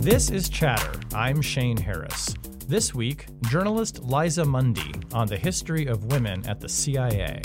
[0.00, 0.98] This is Chatter.
[1.14, 2.34] I'm Shane Harris.
[2.66, 7.42] This week, journalist Liza Mundy on the history of women at the CIA.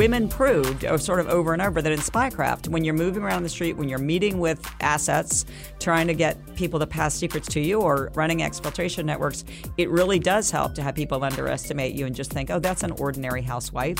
[0.00, 3.42] women proved uh, sort of over and over that in spycraft, when you're moving around
[3.42, 5.44] the street, when you're meeting with assets,
[5.78, 9.44] trying to get people to pass secrets to you or running exfiltration networks,
[9.76, 12.92] it really does help to have people underestimate you and just think, oh, that's an
[12.92, 13.98] ordinary housewife.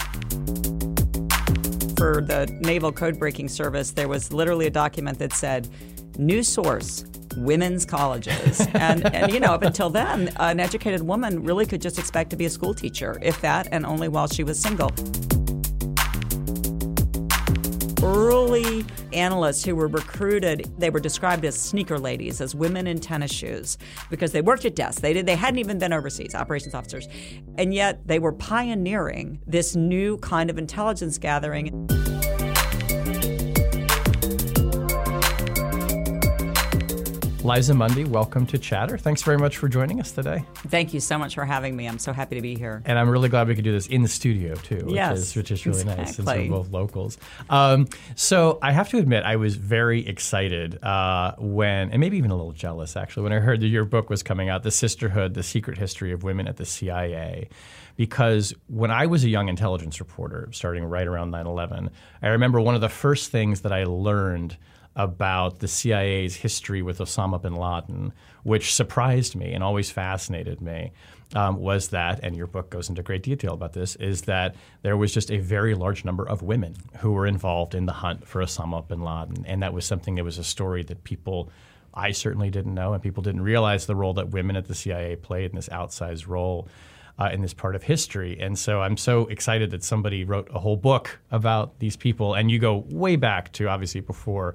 [2.00, 5.68] For the Naval Code Breaking Service, there was literally a document that said,
[6.16, 7.04] new source,
[7.36, 8.66] women's colleges.
[8.72, 12.36] and, and, you know, up until then, an educated woman really could just expect to
[12.36, 14.88] be a school teacher, if that, and only while she was single
[18.02, 23.32] early analysts who were recruited, they were described as sneaker ladies, as women in tennis
[23.32, 23.78] shoes,
[24.10, 25.00] because they worked at desks.
[25.00, 27.08] They did, they hadn't even been overseas, operations officers,
[27.56, 31.88] and yet they were pioneering this new kind of intelligence gathering.
[37.42, 38.98] Liza Mundy, welcome to Chatter.
[38.98, 40.44] Thanks very much for joining us today.
[40.68, 41.88] Thank you so much for having me.
[41.88, 42.82] I'm so happy to be here.
[42.84, 45.36] And I'm really glad we could do this in the studio too, which, yes, is,
[45.36, 46.04] which is really exactly.
[46.04, 47.16] nice since we're both locals.
[47.48, 52.30] Um, so I have to admit, I was very excited uh, when, and maybe even
[52.30, 55.32] a little jealous actually, when I heard that your book was coming out, The Sisterhood,
[55.32, 57.48] The Secret History of Women at the CIA
[57.96, 61.90] because when I was a young intelligence reporter, starting right around 9 11,
[62.22, 64.56] I remember one of the first things that I learned
[64.96, 68.12] about the CIA's history with Osama bin Laden,
[68.42, 70.92] which surprised me and always fascinated me,
[71.34, 74.96] um, was that, and your book goes into great detail about this, is that there
[74.96, 78.42] was just a very large number of women who were involved in the hunt for
[78.42, 79.44] Osama bin Laden.
[79.46, 81.50] And that was something that was a story that people.
[81.92, 85.16] I certainly didn't know, and people didn't realize the role that women at the CIA
[85.16, 86.68] played in this outsized role
[87.18, 88.38] uh, in this part of history.
[88.40, 92.50] And so I'm so excited that somebody wrote a whole book about these people, and
[92.50, 94.54] you go way back to obviously before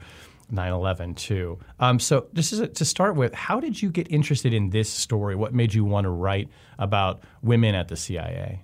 [0.51, 1.59] 9/11 too.
[1.79, 5.35] Um, so just a, to start with, how did you get interested in this story?
[5.35, 8.61] What made you want to write about women at the CIA?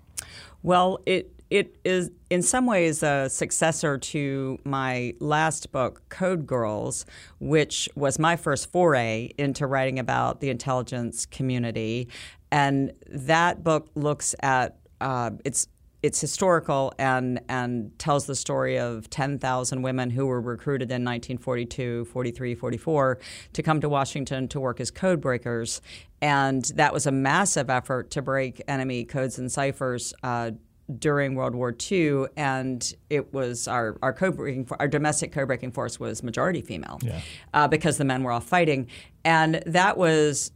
[0.64, 7.06] Well, it it is in some ways a successor to my last book, Code Girls,
[7.40, 12.08] which was my first foray into writing about the intelligence community.
[12.52, 15.68] And that book looks at uh, it's
[16.04, 22.06] it's historical and and tells the story of 10,000 women who were recruited in 1942,
[22.06, 23.20] 43, 44
[23.54, 25.82] to come to Washington to work as code breakers.
[26.22, 30.52] And that was a massive effort to break enemy codes and ciphers uh,
[31.00, 35.72] during World War II, and it was our our code breaking our domestic code breaking
[35.72, 37.22] force was majority female, yeah.
[37.54, 38.88] uh, because the men were all fighting,
[39.24, 40.52] and that was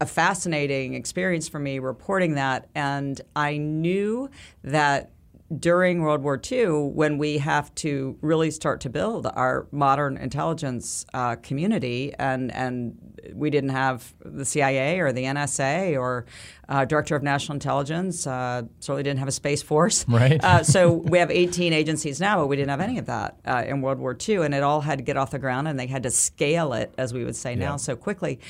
[0.00, 4.30] a fascinating experience for me reporting that, and I knew
[4.62, 5.10] that
[5.58, 11.06] during World War II, when we have to really start to build our modern intelligence
[11.14, 12.98] uh, community, and and
[13.32, 16.26] we didn't have the CIA or the NSA or
[16.68, 18.26] uh, Director of National Intelligence.
[18.26, 20.04] Uh, certainly didn't have a space force.
[20.16, 20.42] Right.
[20.42, 23.64] Uh, so we have 18 agencies now, but we didn't have any of that uh,
[23.66, 25.86] in World War II, and it all had to get off the ground, and they
[25.86, 27.66] had to scale it, as we would say Yeah.
[27.70, 28.40] now, so quickly.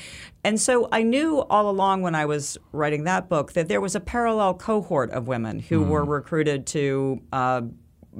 [0.43, 3.95] And so I knew all along when I was writing that book that there was
[3.95, 7.61] a parallel cohort of women who were recruited to uh,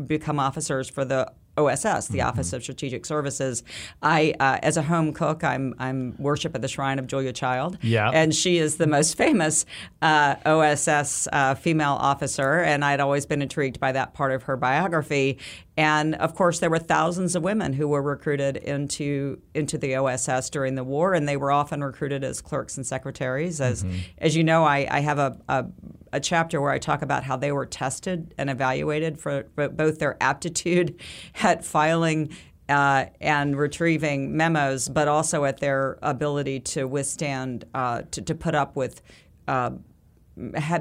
[0.05, 2.27] become officers for the OSS, the mm-hmm.
[2.27, 3.63] Office of Strategic Services.
[4.01, 7.77] I, uh, as a home cook, I'm I'm worship at the shrine of Julia Child.
[7.81, 9.65] Yeah, and she is the most famous
[10.01, 14.57] uh, OSS uh, female officer, and I'd always been intrigued by that part of her
[14.57, 15.39] biography.
[15.77, 20.49] And of course, there were thousands of women who were recruited into into the OSS
[20.49, 23.61] during the war, and they were often recruited as clerks and secretaries.
[23.61, 23.97] As mm-hmm.
[24.17, 25.65] as you know, I, I have a, a,
[26.13, 29.99] a chapter where I talk about how they were tested and evaluated for, for both
[29.99, 30.99] their aptitude
[31.43, 32.29] at filing
[32.69, 38.55] uh, and retrieving memos, but also at their ability to withstand, uh, to, to put
[38.55, 39.01] up with
[39.47, 39.71] uh,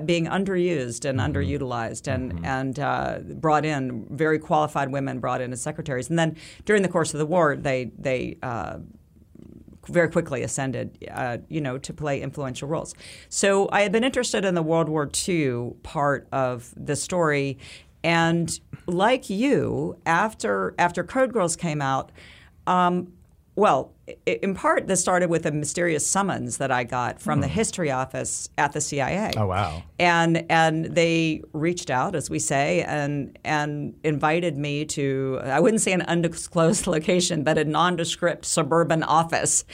[0.04, 1.32] being underused and mm-hmm.
[1.32, 2.44] underutilized and mm-hmm.
[2.44, 6.88] and uh, brought in very qualified women brought in as secretaries and then during the
[6.88, 8.78] course of the war they they uh,
[9.88, 12.94] very quickly ascended, uh, you know, to play influential roles.
[13.28, 17.58] So I had been interested in the World War II part of the story,
[18.02, 22.12] and like you, after after Code Girls came out,
[22.66, 23.12] um,
[23.56, 23.94] well,
[24.26, 27.42] in part, this started with a mysterious summons that I got from mm.
[27.42, 27.54] the hmm.
[27.54, 29.32] history office at the CIA.
[29.36, 29.82] Oh wow!
[29.98, 35.80] And and they reached out, as we say, and and invited me to I wouldn't
[35.80, 39.64] say an undisclosed location, but a nondescript suburban office,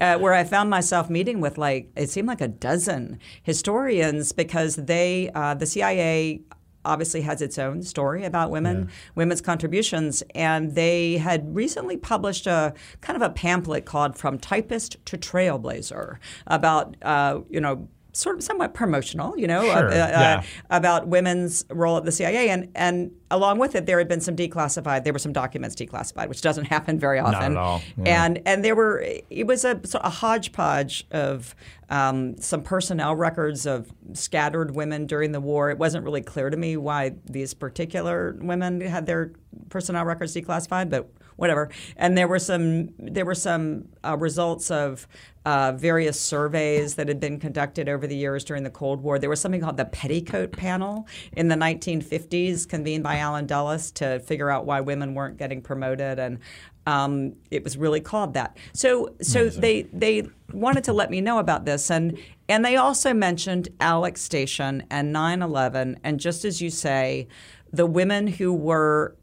[0.00, 4.76] uh, where I found myself meeting with like it seemed like a dozen historians because
[4.76, 6.42] they uh, the CIA
[6.84, 8.94] obviously has its own story about women, yeah.
[9.14, 14.96] women's contributions, and they had recently published a kind of a pamphlet called "From Typist
[15.06, 19.88] to Trailblazer" about uh, you know sort of somewhat promotional, you know, sure.
[19.88, 20.42] uh, yeah.
[20.70, 24.36] about women's role at the CIA, and and along with it, there had been some
[24.36, 25.04] declassified.
[25.04, 27.54] There were some documents declassified, which doesn't happen very often.
[27.54, 27.82] Not at all.
[27.96, 28.24] Yeah.
[28.24, 31.54] And and there were it was a a hodgepodge of
[31.88, 35.70] um, some personnel records of scattered women during the war.
[35.70, 39.32] It wasn't really clear to me why these particular women had their
[39.68, 41.70] personnel records declassified, but whatever.
[41.96, 45.06] And there were some there were some uh, results of
[45.44, 49.18] uh, various surveys that had been conducted over the years during the Cold War.
[49.18, 54.20] There was something called the Petticoat Panel in the 1950s, convened by Allen Dulles to
[54.20, 56.38] figure out why women weren't getting promoted, and
[56.86, 58.56] um, it was really called that.
[58.72, 59.60] So, so Amazing.
[59.60, 62.18] they they wanted to let me know about this, and
[62.48, 67.28] and they also mentioned Alec Station and 9/11, and just as you say,
[67.72, 69.16] the women who were.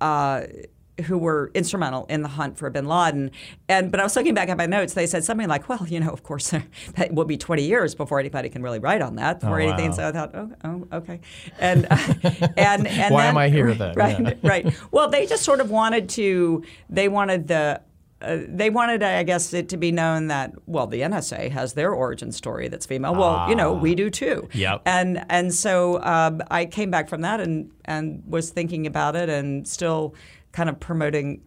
[0.00, 0.42] Uh,
[1.02, 3.30] who were instrumental in the hunt for bin Laden.
[3.68, 4.94] And but I was looking back at my notes.
[4.94, 6.50] They said something like, "Well, you know, of course,
[6.96, 9.90] that will be 20 years before anybody can really write on that, or oh, anything."
[9.90, 9.96] Wow.
[9.96, 11.20] So I thought, "Oh, oh okay."
[11.58, 11.96] And uh,
[12.56, 13.94] and and why then, am I here then?
[14.04, 14.34] Right, yeah.
[14.42, 14.74] right.
[14.90, 16.64] Well, they just sort of wanted to.
[16.88, 17.80] They wanted the.
[18.20, 21.92] Uh, they wanted, I guess, it to be known that well, the NSA has their
[21.92, 23.14] origin story that's female.
[23.14, 23.48] Well, ah.
[23.48, 24.48] you know, we do too.
[24.52, 24.82] Yep.
[24.86, 29.28] And and so um, I came back from that and and was thinking about it
[29.28, 30.14] and still
[30.54, 31.42] kind of promoting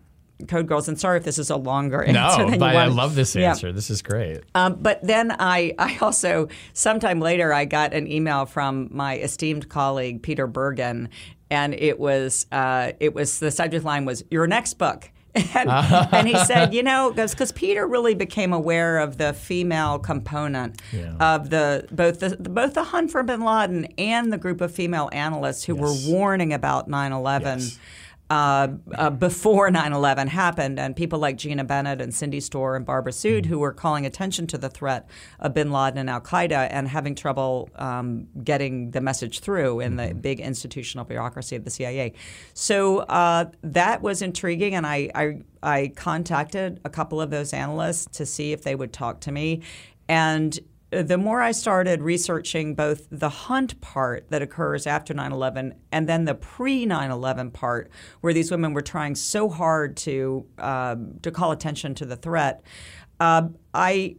[0.47, 0.87] Code Girls.
[0.87, 2.45] And sorry if this is a longer answer.
[2.45, 3.67] No, but I love this answer.
[3.67, 3.73] Yeah.
[3.73, 4.41] This is great.
[4.53, 9.69] Um, but then I, I also, sometime later, I got an email from my esteemed
[9.69, 11.09] colleague Peter Bergen,
[11.49, 15.09] and it was uh, it was the subject line was your next book.
[15.53, 20.81] And, and, he said, you know, because Peter really became aware of the female component
[20.91, 21.13] yeah.
[21.19, 25.09] of the both the both the hunt for Bin Laden and the group of female
[25.11, 26.07] analysts who yes.
[26.07, 27.59] were warning about 9/11.
[27.59, 27.79] Yes
[28.29, 33.13] uh, uh, before 9/11 happened, and people like Gina Bennett and Cindy Storer and Barbara
[33.13, 35.07] Sude, who were calling attention to the threat
[35.39, 39.95] of Bin Laden and Al Qaeda, and having trouble um, getting the message through in
[39.95, 40.19] the mm-hmm.
[40.19, 42.13] big institutional bureaucracy of the CIA.
[42.53, 48.17] So uh, that was intriguing, and I, I I contacted a couple of those analysts
[48.17, 49.61] to see if they would talk to me,
[50.09, 50.59] and
[50.89, 56.07] the more I started researching both the hunt part that occurs after 9 11 and
[56.07, 57.89] then the pre 9 11 part,
[58.21, 62.63] where these women were trying so hard to, uh, to call attention to the threat,
[63.19, 64.15] uh, I,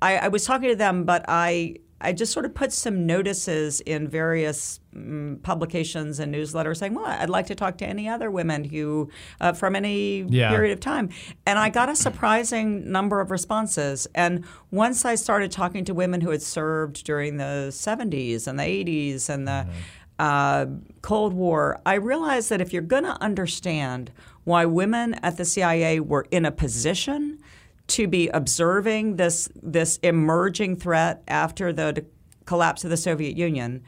[0.00, 3.80] I, I was talking to them, but I I just sort of put some notices
[3.80, 8.30] in various um, publications and newsletters saying, "Well, I'd like to talk to any other
[8.30, 10.50] women who uh, from any yeah.
[10.50, 11.08] period of time."
[11.46, 14.06] And I got a surprising number of responses.
[14.14, 18.64] And once I started talking to women who had served during the 70s and the
[18.64, 19.72] 80s and the mm-hmm.
[20.18, 20.66] uh,
[21.02, 24.12] Cold War, I realized that if you're going to understand
[24.44, 27.40] why women at the CIA were in a position
[27.86, 32.04] to be observing this this emerging threat after the
[32.46, 33.82] collapse of the Soviet Union,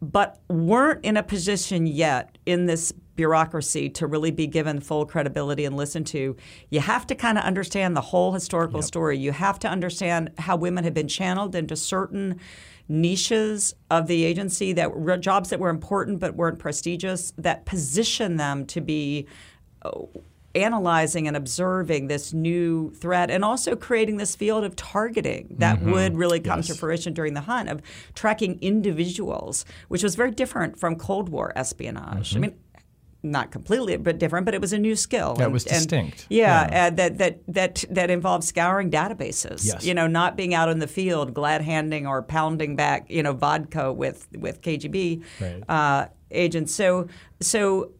[0.00, 5.64] but weren't in a position yet in this bureaucracy to really be given full credibility
[5.64, 6.36] and listened to.
[6.70, 8.84] You have to kind of understand the whole historical yep.
[8.84, 9.18] story.
[9.18, 12.38] You have to understand how women have been channeled into certain
[12.88, 18.36] niches of the agency that were jobs that were important but weren't prestigious that position
[18.36, 19.26] them to be
[19.82, 19.90] uh,
[20.54, 25.92] analyzing and observing this new threat and also creating this field of targeting that Mm-hmm.
[25.92, 27.80] would really come to fruition during the hunt of
[28.14, 32.34] tracking individuals, which was very different from Cold War espionage.
[32.34, 32.54] I mean,
[33.22, 34.44] not completely, but different.
[34.46, 35.30] But it was a new skill.
[35.32, 35.40] Mm-hmm.
[35.42, 36.26] That was distinct.
[36.30, 36.86] yeah, Yeah.
[36.86, 39.66] uh, that that that that involved scouring databases.
[39.66, 39.84] Yes.
[39.84, 43.32] You know, not being out in the field, glad handing or pounding back, you know,
[43.32, 45.62] vodka with with KGB Right.
[45.68, 46.74] uh, agents.
[46.74, 47.08] So
[47.40, 47.90] so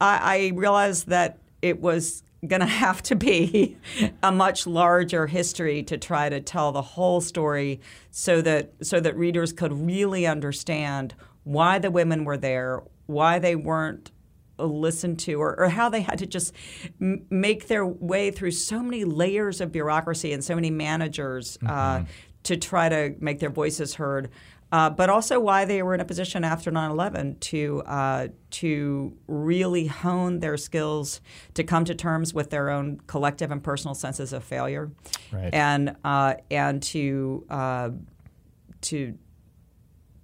[0.00, 3.78] I, I realized that it was going to have to be
[4.22, 9.16] a much larger history to try to tell the whole story, so that so that
[9.16, 11.14] readers could really understand
[11.44, 14.10] why the women were there, why they weren't
[14.58, 16.54] listened to, or, or how they had to just
[17.00, 22.04] m- make their way through so many layers of bureaucracy and so many managers uh,
[22.44, 24.30] to try to make their voices heard
[24.72, 29.86] uh, but also why they were in a position after 9/11 to uh, to really
[29.86, 31.20] hone their skills
[31.54, 34.90] to come to terms with their own collective and personal senses of failure,
[35.30, 35.52] Right.
[35.54, 37.90] and uh, and to uh,
[38.82, 39.18] to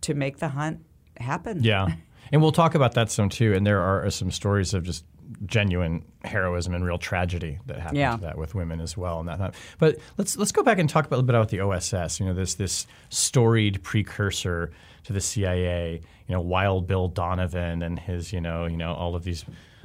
[0.00, 0.81] to make the hunt
[1.19, 1.62] happen.
[1.62, 1.88] Yeah.
[2.31, 3.55] And we'll talk about that some too.
[3.55, 5.05] And there are some stories of just
[5.47, 8.16] genuine heroism and real tragedy that happened Yeah.
[8.16, 9.20] to that with women as well.
[9.20, 11.61] And that, but let's let's go back and talk about, a little bit about the
[11.61, 12.20] OSS.
[12.20, 14.70] You know, this this storied precursor
[15.04, 16.00] to the CIA.
[16.26, 19.44] You know, Wild Bill Donovan and his you know you know all of these.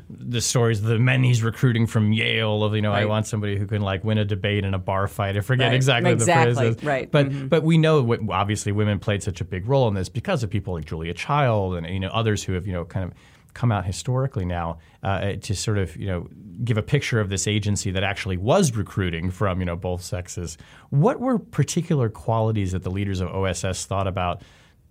[0.09, 3.57] The stories of the men he's recruiting from Yale of you know I want somebody
[3.57, 5.38] who can like win a debate in a bar fight.
[5.38, 5.75] I forget Right.
[5.75, 6.53] exactly, Exactly.
[6.53, 7.09] the phrases, Right.
[7.12, 7.47] But mm-hmm.
[7.47, 10.73] but we know obviously women played such a big role in this because of people
[10.73, 13.17] like Julia Child and you know others who have you know kind of
[13.53, 16.27] come out historically now uh, to sort of you know
[16.63, 20.57] give a picture of this agency that actually was recruiting from you know both sexes.
[20.89, 24.41] What were particular qualities that the leaders of OSS thought about?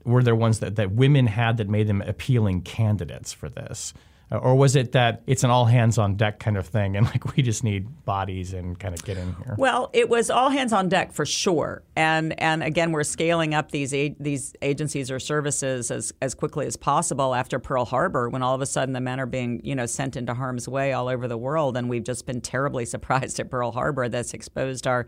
[0.04, 3.94] Were there ones that, that women had that made them appealing candidates for this?
[4.32, 7.06] Uh, Or was it that it's an all hands on deck kind of thing and
[7.12, 9.54] like we just need bodies and kind of get in here?
[9.58, 13.70] Well, it was all hands on deck for sure, and and again, we're scaling up
[13.70, 18.54] these these agencies or services as as quickly as possible after Pearl Harbor, when all
[18.54, 21.28] of a sudden the men are being you know sent into harm's way all over
[21.28, 24.08] the world, and we've just been terribly surprised at Pearl Harbor.
[24.08, 25.06] That's exposed our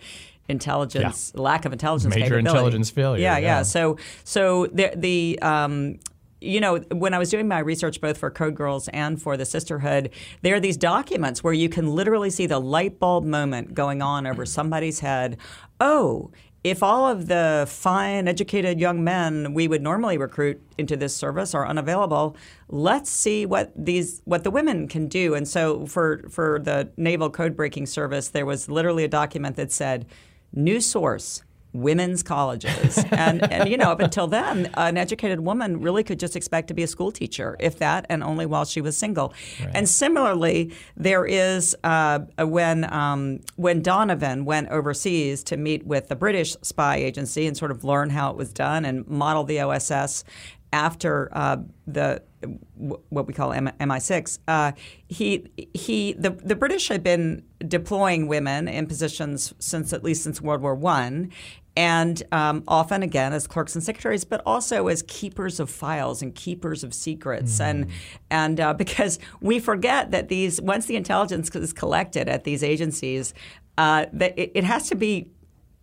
[0.48, 2.48] intelligence lack of intelligence Major capability.
[2.50, 3.46] intelligence failure, Yeah, yeah.
[3.46, 3.62] yeah.
[3.62, 5.98] So so the the um,
[6.44, 9.44] you know, when I was doing my research both for Code Girls and for the
[9.44, 10.10] Sisterhood,
[10.42, 14.26] there are these documents where you can literally see the light bulb moment going on
[14.26, 14.50] over mm-hmm.
[14.50, 15.38] somebody's head.
[15.80, 16.30] Oh,
[16.62, 21.54] if all of the fine, educated young men we would normally recruit into this service
[21.54, 22.36] are unavailable,
[22.68, 25.34] let's see what these what the women can do.
[25.34, 29.72] And so for for the Naval Code Breaking Service, there was literally a document that
[29.72, 30.06] said,
[30.52, 31.42] "New source."
[31.74, 32.98] Women's colleges.
[33.10, 36.74] and, and, you know, up until then, an educated woman really could just expect to
[36.74, 39.34] be a school teacher, if that, and only while she was single.
[39.74, 46.16] And similarly, there is uh, when, um, when Donovan went overseas to meet with the
[46.16, 50.24] British spy agency and sort of learn how it was done and model the OSS
[50.74, 52.20] after uh, the
[53.08, 54.72] what we call MI6, uh,
[55.08, 60.40] he he the the British had been deploying women in positions since at least since
[60.40, 61.30] World War One,
[61.76, 66.34] and um, often again as clerks and secretaries, but also as keepers of files and
[66.34, 67.88] keepers of secrets, and
[68.30, 73.34] and uh, because we forget that these once the intelligence is collected at these agencies,
[73.78, 75.28] uh, that it, it has to be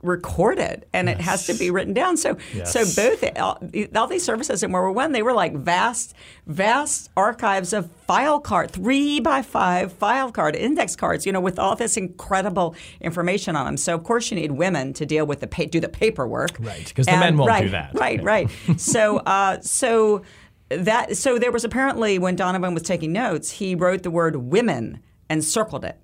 [0.04, 2.18] recorded and it has to be written down.
[2.18, 2.72] So Yes.
[2.74, 3.60] so both all,
[3.96, 6.14] all these services in World War One they were like vast
[6.48, 11.58] vast archives of file card three by five file card index cards you know with
[11.60, 13.78] all this incredible information on them.
[13.78, 16.92] So of course you need women to deal with the pa- do the paperwork Right,
[16.96, 17.92] 'cause the men won't do that.
[17.94, 18.26] Right, Yeah.
[18.26, 18.50] right.
[18.78, 20.22] so uh, so
[20.70, 25.00] that so there was apparently when Donovan was taking notes he wrote the word women
[25.30, 25.98] and circled it.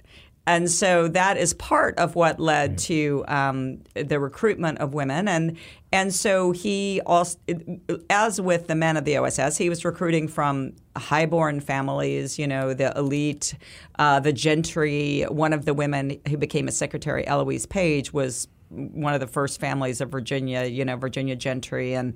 [0.48, 5.58] And so that is part of what led to um, the recruitment of women, and
[5.92, 7.38] and so he also,
[8.10, 12.74] as with the men of the OSS, he was recruiting from highborn families, you know,
[12.74, 13.56] the elite,
[14.00, 15.24] uh, the gentry.
[15.30, 19.59] One of the women who became a secretary, Eloise Page, was one of the first
[19.59, 22.13] families of Virginia, you know, Virginia gentry, and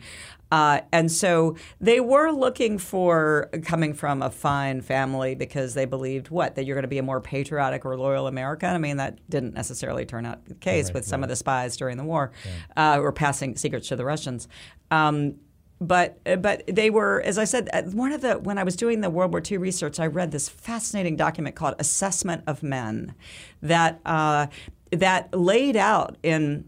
[0.52, 6.30] uh, and so they were looking for coming from a fine family because they believed
[6.30, 8.70] what that you're going to be a more patriotic or loyal American.
[8.70, 11.98] I mean, that didn't necessarily turn out the case with some of the spies during
[11.98, 12.32] the war
[12.76, 14.48] uh, who were passing secrets to the Russians.
[14.90, 15.36] Um,
[15.82, 19.10] but but they were, as I said, one of the when I was doing the
[19.10, 23.16] World War II research, I read this fascinating document called "Assessment of Men,"
[23.64, 24.46] that uh,
[24.92, 26.66] that laid out in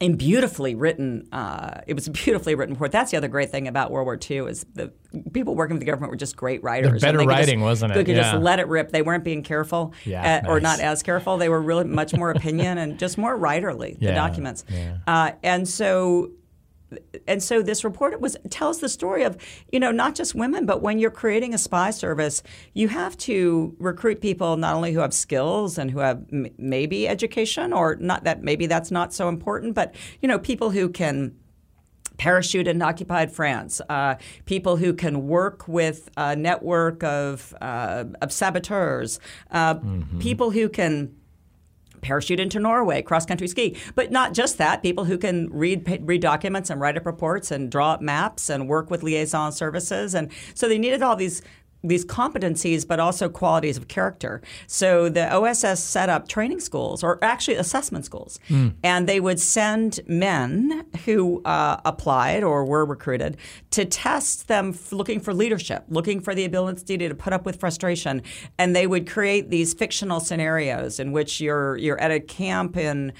[0.00, 1.28] in beautifully written.
[1.32, 2.90] Uh, it was a beautifully written report.
[2.90, 4.92] That's the other great thing about World War II is the
[5.32, 7.00] people working for the government were just great writers.
[7.00, 7.94] better And they could writing, just, wasn't it?
[7.94, 8.32] They could Yeah.
[8.32, 8.90] just let it rip.
[8.90, 11.36] They weren't being careful, Yeah, uh, or not as careful.
[11.36, 13.96] They were really much more opinion and just more writerly.
[13.98, 14.96] The Yeah, documents, yeah.
[15.06, 16.30] uh, and so
[17.26, 19.36] and so this report was tells the story of
[19.72, 23.74] you know not just women but when you're creating a spy service you have to
[23.78, 28.24] recruit people not only who have skills and who have m- maybe education or not
[28.24, 31.34] that maybe that's not so important but you know people who can
[32.16, 38.30] parachute in occupied France, uh, people who can work with a network of, uh, of
[38.32, 39.18] saboteurs,
[39.50, 39.74] uh,
[40.20, 41.12] people who can
[42.04, 43.76] parachute into Norway, cross country ski.
[43.94, 47.70] But not just that, people who can read read documents and write up reports and
[47.70, 50.14] draw up maps and work with liaison services.
[50.14, 51.42] And so they needed all these
[51.84, 54.40] these competencies, but also qualities of character.
[54.66, 58.40] So the OSS set up training schools, or actually assessment schools,
[58.82, 63.36] and they would send men who uh, applied or were recruited
[63.70, 67.60] to test them, f- looking for leadership, looking for the ability to put up with
[67.60, 68.22] frustration,
[68.58, 73.12] and they would create these fictional scenarios in which you're you're at a camp in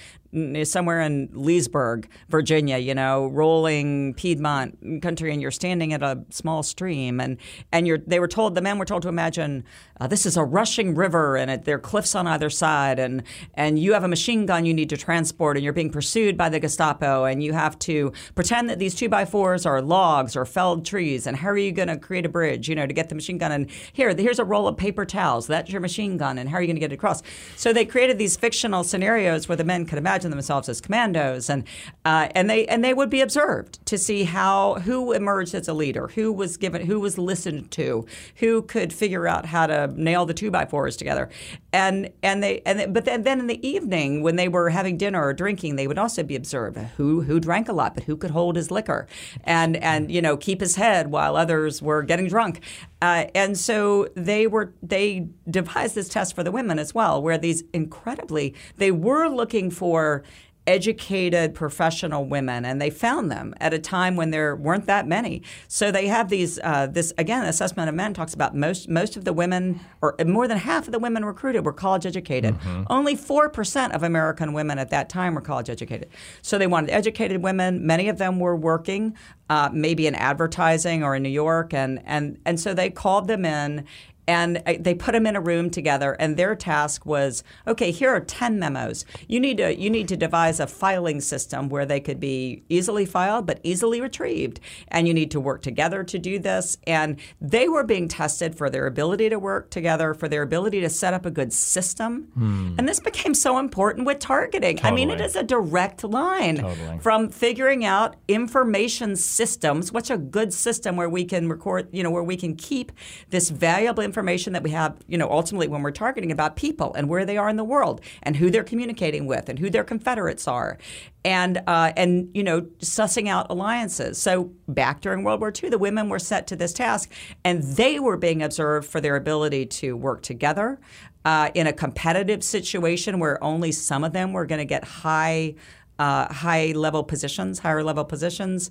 [0.64, 6.62] somewhere in Leesburg, Virginia, you know, rolling Piedmont country, and you're standing at a small
[6.62, 7.38] stream, and
[7.72, 9.64] and you're they were told the men were told to imagine
[10.00, 13.22] uh, this is a rushing river, and it, there are cliffs on either side, and
[13.54, 16.48] and you have a machine gun you need to transport, and you're being pursued by
[16.48, 20.44] the Gestapo, and you have to pretend that these two by fours are logs or
[20.44, 23.08] felled trees, and how are you going to create a bridge, you know, to get
[23.08, 23.52] the machine gun?
[23.52, 25.46] And here, here's a roll of paper towels.
[25.46, 27.22] That's your machine gun, and how are you going to get it across?
[27.56, 31.64] So they created these fictional scenarios where the men could imagine themselves as commandos, and
[32.04, 35.74] uh, and they and they would be observed to see how who emerged as a
[35.74, 40.26] leader, who was given, who was listened to, who could figure out how to nail
[40.26, 41.28] the two by fours together,
[41.74, 44.96] and and they and they, but then then in the evening when they were having
[44.96, 48.16] dinner or drinking, they would also be observed who who drank a lot, but who
[48.16, 49.08] could hold his liquor,
[49.42, 52.60] and and you know keep his head while others were getting drunk.
[53.02, 57.36] Uh, and so they were they devised this test for the women as well, where
[57.36, 60.22] these incredibly they were looking for
[60.66, 65.42] educated professional women and they found them at a time when there weren't that many.
[65.68, 69.24] So they have these uh, this again assessment of men talks about most most of
[69.24, 72.56] the women or more than half of the women recruited were college educated.
[72.88, 76.08] Only 4% of american women at that time were college educated.
[76.42, 77.86] So they wanted educated women.
[77.86, 79.14] Many of them were working
[79.50, 83.44] uh, maybe in advertising or in new york and and and so they called them
[83.44, 83.84] in
[84.26, 88.20] and they put them in a room together and their task was okay here are
[88.20, 89.04] 10 memos.
[89.28, 93.06] You need to you need to devise a filing system where they could be easily
[93.06, 94.60] filed but easily retrieved.
[94.88, 96.78] And you need to work together to do this.
[96.86, 100.90] And they were being tested for their ability to work together for their ability to
[100.90, 102.28] set up a good system.
[102.34, 102.74] Hmm.
[102.78, 104.80] And this became so important with targeting.
[104.82, 106.98] I mean it is a direct line Totally.
[106.98, 112.10] from figuring out information systems what's a good system where we can record you know
[112.10, 112.92] where we can keep
[113.30, 117.08] this valuable information that we have you know ultimately when we're targeting about people and
[117.08, 120.46] where they are in the world and who they're communicating with and who their confederates
[120.46, 120.78] are
[121.24, 124.20] and uh, and you know sussing out alliances.
[124.20, 127.10] So back during world war ii the women were set to this task
[127.44, 130.78] and they were being observed for their ability to work together
[131.24, 135.54] uh, in a competitive situation where only some of them were going to get high
[135.98, 138.70] uh, high level positions, higher level positions,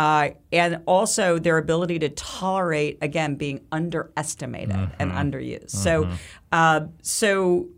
[0.00, 5.68] uh, and also their ability to tolerate again being underestimated and underused.
[5.68, 6.08] So,
[6.52, 7.68] uh, so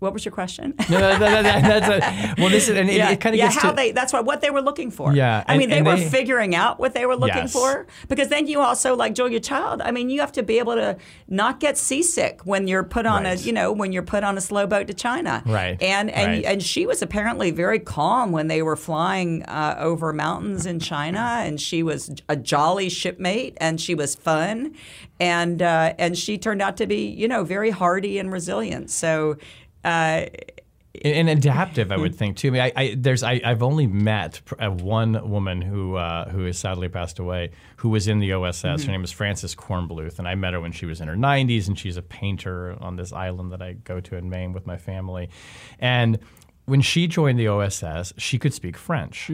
[0.00, 0.74] what was your question?
[0.88, 3.38] No, that- that- that- that's a, well, this is and it, yeah, it kind of
[3.38, 5.12] yeah, gets how to they that's what what they were looking for.
[5.12, 7.52] Yeah, I and- mean they were they- figuring out what they were looking Yes.
[7.52, 9.82] for because then you also like Julia Child.
[9.82, 10.96] I mean, you have to be able to
[11.28, 13.40] not get seasick when you're put on Right.
[13.40, 15.42] a you know when you're put on a slow boat to China.
[15.46, 16.44] Right, And and right.
[16.44, 21.40] and she was apparently very calm when they were flying uh, over mountains in China,
[21.44, 24.74] and she was a jolly shipmate, and she was fun,
[25.20, 28.90] and uh, and she turned out to be you know very hardy and resilient.
[28.90, 29.36] So.
[29.84, 30.26] Uh,
[31.04, 32.48] and adaptive, I would think too.
[32.48, 36.44] I mean, I, I there's I, I've only met uh, one woman who uh, who
[36.44, 38.84] has sadly passed away, who was in the OSS.
[38.84, 41.68] Her name was Frances Kornbluth, and I met her when she was in her 90s,
[41.68, 44.76] and she's a painter on this island that I go to in Maine with my
[44.76, 45.30] family,
[45.78, 46.18] and.
[46.64, 49.30] When she joined the OSS, she could speak French,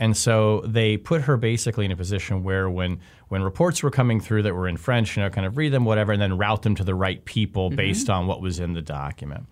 [0.00, 4.20] and so they put her basically in a position where, when when reports were coming
[4.20, 6.62] through that were in French, you know, kind of read them, whatever, and then route
[6.62, 9.44] them to the right people based on what was in the document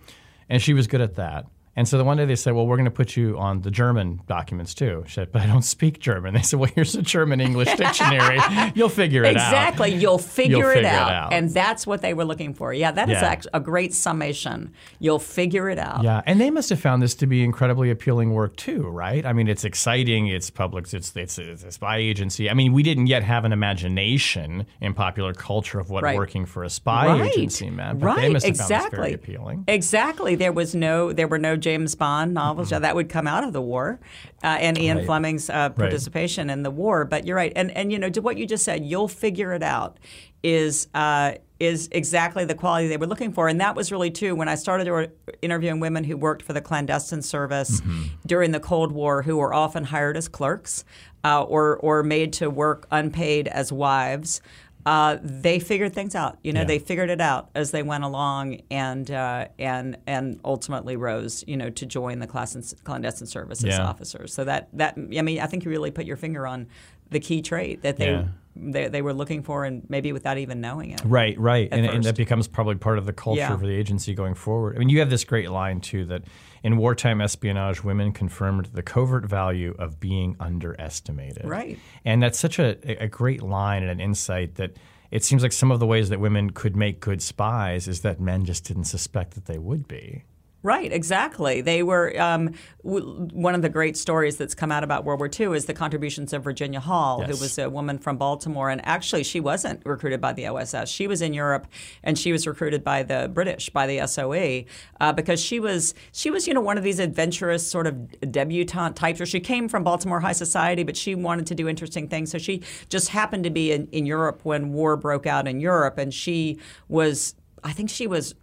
[0.49, 1.47] and she was good at that.
[1.77, 3.71] And so the one day they said, "Well, we're going to put you on the
[3.71, 7.03] German documents too." She said, "But I don't speak German." They said, "Well, here's a
[7.03, 8.39] German English dictionary.
[8.75, 9.57] You'll figure it exactly.
[9.57, 9.95] out." Exactly.
[10.01, 11.13] You'll figure, You'll it, figure it out.
[11.13, 11.33] out.
[11.33, 12.73] and that's what they were looking for.
[12.73, 13.29] Yeah, that is Yeah.
[13.29, 14.73] act- a great summation.
[15.01, 16.03] You'll figure it out.
[16.03, 19.25] Yeah, and they must have found this to be incredibly appealing work too, right?
[19.27, 22.49] I mean, it's exciting, it's public, it's it's, it's a spy agency.
[22.49, 26.17] I mean, we didn't yet have an imagination in popular culture of what Right.
[26.17, 27.31] working for a spy right.
[27.33, 28.21] agency meant, but right.
[28.23, 28.77] they must have exactly.
[28.77, 29.65] found this very appealing.
[29.69, 30.35] Exactly.
[30.37, 33.61] There was no, there were no James Bond novels that would come out of the
[33.61, 33.99] war,
[34.45, 35.07] uh, and Ian Right.
[35.07, 37.05] Fleming's uh, participation in the war.
[37.05, 39.65] But you're right, and and you know, to what you just said, you'll figure it
[39.65, 39.99] out.
[40.45, 44.37] Is uh, is exactly the quality they were looking for, and that was really too
[44.37, 45.11] when I started
[45.43, 47.83] interviewing women who worked for the clandestine service
[48.25, 50.85] during the Cold War, who were often hired as clerks
[51.25, 54.41] uh, or or made to work unpaid as wives.
[54.87, 56.39] Uh, they figured things out.
[56.45, 56.67] You know, Yeah.
[56.67, 61.43] they figured it out as they went along, and uh, and and ultimately rose.
[61.47, 63.85] You know, to join the class clandestine services Yeah.
[63.85, 64.33] officers.
[64.33, 66.69] So that that I mean, I think you really put your finger on
[67.11, 68.29] the key trait that they Yeah.
[68.55, 71.01] they, they were looking for, and maybe without even knowing it.
[71.05, 74.35] Right, right, and, and that becomes probably part of the culture for the agency going
[74.35, 74.77] forward.
[74.77, 76.23] I mean, you have this great line too that
[76.63, 81.45] in wartime espionage, women confirmed the covert value of being underestimated.
[81.45, 81.79] Right.
[82.05, 84.77] and that's such a, a great line and an insight that
[85.11, 88.21] it seems like some of the ways that women could make good spies is that
[88.21, 90.25] men just didn't suspect that they would be.
[90.67, 91.61] Right, exactly.
[91.61, 92.53] They were um,
[92.83, 95.75] w- one of the great stories that's come out about World War II is the
[95.75, 97.29] contributions of Virginia Hall, Yes.
[97.31, 100.89] who was a woman from Baltimore, and actually she wasn't recruited by the OSS.
[100.89, 101.69] She was in Europe,
[102.03, 104.65] and she was recruited by the British, by the SOE,
[105.01, 108.97] uh, because she was she was you know one of these adventurous sort of debutante
[108.97, 109.21] types.
[109.21, 112.33] Or she came from Baltimore high society, but she wanted to do interesting things.
[112.33, 115.97] So she just happened to be in, in Europe when war broke out in Europe,
[115.97, 118.35] and she was I think she was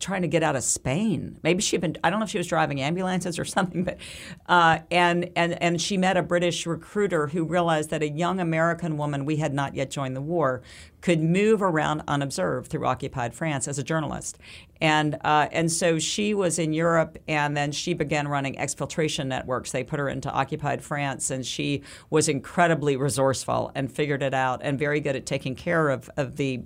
[0.00, 1.38] trying to get out of Spain.
[1.42, 3.98] Maybe she'd been I don't know if she was driving ambulances or something, but
[4.46, 8.96] uh, and and and she met a British recruiter who realized that a young American
[8.96, 10.62] woman we had not yet joined the war
[11.06, 14.38] could move around unobserved through occupied France as a journalist.
[14.80, 19.72] And uh, and so she was in Europe, and then she began running exfiltration networks.
[19.72, 24.60] They put her into occupied France, and she was incredibly resourceful and figured it out,
[24.62, 26.62] and very good at taking care of of the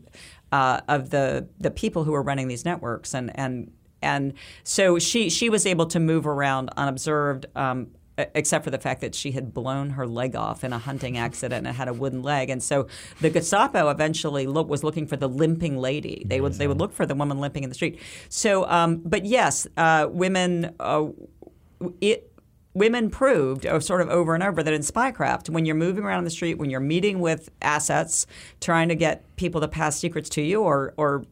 [0.52, 4.34] uh, of the the people who were running these networks, and and and
[4.64, 7.46] so she she was able to move around unobserved.
[7.54, 7.88] Um,
[8.34, 11.66] Except for the fact that she had blown her leg off in a hunting accident
[11.66, 12.86] and had a wooden leg, and so
[13.22, 16.24] the Gestapo eventually look, was looking for the limping lady.
[16.26, 17.98] They would they would look for the woman limping in the street.
[18.28, 20.74] So, um, but yes, uh, women.
[20.78, 21.06] Uh,
[22.02, 22.29] it
[22.74, 26.24] women proved uh, sort of over and over that in spycraft when you're moving around
[26.24, 28.26] the street when you're meeting with assets
[28.60, 31.24] trying to get people to pass secrets to you or or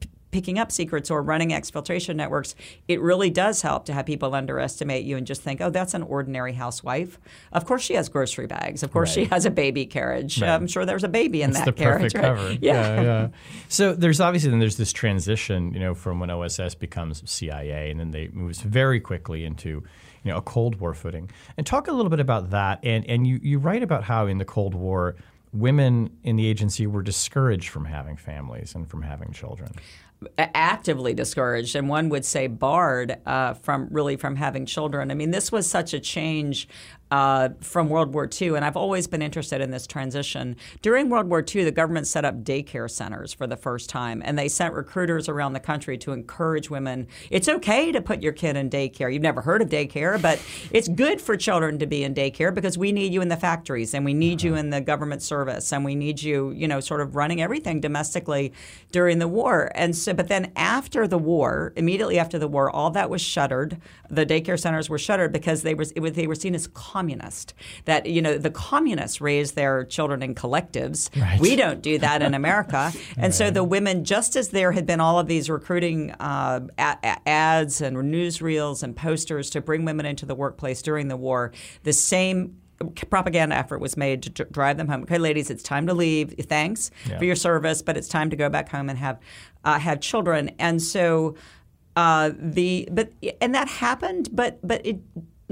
[0.00, 2.54] p- picking up secrets or running exfiltration networks
[2.88, 6.02] it really does help to have people underestimate you and just think oh that's an
[6.02, 7.18] ordinary housewife
[7.52, 10.48] of course she has grocery bags of course she has a baby carriage Right.
[10.50, 12.36] i'm sure there's a baby in It's that the carriage perfect right?
[12.36, 12.58] cover.
[12.62, 13.02] yeah.
[13.02, 13.28] yeah,
[13.68, 18.00] So there's obviously then there's this transition, you know, from when OSS becomes CIA, and
[18.00, 19.82] then they moves very quickly into,
[20.24, 21.30] you know, a Cold War footing.
[21.56, 22.80] And talk a little bit about that.
[22.82, 25.16] And and you you write about how in the Cold War,
[25.52, 29.72] women in the agency were discouraged from having families and from having children.
[30.38, 35.10] actively discouraged, and one would say barred uh, from really from having children.
[35.10, 36.68] I mean, this was such a change
[37.12, 40.56] uh, from World War II, and I've always been interested in this transition.
[40.80, 44.38] During World War II, the government set up daycare centers for the first time, and
[44.38, 47.06] they sent recruiters around the country to encourage women.
[47.28, 49.12] It's okay to put your kid in daycare.
[49.12, 52.78] You've never heard of daycare, but it's good for children to be in daycare because
[52.78, 55.84] we need you in the factories, and we need you in the government service, and
[55.84, 58.54] we need you, you know, sort of running everything domestically
[58.90, 59.70] during the war.
[59.74, 63.76] And so, but then after the war, immediately after the war, all that was shuttered.
[64.08, 66.66] The daycare centers were shuttered because they were was, they were seen as
[67.02, 67.54] communist.
[67.86, 71.10] That you know the communists raise their children in collectives.
[71.20, 71.40] Right.
[71.40, 72.92] We don't do that in America.
[73.16, 77.80] And so the women, just as there had been all of these recruiting uh, ads
[77.80, 82.56] and newsreels and posters to bring women into the workplace during the war, the same
[83.10, 85.02] propaganda effort was made to drive them home.
[85.02, 86.34] Okay, ladies, it's time to leave.
[86.48, 87.18] Thanks Yeah.
[87.18, 89.18] for your service, but it's time to go back home and have
[89.64, 90.50] uh, have children.
[90.58, 91.36] And so
[91.96, 94.98] uh, the but and that happened, but but it.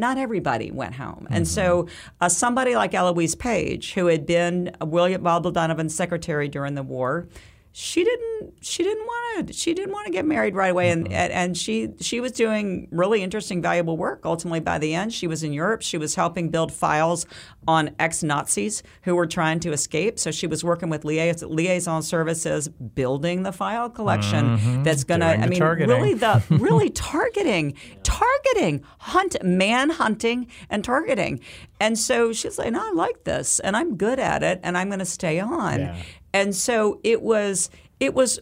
[0.01, 1.87] Not everybody went home, and so
[2.21, 7.29] uh, somebody like Eloise Page, who had been William Bob Donovan's secretary during the war,
[7.73, 10.91] she didn't she didn't want to she didn't want to get married right away.
[10.91, 14.23] And, and and she she was doing really interesting valuable work.
[14.25, 15.83] Ultimately by the end she was in Europe.
[15.83, 17.27] She was helping build files
[17.69, 20.19] on ex-Nazis who were trying to escape.
[20.19, 24.83] So she was working with liaison, liaison services building the file collection Mm-hmm.
[24.83, 25.95] that's going to I mean targeting.
[25.95, 31.41] really the really targeting targeting hunt man hunting and targeting.
[31.79, 34.89] And so she's like no I like this and I'm good at it and I'm
[34.89, 35.79] going to stay on.
[35.81, 35.97] Yeah.
[36.33, 38.41] And so it was it was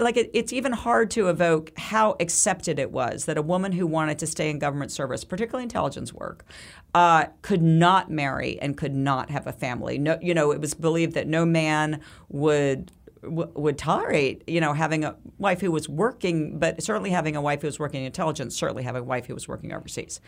[0.00, 3.86] like it, it's even hard to evoke how accepted it was that a woman who
[3.86, 6.44] wanted to stay in government service, particularly intelligence work,
[6.94, 9.98] uh, could not marry and could not have a family.
[9.98, 12.92] No, you know, it was believed that no man would
[13.24, 17.60] would tolerate, you know, having a wife who was working, but certainly having a wife
[17.60, 20.20] who was working in intelligence, certainly having a wife who was working overseas.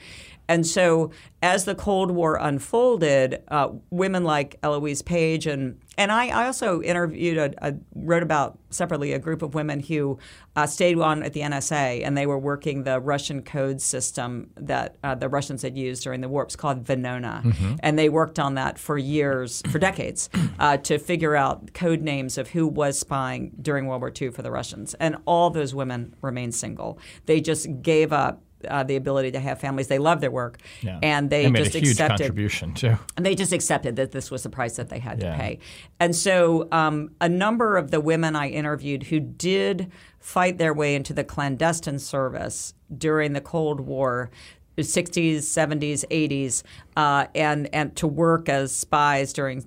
[0.48, 1.10] And so,
[1.42, 6.82] as the Cold War unfolded, uh, women like Eloise Page and and I, I also
[6.82, 10.18] interviewed, a, a, wrote about separately a group of women who
[10.56, 14.96] uh, stayed on at the NSA and they were working the Russian code system that
[15.02, 16.42] uh, the Russians had used during the war.
[16.42, 17.42] It was called Venona.
[17.80, 20.28] And they worked on that for years, for decades,
[20.58, 24.42] uh, to figure out code names of who was spying during World War II for
[24.42, 24.94] the Russians.
[24.94, 26.98] And all those women remained single.
[27.26, 28.42] They just gave up.
[28.68, 30.98] Uh, the ability to have families, they love their work, Yeah.
[31.02, 32.96] and they, made just a huge accepted contribution too.
[33.16, 35.32] and they just accepted that this was the price that they had Yeah.
[35.32, 35.58] to pay.
[36.00, 40.94] And so, um, a number of the women I interviewed who did fight their way
[40.94, 44.30] into the clandestine service during the Cold War.
[44.76, 46.64] 60s, 70s, 80s,
[46.96, 49.64] uh, and and to work as spies during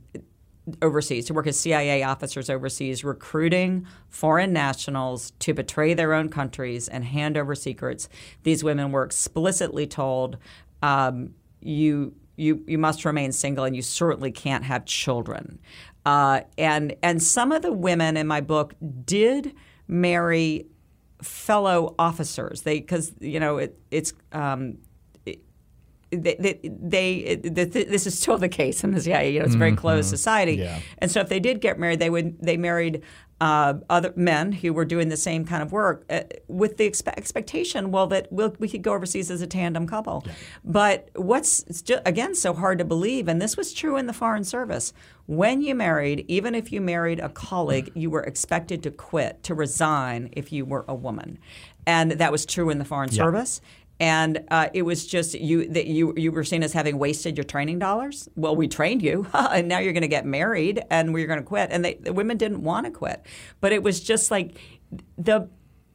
[0.82, 6.88] overseas, to work as CIA officers overseas, recruiting foreign nationals to betray their own countries
[6.88, 8.10] and hand over secrets.
[8.43, 10.38] These women were explicitly told,
[10.82, 15.60] um, "You you you must remain single, and you certainly can't have children."
[16.06, 18.75] Uh, and and some of the women in my book
[19.06, 19.53] did
[19.88, 20.67] marry
[21.21, 22.62] fellow officers.
[22.62, 24.13] They because you know it, it's.
[24.32, 24.77] Um,
[26.10, 29.32] they, they, they this is still the case in the CIA.
[29.34, 30.80] You know, it's a very closed society, Yeah.
[31.00, 33.02] and so if they did get married, they would they married
[33.39, 37.15] uh, other men who were doing the same kind of work uh, with the expe-
[37.17, 40.26] expectation, well, that we'll, we could go overseas as a tandem couple.
[40.63, 41.63] But what's
[42.06, 44.91] again so hard to believe, and this was true in the Foreign Service.
[45.28, 49.54] When you married, even if you married a colleague, you were expected to quit, to
[49.54, 51.38] resign if you were a woman,
[51.86, 53.17] and that was true in the Foreign Yeah.
[53.24, 53.62] Service
[54.00, 57.44] and uh, it was just you that you you were seen as having wasted your
[57.44, 58.30] training dollars.
[58.36, 61.46] Well, we trained you, and now you're going to get married, and we're going to
[61.46, 61.70] quit.
[61.72, 63.26] And they, the women didn't want to quit,
[63.60, 64.58] but it was just like
[65.18, 65.50] the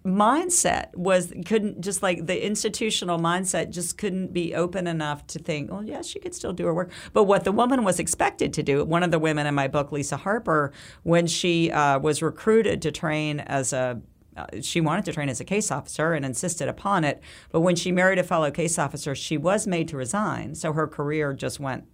[0.05, 5.71] mindset was couldn't just like the institutional mindset just couldn't be open enough to think
[5.71, 8.65] well yeah she could still do her work but what the woman was expected to
[8.65, 10.73] do one of the women in my book lisa harper
[11.05, 14.01] when she uh, was recruited to train as a
[14.37, 17.21] uh, she wanted to train as a case officer and insisted upon it.
[17.51, 20.55] But when she married a fellow case officer, she was made to resign.
[20.55, 21.85] So her career just went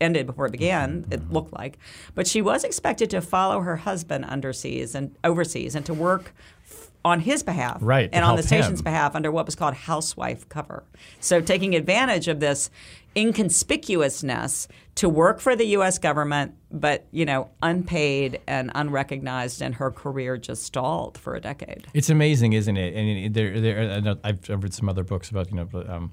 [0.00, 1.06] ended before it began.
[1.10, 1.78] It looked like,
[2.14, 6.34] but she was expected to follow her husband underseas and overseas and to work
[7.06, 8.84] on his behalf, Right, and on the station's him.
[8.84, 10.82] behalf under what was called housewife cover.
[11.20, 12.68] So taking advantage of this
[13.16, 14.66] inconspicuousness
[14.96, 15.98] to work for the U.S.
[15.98, 21.86] government, but you know, unpaid and unrecognized, and her career just stalled for a decade.
[21.94, 22.94] It's amazing, isn't it?
[22.94, 23.90] And there, there.
[23.92, 26.12] I know I've I've read some other books about you know um,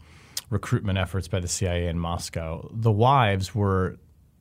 [0.49, 2.69] recruitment efforts by the CIA in Moscow.
[2.71, 3.97] The wives were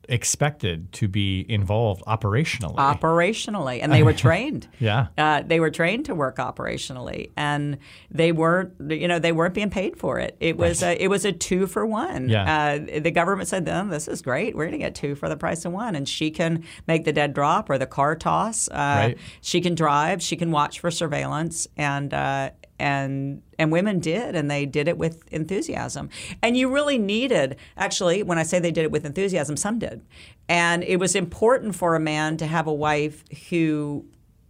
[0.09, 2.75] expected to be involved operationally.
[2.75, 4.67] operationally, and they were trained.
[4.79, 5.07] Yeah.
[5.17, 7.77] uh, they were trained to work operationally, and
[8.11, 8.73] they weren't.
[8.91, 10.35] You know, they weren't being paid for it.
[10.39, 12.29] It was a, it was a two for one.
[12.29, 12.77] Yeah.
[12.85, 14.55] Uh, the government said, "Oh, "This is great.
[14.55, 17.13] We're going to get two for the price of one." And she can make the
[17.13, 18.67] dead drop or the car toss.
[18.69, 19.17] Uh, Right.
[19.41, 20.21] She can drive.
[20.21, 22.51] She can watch for surveillance, and uh,
[22.83, 26.09] and and women did, and they did it with enthusiasm.
[26.41, 30.01] And you really needed, actually, when I say they did it with enthusiasm, some did,
[30.49, 34.05] and it was important for a man to have a wife who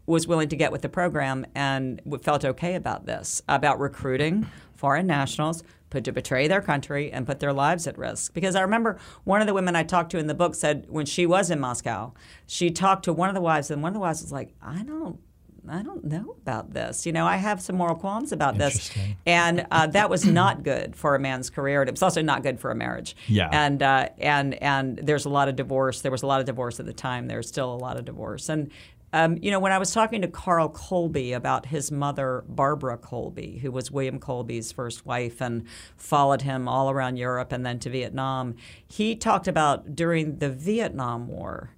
[0.08, 5.08] was willing to get with the program and felt okay about this, about recruiting foreign
[5.08, 8.34] nationals put to betray their country and put their lives at risk.
[8.34, 11.06] Because I remember one of the women I talked to in the book said when
[11.06, 12.14] she was in Moscow,
[12.48, 14.82] she talked to one of the wives, and one of the wives was like, I
[14.84, 15.20] don't.
[15.70, 17.06] I don't know about this.
[17.06, 18.92] You know, I have some moral qualms about this,
[19.26, 22.44] and uh, that was not good for a man's career, and it was also not
[22.44, 23.16] good for a marriage.
[23.28, 23.50] Yeah.
[23.52, 26.02] and uh, and and there's a lot of divorce.
[26.02, 27.28] There was a lot of divorce at the time.
[27.28, 28.72] There's still a lot of divorce, and
[29.14, 33.60] um, you know, when I was talking to Carl Colby about his mother, Barbara Colby,
[33.60, 37.92] who was William Colby's first wife and followed him all around Europe and then to
[37.92, 38.56] Vietnam,
[38.88, 41.76] he talked about during the Vietnam War,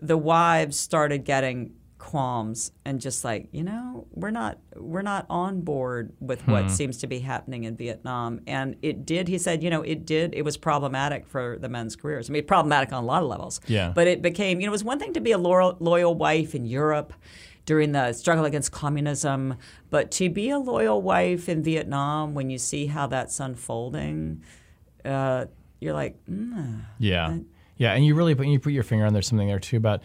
[0.00, 1.72] the wives started getting
[2.02, 6.98] qualms and just like you know we're not we're not on board with what seems
[6.98, 8.40] to be happening in Vietnam.
[8.48, 11.94] And it did he said you know it did it was problematic for the men's
[11.94, 12.28] careers.
[12.28, 13.60] I mean problematic on a lot of levels.
[13.68, 13.92] Yeah.
[13.94, 16.56] but it became you know it was one thing to be a loyal, loyal wife
[16.56, 17.12] in Europe
[17.66, 19.54] during the struggle against communism
[19.88, 24.42] but to be a loyal wife in Vietnam when you see how that's unfolding
[25.04, 25.44] uh,
[25.78, 27.38] you're like mm, Yeah,
[27.76, 30.02] yeah, and you really put you put your finger on there's something there too about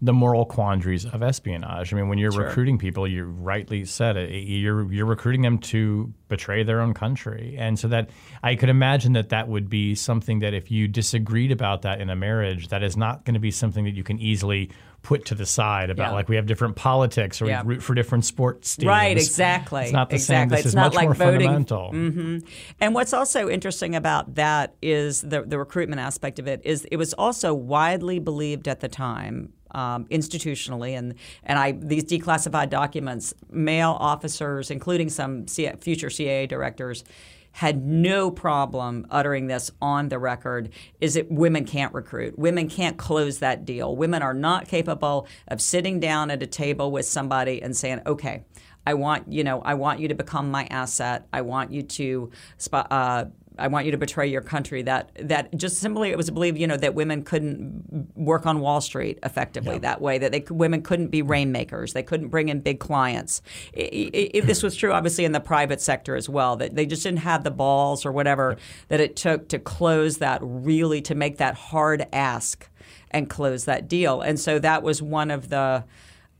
[0.00, 1.92] the moral quandaries of espionage.
[1.92, 4.30] I mean, when you're recruiting people, you rightly said it.
[4.30, 8.10] You're you're recruiting them to betray their own country, and so that
[8.42, 12.10] I could imagine that that would be something that if you disagreed about that in
[12.10, 14.70] a marriage, that is not going to be something that you can easily
[15.02, 16.14] put to the side about Yeah.
[16.14, 17.62] like we have different politics or Yeah.
[17.62, 18.88] we root for different sports teams.
[18.88, 19.84] Right, exactly.
[19.84, 20.34] It's not the exactly.
[20.34, 20.48] same.
[20.48, 21.40] This it's is not much like more voting.
[21.46, 21.92] fundamental.
[21.92, 22.38] Mm-hmm.
[22.80, 26.96] And what's also interesting about that is the, the recruitment aspect of it is it
[26.96, 29.52] was also widely believed at the time.
[29.72, 37.04] Um, institutionally, and and I these declassified documents, male officers, including some future CIA directors,
[37.52, 42.38] had no problem uttering this on the record is that women can't recruit.
[42.38, 43.96] Women can't close that deal.
[43.96, 48.44] Women are not capable of sitting down at a table with somebody and saying, okay,
[48.86, 51.26] I want you know I want you to become my asset.
[51.32, 52.30] I want you to
[52.72, 53.24] uh,
[53.58, 54.82] I want you to betray your country.
[54.82, 58.80] That that just simply it was believed you know that women couldn't work on Wall
[58.80, 60.18] Street effectively that way.
[60.18, 61.92] That they women couldn't be rainmakers.
[61.92, 63.42] They couldn't bring in big clients.
[63.76, 66.56] I- I- I- this was true obviously in the private sector as well.
[66.56, 68.56] That they just didn't have the balls or whatever
[68.88, 72.68] that it took to close that really to make that hard ask
[73.10, 74.20] and close that deal.
[74.20, 75.84] And so that was one of the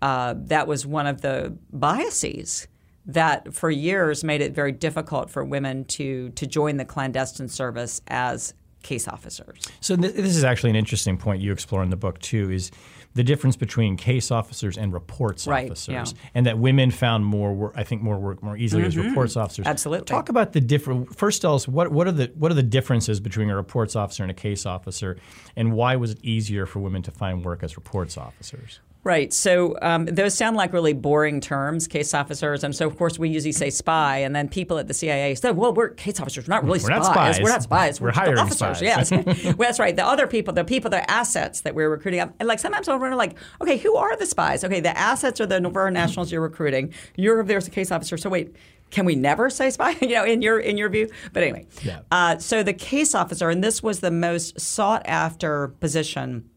[0.00, 2.68] uh, that was one of the biases
[3.08, 8.00] that for years made it very difficult for women to to join the clandestine service
[8.06, 9.60] as case officers.
[9.80, 12.50] So th- this is actually an interesting point you explore in the book too.
[12.50, 12.70] Is
[13.14, 16.30] the difference between case officers and reports Right, officers, yeah.
[16.34, 19.64] and that women found more work, I think more work more easily as reports officers.
[19.64, 19.70] Mm-hmm.
[19.70, 20.04] Absolutely.
[20.04, 21.16] Talk about the different.
[21.16, 24.22] First, tell us what what are the what are the differences between a reports officer
[24.22, 25.16] and a case officer,
[25.56, 28.80] and why was it easier for women to find work as reports officers?
[29.04, 29.32] Right.
[29.32, 32.62] So um, those sound like really boring terms, case officers.
[32.62, 34.18] And so, of course, we usually say spy.
[34.18, 36.46] And then people at the CIA say, well, we're case officers.
[36.46, 37.36] We're not really We're not spies.
[37.36, 37.42] spies.
[37.42, 38.00] We're not spies.
[38.00, 38.78] We're just hiring officers.
[38.78, 39.10] spies." Yes.
[39.44, 39.94] well, that's right.
[39.96, 42.20] The other people, the people, the assets that we're recruiting.
[42.20, 44.62] And like sometimes I'll wonder, like, okay, who are the spies?
[44.64, 46.92] Okay, the assets are the foreign nationals you're recruiting.
[47.16, 48.16] You're there's a case officer.
[48.18, 48.54] So wait.
[48.90, 49.90] Can we never say spy?
[50.00, 51.10] You know, in your in your view.
[51.34, 52.00] But anyway, Yeah.
[52.10, 56.48] uh, so the case officer, and this was the most sought after position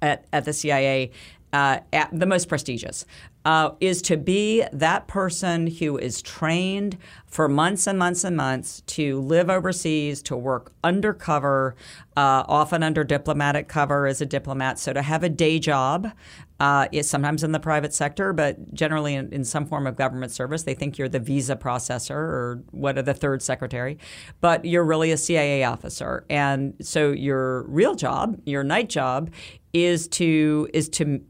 [0.00, 1.10] at, at the CIA,
[1.52, 1.80] uh,
[2.12, 3.04] the most prestigious,
[3.44, 8.82] uh, is to be that person who is trained for months and months and months
[8.86, 11.74] to live overseas, to work undercover,
[12.16, 14.78] uh, often under diplomatic cover as a diplomat.
[14.78, 16.12] So to have a day job.
[16.60, 20.30] Uh, is sometimes in the private sector, but generally in, in some form of government
[20.30, 20.62] service.
[20.62, 23.98] They think you're the visa processor or what are the third secretary,
[24.40, 26.24] but you're really a CIA officer.
[26.30, 29.32] And so your real job, your night job,
[29.72, 31.20] is to is to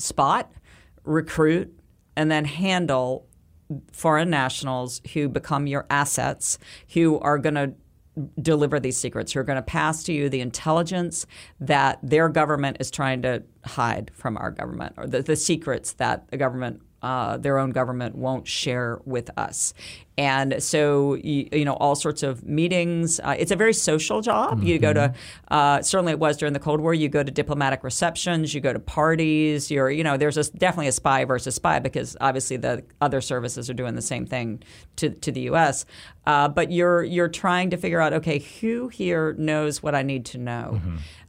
[0.00, 0.50] spot,
[1.04, 1.78] recruit,
[2.16, 3.26] and then handle
[3.92, 6.58] foreign nationals who become your assets,
[6.94, 7.72] who are going to
[8.42, 11.26] deliver these secrets, who are going to pass to you the intelligence
[11.60, 16.28] that their government is trying to hide from our government, or the, the secrets that
[16.30, 16.82] the government.
[17.02, 19.72] Uh, their own government won't share with us,
[20.18, 23.20] and so you, you know all sorts of meetings.
[23.20, 24.62] Uh, it's a very social job.
[24.62, 25.14] You go to
[25.48, 26.92] uh, certainly it was during the Cold War.
[26.92, 29.70] You go to diplomatic receptions, you go to parties.
[29.70, 33.70] You're you know there's a, definitely a spy versus spy because obviously the other services
[33.70, 34.62] are doing the same thing
[34.96, 35.86] to to the U.S.
[36.26, 40.26] Uh, but you're you're trying to figure out okay who here knows what I need
[40.26, 40.80] to know,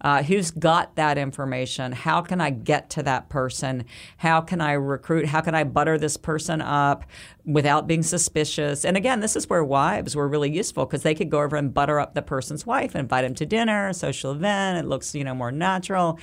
[0.02, 3.86] uh, who's got that information, how can I get to that person,
[4.18, 7.06] how can I recruit, how can I butter this person up
[7.46, 8.86] without being suspicious.
[8.86, 11.74] And again, this is where wives were really useful because they could go over and
[11.74, 14.86] butter up the person's wife, invite him to dinner, social event.
[14.86, 16.20] It looks you know more natural,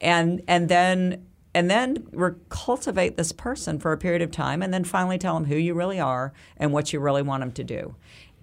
[0.00, 4.72] and and then and then re- cultivate this person for a period of time, and
[4.72, 7.64] then finally tell them who you really are and what you really want them to
[7.64, 7.96] do.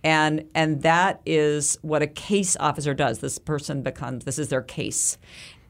[0.03, 3.19] And and that is what a case officer does.
[3.19, 5.17] This person becomes this is their case,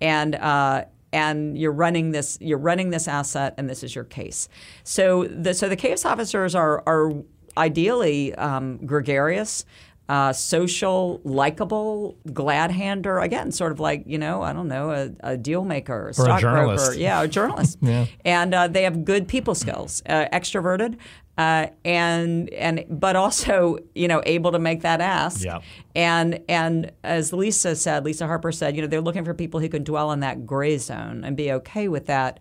[0.02, 0.36] and.
[0.36, 4.50] Uh, and you're running this you're running this asset and this is your case
[4.84, 7.12] so the so the case officers are are
[7.58, 9.66] ideally um, gregarious
[10.10, 13.20] uh, social, likable, glad hander.
[13.20, 16.94] Again, sort of like you know, I don't know, a, a deal maker, a stockbroker,
[16.96, 17.78] yeah, a journalist.
[17.82, 18.06] yeah.
[18.24, 20.98] And uh, they have good people skills, uh, extroverted,
[21.38, 25.44] uh, and and but also you know able to make that ask.
[25.44, 25.60] Yeah.
[25.96, 29.70] And and as Lisa said, Lisa Harper said, you know, they're looking for people who
[29.70, 32.40] can dwell in that gray zone and be okay with that.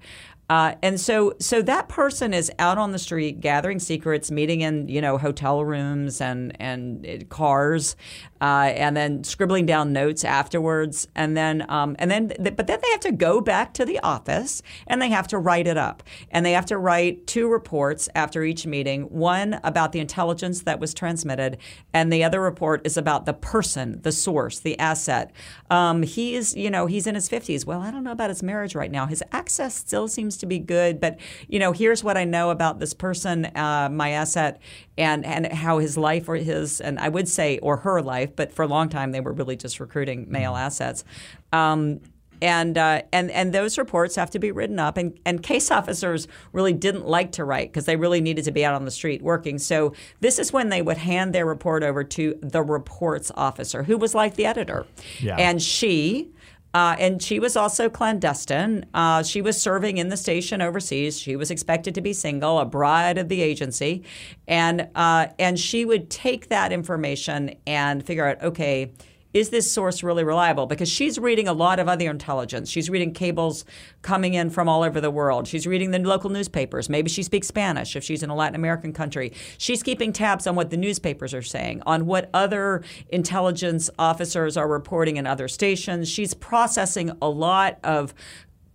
[0.49, 4.87] Uh, and so, so that person is out on the street gathering secrets, meeting in
[4.89, 7.97] you know hotel rooms and and uh, cars,
[8.41, 12.91] uh, and then scribbling down notes afterwards, and then um, and then but then they
[12.91, 16.45] have to go back to the office and they have to write it up, and
[16.45, 20.95] they have to write two reports after each meeting, one about the intelligence that was
[20.95, 21.59] transmitted,
[21.93, 25.33] and the other report is about the person, the source, the asset.
[25.71, 27.65] Um, he's you know he's in his fifties.
[27.67, 29.07] Well, I don't know about his marriage right now.
[29.07, 31.19] His access still seems to be good, but
[31.49, 34.61] you know, here's what I know about this person, uh, my asset,
[34.99, 38.53] and and how his life or his and I would say or her life, but
[38.53, 40.63] for a long time they were really just recruiting male mm-hmm.
[40.63, 41.05] assets.
[41.53, 42.01] Um,
[42.43, 44.97] and uh, and and those reports have to be written up.
[44.97, 48.65] And, and case officers really didn't like to write because they really needed to be
[48.65, 49.59] out on the street working.
[49.59, 53.97] So this is when they would hand their report over to the reports officer, who
[53.97, 54.87] was like the editor,
[55.21, 55.37] yeah.
[55.37, 56.31] and she
[56.77, 58.85] uh, and she was also clandestine.
[58.93, 61.19] Uh, she was serving in the station overseas.
[61.19, 64.03] She was expected to be single, a bride of the agency,
[64.47, 68.93] and uh, and she would take that information and figure out, okay,
[69.37, 70.65] is this source really reliable?
[70.65, 72.71] Because she's reading a lot of other intelligence.
[72.71, 73.67] She's reading cables
[74.01, 75.47] coming in from all over the world.
[75.47, 76.89] She's reading the local newspapers.
[76.89, 79.35] Maybe she speaks Spanish if she's in a Latin American country.
[79.59, 84.67] She's keeping tabs on what the newspapers are saying, on what other intelligence officers are
[84.67, 86.09] reporting in other stations.
[86.09, 88.15] She's processing a lot of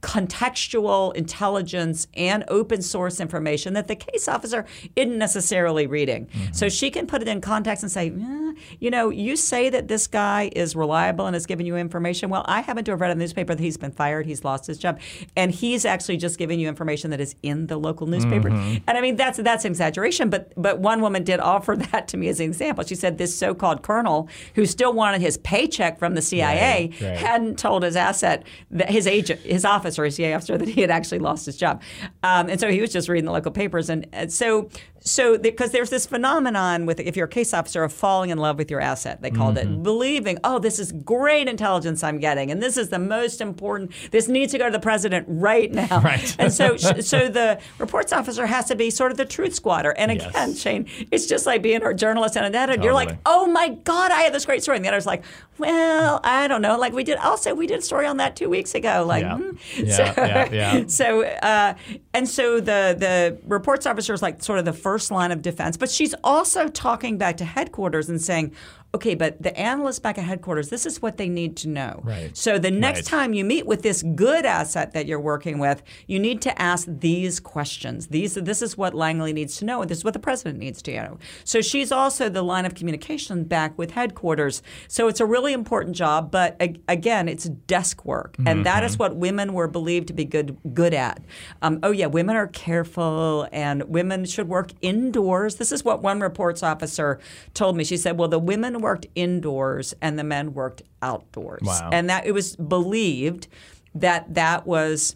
[0.02, 6.26] contextual intelligence and open source information that the case officer isn't necessarily reading.
[6.26, 6.54] Mm-hmm.
[6.54, 9.88] So she can put it in context and say, eh, you know, you say that
[9.88, 12.30] this guy is reliable and has given you information.
[12.30, 14.66] Well, I happen to have read in the newspaper that he's been fired, he's lost
[14.66, 15.00] his job,
[15.36, 18.50] and he's actually just giving you information that is in the local newspaper.
[18.50, 18.84] Mm-hmm.
[18.88, 22.28] And I mean, that's that's exaggeration, but but one woman did offer that to me
[22.28, 22.84] as an example.
[22.84, 27.18] She said this so-called colonel who still wanted his paycheck from the CIA right, right.
[27.18, 30.82] hadn't told his asset that his agent, his office officer, a CIA officer, that he
[30.82, 31.82] had actually lost his job.
[32.24, 33.90] Um, and so he was just reading the local papers.
[33.90, 34.70] And, and so
[35.04, 38.58] so because there's this phenomenon with if you're a case officer of falling in love
[38.58, 39.74] with your asset they called mm-hmm.
[39.74, 43.92] it believing oh this is great intelligence i'm getting and this is the most important
[44.12, 46.36] this needs to go to the president right now right.
[46.38, 50.12] and so so the reports officer has to be sort of the truth squatter and
[50.12, 50.60] again yes.
[50.60, 52.86] shane it's just like being a journalist and an editor totally.
[52.86, 55.24] you're like oh my god i have this great story and the editor's like
[55.58, 58.50] well i don't know like we did also we did a story on that two
[58.50, 59.38] weeks ago like yeah.
[59.38, 59.52] Hmm.
[59.78, 60.88] Yeah, so, yeah, yeah.
[60.88, 61.74] so uh,
[62.14, 65.42] and so the the reports officer is like sort of the first first line of
[65.42, 65.78] defense.
[65.78, 68.54] But she's also talking back to headquarters and saying,
[68.94, 72.02] okay, but the analysts back at headquarters, this is what they need to know.
[72.04, 72.36] Right.
[72.36, 73.06] So the next right.
[73.06, 76.88] time you meet with this good asset that you're working with, you need to ask
[76.90, 78.08] these questions.
[78.08, 80.82] These this is what Langley needs to know, and this is what the president needs
[80.82, 81.18] to know.
[81.46, 84.62] So she's also the line of communication back with headquarters.
[84.90, 88.64] So it's a really important job, but again, it's desk work, and mm-hmm.
[88.64, 91.22] that is what women were believed to be good good at.
[91.62, 95.56] Um, oh yeah, women are careful, and women should work indoors.
[95.56, 97.20] This is what one reports officer
[97.54, 97.86] told me.
[97.86, 101.62] She said, "Well, the women worked indoors and the men worked outdoors.
[101.64, 101.90] Wow.
[101.92, 103.48] And that it was believed
[103.96, 105.16] that that was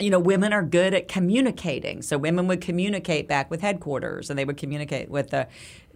[0.00, 2.00] you know, women are good at communicating.
[2.02, 5.46] So women would communicate back with headquarters and they would communicate with the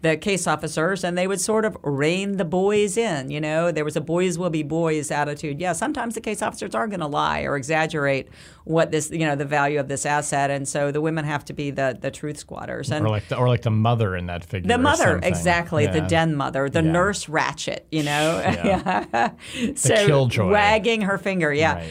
[0.05, 3.31] the case officers and they would sort of rein the boys in.
[3.31, 5.61] You know, there was a boys will be boys attitude.
[5.61, 8.29] Yeah, sometimes the case officers are going to lie or exaggerate
[8.65, 11.53] what this, you know, the value of this asset, and so the women have to
[11.55, 12.93] be the the truth squatters.
[12.93, 14.69] And or like the, or like the mother in that figure.
[14.69, 15.93] The mother, exactly, yeah.
[15.93, 16.93] the den mother, the yeah.
[16.93, 19.31] nurse Ratched, You know, yeah.
[19.75, 20.51] so killjoy.
[20.51, 21.53] wagging her finger.
[21.53, 21.77] Yeah.
[21.77, 21.91] Right.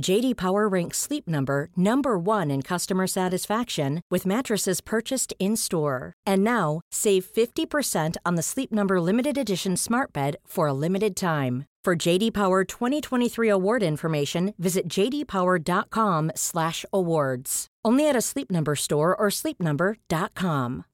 [0.00, 6.12] JD Power ranks Sleep Number number 1 in customer satisfaction with mattresses purchased in-store.
[6.26, 11.14] And now, save 50% on the Sleep Number limited edition Smart Bed for a limited
[11.16, 11.66] time.
[11.84, 17.66] For JD Power 2023 award information, visit jdpower.com/awards.
[17.84, 20.84] Only at a Sleep Number store or sleepnumber.com.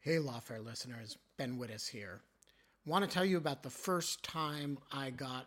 [0.00, 2.20] Hey, Lawfare listeners, Ben Wittes here.
[2.84, 5.46] want to tell you about the first time I got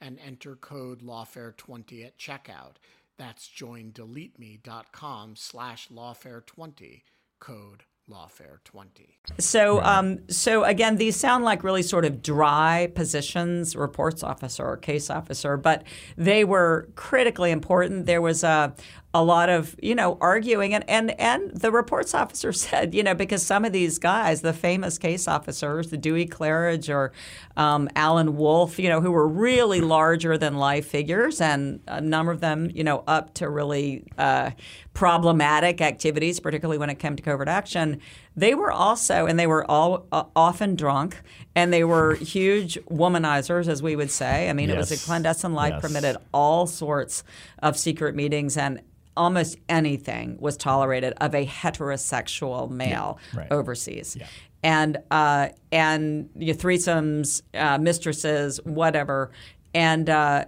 [0.00, 2.74] and enter code lawfare20 at checkout.
[3.16, 7.02] That's joindeleteme.com slash lawfare20,
[7.40, 9.16] code lawfare20.
[9.38, 14.76] So, um, so again, these sound like really sort of dry positions, reports officer or
[14.76, 15.82] case officer, but
[16.16, 18.06] they were critically important.
[18.06, 18.74] There was a,
[19.16, 23.14] a lot of you know arguing and, and and the reports officer said you know
[23.14, 27.12] because some of these guys the famous case officers the Dewey Clarridge or
[27.56, 32.30] um, Alan Wolfe you know who were really larger than life figures and a number
[32.30, 34.50] of them you know up to really uh,
[34.96, 38.00] problematic activities particularly when it came to covert action
[38.34, 41.20] they were also and they were all uh, often drunk
[41.54, 44.74] and they were huge womanizers as we would say i mean yes.
[44.74, 45.82] it was a clandestine life yes.
[45.82, 47.24] permitted all sorts
[47.58, 48.80] of secret meetings and
[49.16, 53.52] almost anything was tolerated of a heterosexual male yeah, right.
[53.52, 54.16] overseas.
[54.18, 54.26] Yeah.
[54.62, 59.30] And uh, and your threesomes, uh, mistresses, whatever,
[59.74, 60.46] and uh,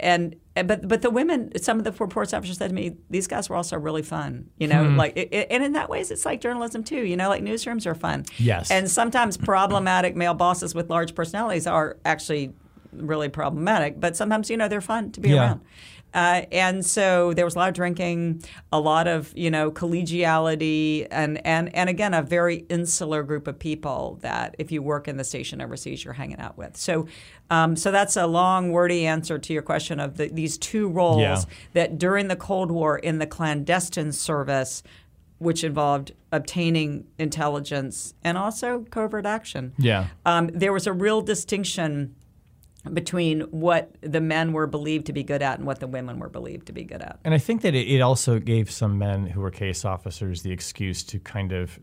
[0.00, 3.26] and eh, but but the women, some of the reports officers said to me, these
[3.26, 4.96] guys were also really fun, you know, hmm.
[4.96, 7.86] like it, it, and in that ways, it's like journalism too, you know, like newsrooms
[7.86, 8.24] are fun.
[8.38, 8.70] Yes.
[8.70, 12.52] And sometimes problematic male bosses with large personalities are actually
[12.92, 15.36] really problematic, but sometimes, you know, they're fun to be Yeah.
[15.46, 15.60] around.
[16.14, 21.06] Uh, and so there was a lot of drinking, a lot of you know collegiality,
[21.10, 25.18] and and and again a very insular group of people that if you work in
[25.18, 26.78] the station overseas, you're hanging out with.
[26.78, 27.06] So,
[27.50, 31.20] um, so that's a long, wordy answer to your question of the, these two roles
[31.20, 31.42] Yeah.
[31.74, 34.82] that during the Cold War in the clandestine service,
[35.38, 39.72] which involved obtaining intelligence and also covert action.
[39.78, 40.06] Yeah.
[40.24, 42.14] Um, there was a real distinction
[42.92, 46.28] between what the men were believed to be good at and what the women were
[46.28, 47.18] believed to be good at.
[47.24, 50.52] And I think that it, it also gave some men who were case officers the
[50.52, 51.78] excuse to kind of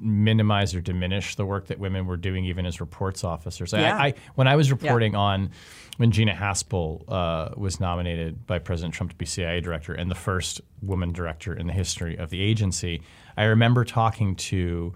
[0.00, 3.72] minimize or diminish the work that women were doing, even as reports officers.
[3.72, 3.96] Yeah.
[3.96, 5.50] I, when I was reporting on
[5.96, 10.16] when Gina Haspel uh, was nominated by President Trump to be CIA director and the
[10.16, 13.02] first woman director in the history of the agency,
[13.36, 14.94] I remember talking to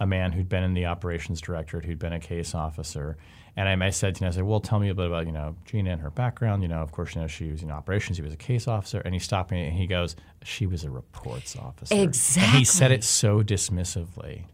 [0.00, 3.16] a man who'd been in the operations directorate, who'd been a case officer.
[3.56, 5.32] And I, I said to him, I said, well, tell me a bit about, you
[5.32, 6.62] know, Gina and her background.
[6.62, 8.16] You know, of course, you know, she was in operations.
[8.16, 9.00] He was a case officer.
[9.00, 11.94] And he stopped me and he goes, she was a reports officer.
[11.94, 14.44] And he said it so dismissively.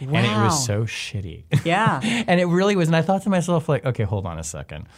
[0.00, 1.44] And it was so shitty.
[1.64, 2.00] Yeah.
[2.26, 2.88] and it really was.
[2.88, 4.88] And I thought to myself, like, okay, hold on a second.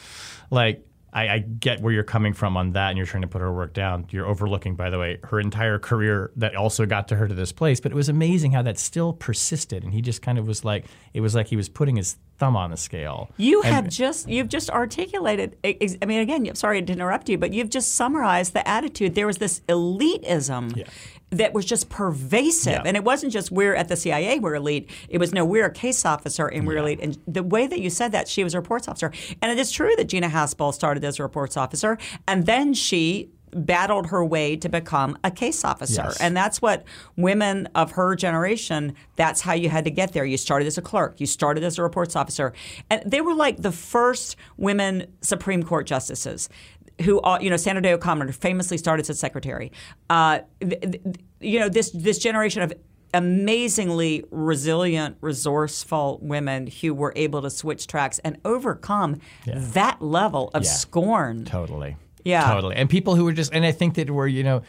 [0.51, 3.41] Like, I, I get where you're coming from on that, and you're trying to put
[3.41, 4.07] her work down.
[4.11, 7.53] You're overlooking, by the way, her entire career that also got to her to this
[7.53, 7.81] place.
[7.81, 10.85] But it was amazing how that still persisted, and he just kind of was like,
[11.15, 13.31] it was like he was putting his thumb on the scale.
[13.37, 15.57] You And- have just you've just articulated.
[15.65, 19.15] I mean, again, sorry to interrupt you, but you've just summarized the attitude.
[19.15, 20.87] There was this elitism
[21.31, 22.83] that was just pervasive, Yeah.
[22.85, 24.89] and it wasn't just we're at the CIA we're elite.
[25.09, 27.01] It was no, we're a case officer and we're elite.
[27.03, 29.11] And the way that you said that, she was a reports officer,
[29.43, 33.31] and it is true that Gina Haspel started as a reports officer, and then she
[33.53, 36.03] battled her way to become a case officer.
[36.05, 36.21] Yes.
[36.21, 36.85] And that's what
[37.17, 40.25] women of her generation, that's how you had to get there.
[40.25, 42.53] You started as a clerk, you started as a reports officer.
[42.91, 46.49] And they were like the first women Supreme Court justices.
[47.03, 49.71] Who, you know, Sandra Day O'Connor famously started as a secretary.
[50.09, 51.03] Uh, th- th-
[51.41, 52.73] you know, this this generation of
[53.13, 60.65] amazingly resilient, resourceful women who were able to switch tracks and overcome that level of
[60.65, 60.71] Yeah.
[60.71, 61.45] scorn.
[61.45, 61.97] Totally.
[62.27, 62.53] Yeah.
[62.53, 62.75] Totally.
[62.75, 64.63] And people who were just, and I think that were, you know,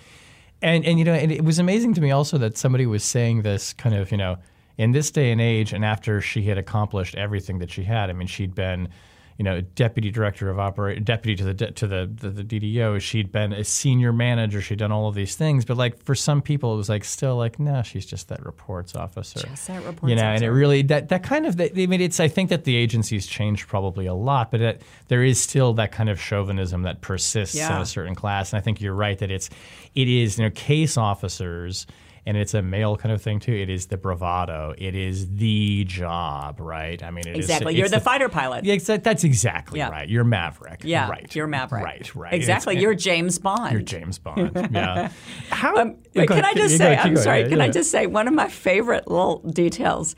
[0.62, 3.42] and, and, you know, and it was amazing to me also that somebody was saying
[3.42, 4.38] this kind of, you know,
[4.78, 8.14] in this day and age, and after she had accomplished everything that she had, I
[8.14, 8.90] mean, she'd been,
[9.38, 13.00] you know, deputy director of operate, deputy to the de- to the, the the DDO.
[13.00, 14.62] She'd been a senior manager.
[14.62, 17.38] She'd done all of these things, but like for some people, it was like still
[17.38, 19.40] like, no, she's just that reports officer.
[19.48, 22.20] Just that reports you know, and it really that that kind of I mean, it's
[22.20, 25.92] I think that the agency's changed probably a lot, but it, there is still that
[25.92, 29.30] kind of chauvinism that persists in a certain class, and I think you're right that
[29.30, 29.52] it's
[29.94, 31.86] it is you know case officers.
[32.28, 33.54] And it's a male kind of thing too.
[33.54, 34.76] It is the bravado.
[34.78, 37.02] It is the job, right?
[37.02, 37.74] I mean, it is- Exactly.
[37.74, 38.66] it's You're the fighter pilot.
[38.66, 39.90] Yeah, that's exactly Yeah.
[39.90, 40.10] right.
[40.10, 40.82] You're Maverick.
[40.84, 41.34] Yeah, right.
[41.34, 41.86] you're Maverick.
[41.86, 42.34] Right, right.
[42.34, 42.74] Exactly.
[42.74, 43.72] It's- you're James Bond.
[43.72, 44.52] you're James Bond.
[44.72, 45.10] Yeah.
[45.50, 45.78] How?
[45.78, 46.94] Um, wait, can I just say?
[46.94, 47.48] ahead, I'm sorry.
[47.48, 50.14] Can I just say one of my favorite little details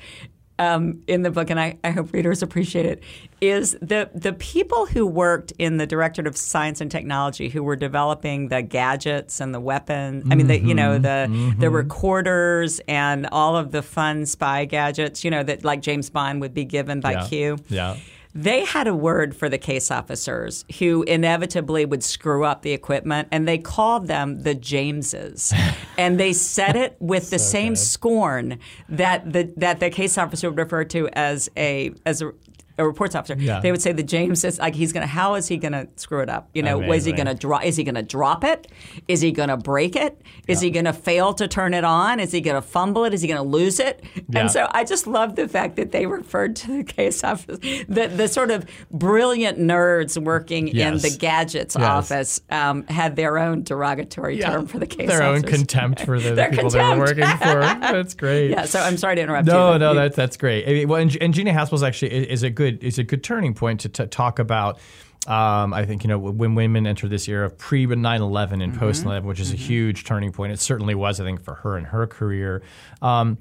[0.60, 3.02] um, in the book, and I, I hope readers appreciate it,
[3.42, 7.76] is the the people who worked in the Directorate of Science and Technology who were
[7.78, 10.26] developing the gadgets and the weapons.
[10.30, 11.50] I mean, the you know Mm-hmm.
[11.52, 15.24] the the recorders and all of the fun spy gadgets.
[15.24, 17.28] You know that like James Bond would be given by Yeah.
[17.28, 17.58] Q.
[17.70, 17.96] Yeah.
[18.34, 23.28] They had a word for the case officers who inevitably would screw up the equipment,
[23.32, 25.52] and they called them the Jameses.
[25.98, 30.60] and they said it with the same scorn that the that the case officer would
[30.60, 32.32] refer to as a as a
[32.80, 33.60] a reports officer, Yeah.
[33.60, 35.06] they would say the James is like he's gonna.
[35.06, 36.50] How is he gonna screw it up?
[36.54, 37.64] You know, is he gonna drop?
[37.66, 38.68] Is he gonna drop it?
[39.08, 40.20] Is he gonna break it?
[40.48, 42.20] Is he gonna fail to turn it on?
[42.20, 43.14] Is he gonna fumble it?
[43.14, 44.04] Is he gonna lose it?
[44.30, 44.40] Yeah.
[44.42, 48.08] And so I just love the fact that they referred to the case office, the,
[48.08, 51.84] the sort of brilliant nerds working in the gadgets Yes.
[51.88, 55.18] office um, had their own derogatory term for the case office.
[55.20, 57.60] Their own contempt for the Their people they were working for.
[57.80, 58.52] That's great.
[58.52, 59.54] Yeah, so I'm sorry to interrupt you.
[59.54, 60.68] No, but no, you- that's that's great.
[60.68, 63.24] I mean, well, and, and Gina Haspel's actually is, is a good is a good
[63.24, 64.80] turning point to, to talk about.
[65.28, 69.04] Um, I think you know when women enter this era of pre 9/11 and post
[69.04, 70.54] 9/11, which is a huge turning point.
[70.54, 72.62] It certainly was, I think, for her and her career.
[73.02, 73.38] Um,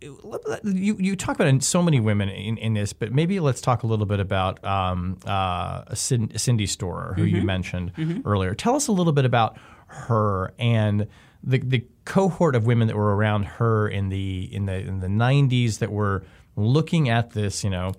[0.00, 3.86] you you talk about so many women in, in this, but maybe let's talk a
[3.86, 7.92] little bit about um, uh, Cindy Storer, who you mentioned
[8.24, 8.54] earlier.
[8.54, 9.58] Tell us a little bit about
[9.88, 11.06] her and
[11.42, 15.08] the the cohort of women that were around her in the in the in the
[15.08, 16.24] 90s that were
[16.56, 17.92] looking at this, you know,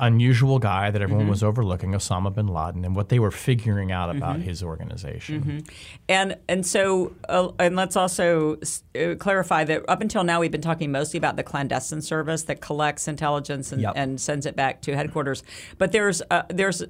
[0.00, 4.14] unusual guy that everyone was overlooking, Osama bin Laden, and what they were figuring out
[4.14, 5.64] about his organization.
[6.08, 8.56] And and so uh, and let's also
[8.98, 12.60] uh, clarify that up until now we've been talking mostly about the clandestine service that
[12.60, 13.92] collects intelligence and, Yep.
[13.96, 15.42] and sends it back to headquarters.
[15.78, 16.86] But there's uh, there's uh,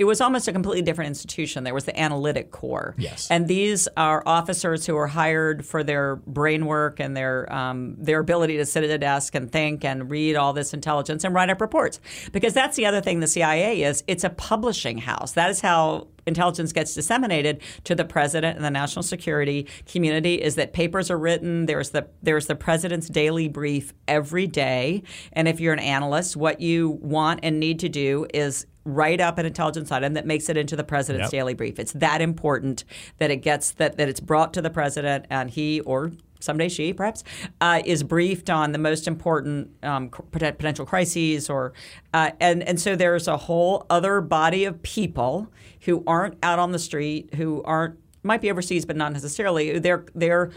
[0.00, 1.62] it was almost a completely different institution.
[1.62, 2.94] There was the analytic corps.
[2.96, 3.30] Yes.
[3.30, 8.20] And these are officers who are hired for their brain work and their um, their
[8.20, 11.50] ability to sit at a desk and think and read all this intelligence and write
[11.50, 12.00] up reports.
[12.32, 14.02] Because that's the other thing the CIA is.
[14.06, 15.32] It's a publishing house.
[15.32, 20.54] That is how intelligence gets disseminated to the president and the national security community is
[20.54, 25.02] that papers are written there's the there's the president's daily brief every day
[25.32, 29.36] and if you're an analyst what you want and need to do is write up
[29.38, 31.40] an intelligence item that makes it into the president's Yep.
[31.40, 32.84] daily brief it's that important
[33.18, 36.92] that it gets that that it's brought to the president and he or someday she
[36.92, 37.22] perhaps
[37.60, 41.72] uh, is briefed on the most important um, potential crises or
[42.14, 45.50] uh, and and so there's a whole other body of people
[45.82, 49.78] who aren't out on the street who aren't might be overseas but not necessarily.
[49.78, 50.50] They're they're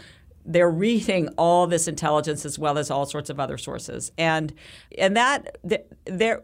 [0.44, 4.12] they're reading all this intelligence as well as all sorts of other sources.
[4.18, 4.52] And
[4.98, 6.42] and that th- there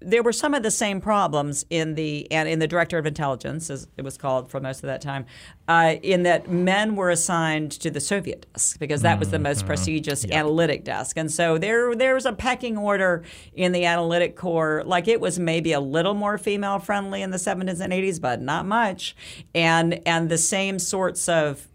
[0.00, 3.70] there were some of the same problems in the and in the director of intelligence,
[3.70, 5.26] as it was called for most of that time,
[5.68, 9.66] uh, in that men were assigned to the Soviet desk because that was the most
[9.66, 13.22] prestigious analytic desk, and so there there was a pecking order
[13.54, 14.82] in the analytic corps.
[14.84, 18.40] Like it was maybe a little more female friendly in the 70s and 80s, but
[18.40, 19.14] not much,
[19.54, 21.69] and and the same sorts of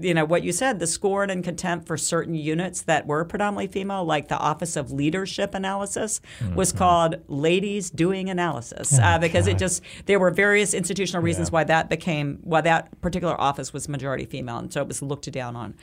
[0.00, 3.66] you know what you said the scorn and contempt for certain units that were predominantly
[3.66, 6.20] female like the office of leadership analysis
[6.54, 11.64] was called ladies doing analysis uh, because it just there were various institutional reasons why
[11.64, 15.56] that became why that particular office was majority female and so it was looked down
[15.56, 15.74] on.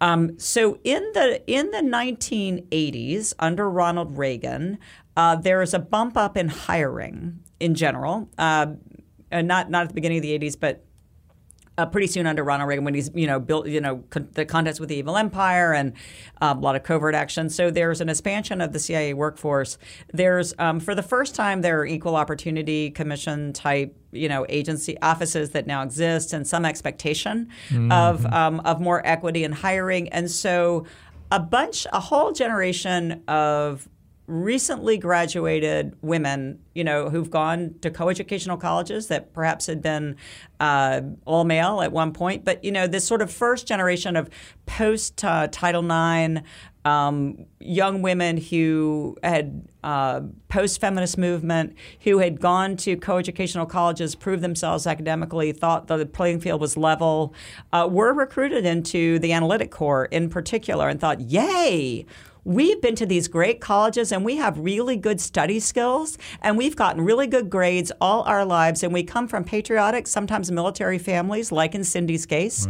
[0.00, 4.78] Um, so in the in the 1980s under Ronald Reagan
[5.16, 8.66] uh, there is a bump up in hiring in general uh,
[9.32, 10.84] not not at the beginning of the 80s but
[11.76, 14.44] uh, pretty soon under Ronald Reagan when he's you know built you know con- the
[14.44, 15.92] contest with the evil empire and
[16.40, 17.48] um, a lot of covert action.
[17.50, 19.78] So there's an expansion of the CIA workforce.
[20.12, 25.00] There's um, for the first time there are equal opportunity commission type you know agency
[25.00, 27.48] offices that now exist and some expectation
[27.90, 30.08] of um, of more equity in hiring.
[30.10, 30.86] And so
[31.32, 33.88] a bunch a whole generation of
[34.26, 40.16] recently graduated women, you know, who've gone to coeducational colleges that perhaps had been
[40.60, 44.30] uh, all male at one point, but you know, this sort of first generation of
[44.66, 46.40] post uh, Title IX
[46.84, 54.14] um, young women who had uh, post feminist movement, who had gone to coeducational colleges,
[54.14, 57.34] proved themselves academically, thought the playing field was level,
[57.72, 62.04] uh, were recruited into the analytic corps in particular, and thought, "Yay!"
[62.44, 66.76] We've been to these great colleges and we have really good study skills and we've
[66.76, 71.50] gotten really good grades all our lives and we come from patriotic, sometimes military families,
[71.50, 72.66] like in Cindy's case.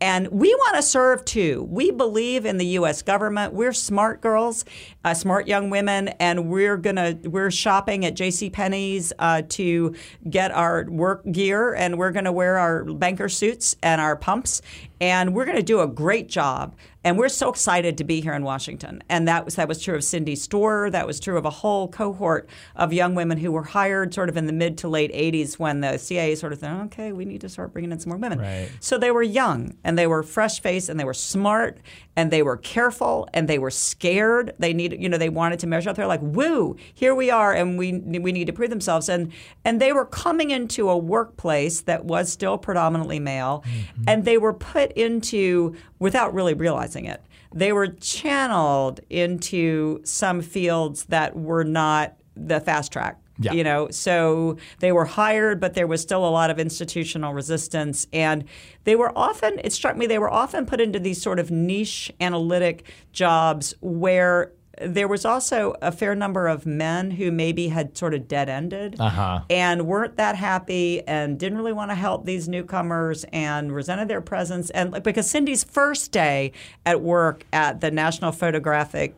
[0.00, 1.66] And we want to serve too.
[1.70, 3.02] We believe in the U.S.
[3.02, 3.52] government.
[3.52, 4.64] We're smart girls,
[5.04, 8.48] uh, smart young women, and we're gonna we're shopping at J.C.
[8.48, 9.94] Penney's uh, to
[10.30, 14.62] get our work gear and we're gonna wear our banker suits and our pumps
[15.00, 16.74] and we're going to do a great job.
[17.08, 19.02] And we're so excited to be here in Washington.
[19.08, 20.90] And that was that was true of Cindy Storer.
[20.90, 24.36] That was true of a whole cohort of young women who were hired sort of
[24.36, 27.40] in the mid to late 80s when the CIA sort of thought, okay, we need
[27.40, 28.40] to start bringing in some more women.
[28.40, 28.68] Right.
[28.80, 31.78] So they were young and they were fresh faced and they were smart
[32.18, 34.52] and they were careful and they were scared.
[34.58, 35.94] They needed, you know, they wanted to measure up.
[35.94, 39.08] They're like, woo, here we are and we we need to prove themselves.
[39.08, 39.32] And
[39.64, 44.02] and they were coming into a workplace that was still predominantly male mm-hmm.
[44.08, 47.22] and they were put into without really realizing it.
[47.54, 53.52] They were channeled into some fields that were not the fast track Yeah.
[53.52, 58.06] you know so they were hired but there was still a lot of institutional resistance
[58.12, 58.44] and
[58.84, 62.12] they were often it struck me they were often put into these sort of niche
[62.20, 68.14] analytic jobs where there was also a fair number of men who maybe had sort
[68.14, 69.40] of dead ended Uh-huh.
[69.50, 74.20] and weren't that happy and didn't really want to help these newcomers and resented their
[74.20, 76.52] presence and because Cindy's first day
[76.86, 79.14] at work at the National Photographic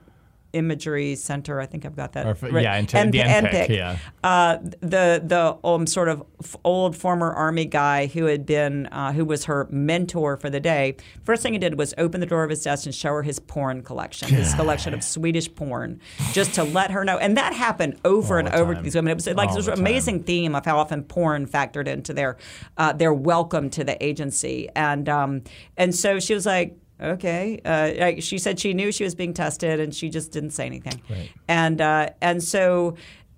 [0.53, 2.27] Imagery Center, I think I've got that.
[2.27, 2.63] Or right.
[2.63, 3.99] yeah, into the NPIC, yeah.
[4.25, 6.25] Uh, the the um, sort of
[6.65, 10.97] old former army guy who had been uh, who was her mentor for the day.
[11.25, 13.39] First thing he did was open the door of his desk and show her his
[13.39, 16.01] porn collection, his collection of Swedish porn,
[16.33, 17.19] just to let her know.
[17.19, 19.13] And that happened over All and over to these women.
[19.13, 22.37] It was like All this the amazing theme of how often porn factored into their
[22.77, 24.69] uh, their welcome to the agency.
[24.75, 25.43] And um,
[25.77, 26.77] and so she was like.
[27.01, 27.61] Okay.
[27.65, 31.01] Uh, she said she knew she was being tested, and she just didn't say anything.
[31.49, 32.97] And uh, and so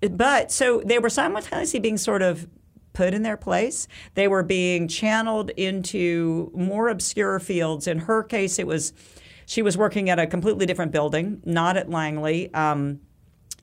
[0.09, 2.47] but so they were simultaneously being sort of
[2.93, 3.87] put in their place.
[4.13, 7.87] They were being channeled into more obscure fields.
[7.87, 8.93] In her case, it was
[9.45, 12.53] she was working at a completely different building, not at Langley.
[12.53, 13.01] Um,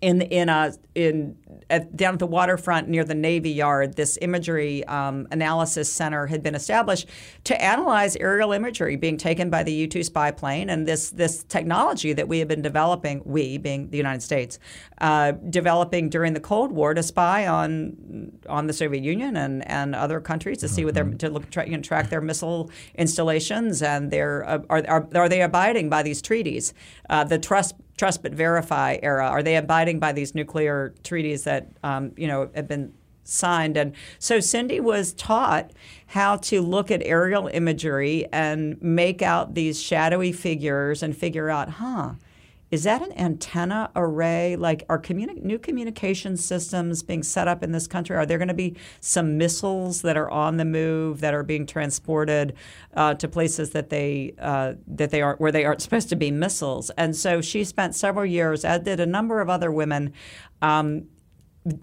[0.01, 1.37] in in a in
[1.69, 6.43] at, down at the waterfront near the Navy Yard, this imagery um, analysis center had
[6.43, 7.07] been established
[7.45, 11.45] to analyze aerial imagery being taken by the U two spy plane, and this this
[11.45, 14.59] technology that we have been developing, we being the United States,
[15.01, 19.95] uh, developing during the Cold War to spy on on the Soviet Union and, and
[19.95, 23.83] other countries to see what they're to look tra- you know, track their missile installations
[23.83, 26.75] and their uh, are, are are they abiding by these treaties,
[27.09, 29.27] uh, the trust trust but verify era?
[29.27, 32.93] Are they abiding by these nuclear treaties that um, you know have been
[33.25, 33.79] signed?
[33.79, 35.71] And so Cindy was taught
[36.09, 41.71] how to look at aerial imagery and make out these shadowy figures and figure out,
[41.71, 42.15] huh?
[42.71, 44.55] Is that an antenna array?
[44.55, 48.17] Like, are communi- new communication systems being set up in this country?
[48.17, 51.67] Are there going to be some missiles that are on the move that are being
[51.67, 52.55] transported
[52.95, 56.31] uh, to places that they uh, that they aren't where they aren't supposed to be
[56.31, 56.91] missiles?
[56.91, 60.13] And so she spent several years, as did a number of other women.
[60.63, 61.09] Um,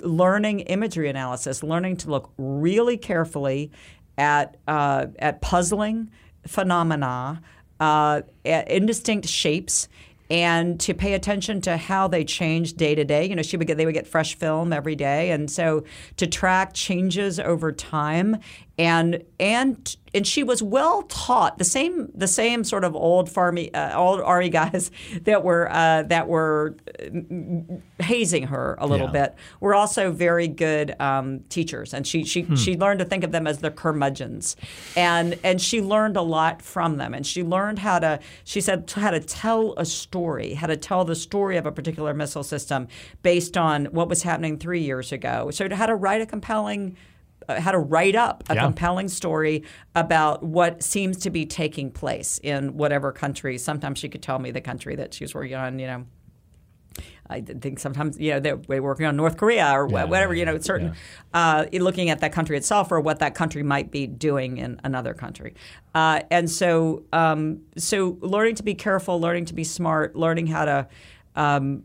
[0.01, 3.71] learning imagery analysis, learning to look really carefully
[4.17, 6.09] at uh, at puzzling
[6.47, 7.41] phenomena,
[7.79, 9.88] uh, at indistinct shapes,
[10.30, 13.25] and to pay attention to how they change day to day.
[13.25, 15.84] You know, she would get they would get fresh film every day, and so
[16.17, 18.38] to track changes over time
[18.78, 23.75] and and and she was well taught the same the same sort of old farmy
[23.75, 24.91] uh, old army guys
[25.23, 29.11] that were uh, that were uh, hazing her a little Yeah.
[29.28, 31.93] bit were also very good um, teachers.
[31.93, 34.55] And she she, she learned to think of them as the curmudgeons.
[34.95, 37.13] And and she learned a lot from them.
[37.13, 41.03] And she learned how to she said how to tell a story how to tell
[41.05, 42.88] the story of a particular missile system
[43.23, 45.49] based on what was happening three years ago.
[45.51, 46.95] So how to write a compelling
[47.47, 48.63] uh, how to write up a Yeah.
[48.63, 49.63] compelling story
[49.95, 53.57] about what seems to be taking place in whatever country.
[53.57, 56.05] Sometimes she could tell me the country that she was working on, you know.
[57.29, 60.45] I think sometimes, you know, they're working on North Korea or Yeah, whatever, yeah, you
[60.45, 60.95] know, certain,
[61.33, 65.13] uh, looking at that country itself or what that country might be doing in another
[65.13, 65.53] country.
[65.93, 70.63] Uh, and so, um, so learning to be careful, learning to be smart, learning how
[70.65, 70.87] to
[71.35, 71.83] um,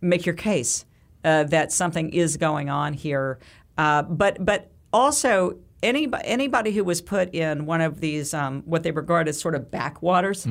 [0.00, 0.84] make your case
[1.24, 3.38] uh, that something is going on here.
[3.78, 8.82] Uh, but but also anybody anybody who was put in one of these um, what
[8.82, 10.46] they regard as sort of backwaters.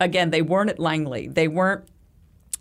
[0.00, 1.28] Again, they weren't at Langley.
[1.28, 1.84] They weren't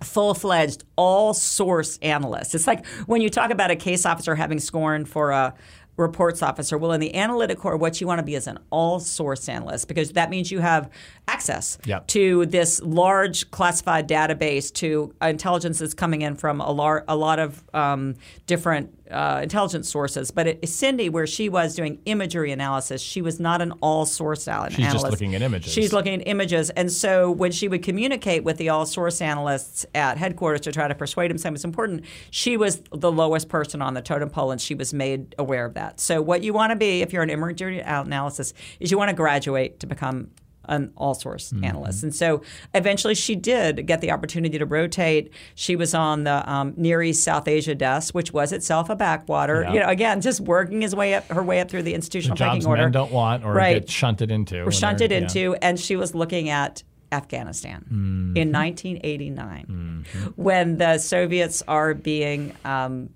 [0.04, 2.54] full fledged, all source analysts.
[2.56, 5.54] It's like when you talk about a case officer having scorn for a
[5.98, 6.78] reports officer.
[6.78, 9.88] Well, in the analytic corps, what you want to be is an all source analyst
[9.88, 10.90] because that means you have
[11.30, 12.08] access Yep.
[12.08, 17.40] to this large classified database to intelligence that's coming in from a, lar- a lot
[17.40, 18.16] of um,
[18.46, 20.30] different uh, intelligence sources.
[20.30, 24.76] But Cindy, where she was doing imagery analysis, she was not an all source analyst.
[24.76, 25.72] She's just looking at images.
[25.72, 26.70] She's looking at images.
[26.72, 30.90] And so when she would communicate with the all source analysts at headquarters to try
[30.90, 34.52] to persuade them something was important, she was the lowest person on the totem pole
[34.52, 36.02] and she was made aware of that.
[36.02, 39.16] So what you want to be if you're an imagery analysis is you want to
[39.16, 40.30] graduate to become
[40.68, 41.64] an all source Mm-hmm.
[41.66, 42.04] analyst.
[42.04, 42.42] And so
[42.74, 45.32] eventually she did get the opportunity to rotate.
[45.56, 49.64] She was on the um, Near East South Asia desk, which was itself a backwater.
[49.64, 49.74] Yeah.
[49.74, 52.58] You know, again, just working his way up her way up through the institutional jobs
[52.60, 52.82] pecking order.
[52.84, 54.64] men don't want or right get shunted into.
[54.64, 55.18] when shunted yeah.
[55.20, 58.38] into, and she was looking at Afghanistan Mm-hmm.
[58.38, 60.06] in 1989
[60.36, 63.10] when the Soviets are being um,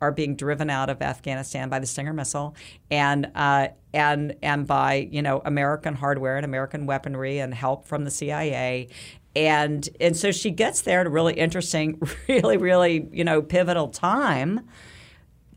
[0.00, 2.54] are being driven out of Afghanistan by the Stinger missile
[2.90, 8.04] and uh, and and by you know American hardware and American weaponry and help from
[8.04, 8.88] the CIA.
[9.34, 13.88] And and so she gets there at a really interesting, really, really, you know, pivotal
[13.88, 14.68] time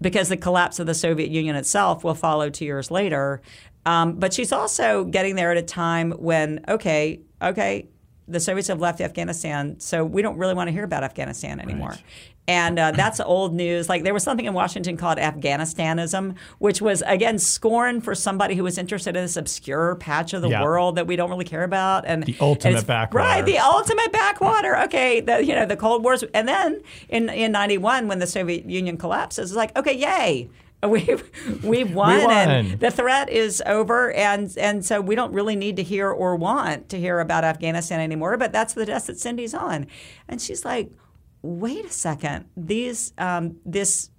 [0.02, 3.42] because the collapse of the Soviet Union itself will follow two years later.
[3.86, 7.90] Um, but she's also getting there at a time when, okay, okay,
[8.28, 11.96] the Soviets have left Afghanistan, so we don't really want to hear about Afghanistan anymore.
[12.50, 13.88] And uh, that's old news.
[13.90, 18.64] Like there was something in Washington called Afghanistanism, which was again scorn for somebody who
[18.64, 20.64] was interested in this obscure patch of the Yeah.
[20.64, 22.06] world that we don't really care about.
[22.08, 23.28] And The ultimate and backwater.
[23.28, 23.46] right?
[23.46, 24.76] The ultimate backwater.
[24.86, 28.66] Okay, the, you know the Cold War's, and then in in '91 when the Soviet
[28.66, 30.50] Union collapses, it's like okay, yay.
[30.88, 31.30] We've
[31.62, 32.32] we've won, won.
[32.50, 36.38] and the threat is over, and and so we don't really need to hear or
[36.38, 38.38] want to hear about Afghanistan anymore.
[38.38, 39.88] But that's the desk that Cindy's on,
[40.30, 40.90] and she's like,
[41.42, 44.12] "Wait a second, these um, this."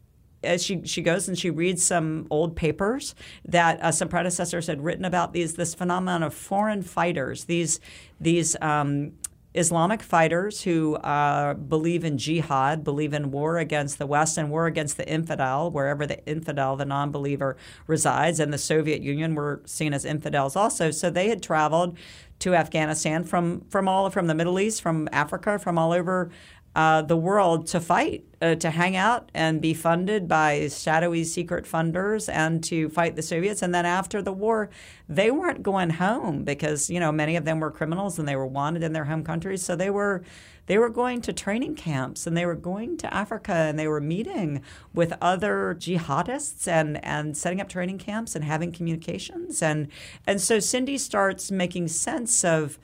[0.43, 3.15] As she she goes and she reads some old papers
[3.45, 7.79] that uh, some predecessors had written about these this phenomenon of foreign fighters these
[8.19, 9.13] these um,
[9.53, 14.67] Islamic fighters who uh, believe in jihad, believe in war against the West and war
[14.67, 17.57] against the infidel, wherever the infidel, the non believer,
[17.89, 18.39] resides.
[18.39, 20.93] And the Soviet Union were seen as infidels also.
[20.93, 21.99] So they had traveled
[22.41, 26.31] to Afghanistan from, from all from the Middle East, from Africa, from all over
[26.75, 31.65] uh, the world to fight, uh, to hang out and be funded by shadowy secret
[31.65, 33.61] funders and to fight the Soviets.
[33.61, 34.71] And then after the war,
[35.09, 38.47] they weren't going home because you know many of them were criminals and they were
[38.47, 39.65] wanted in their home countries.
[39.65, 40.23] So they were
[40.67, 44.01] they were going to training camps and they were going to Africa and they were
[44.01, 44.63] meeting
[44.95, 49.89] with other jihadists and and setting up training camps and having communications and
[50.29, 52.79] and so Cindy starts making sense of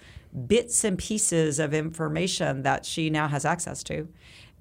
[0.47, 4.09] bits and pieces of information that she now has access to.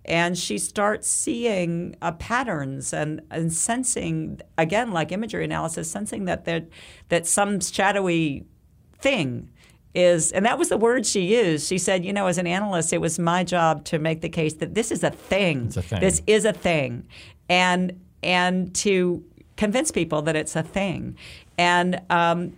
[0.06, 6.46] And she starts seeing uh, patterns and, and sensing, again, like imagery analysis, sensing that,
[6.46, 6.68] that,
[7.10, 8.46] that some shadowy
[9.00, 9.50] thing
[9.96, 11.68] is, and that was the word she used.
[11.68, 14.54] She said, you know, as an analyst, it was my job to make the case
[14.56, 15.68] that this is a thing.
[15.68, 16.00] It's a thing.
[16.02, 17.08] This is a thing.
[17.50, 19.24] And, and to
[19.58, 21.18] convince people that it's a thing.
[21.58, 22.56] And um,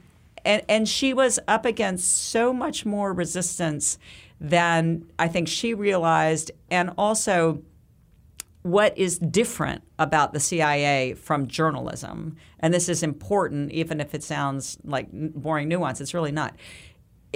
[0.48, 4.00] and and she was up against so much more resistance
[4.40, 7.62] than I think she realized, and also
[8.64, 12.36] what is different about the CIA from journalism.
[12.60, 16.02] And this is important, even if it sounds like boring nuance.
[16.02, 16.56] It's really not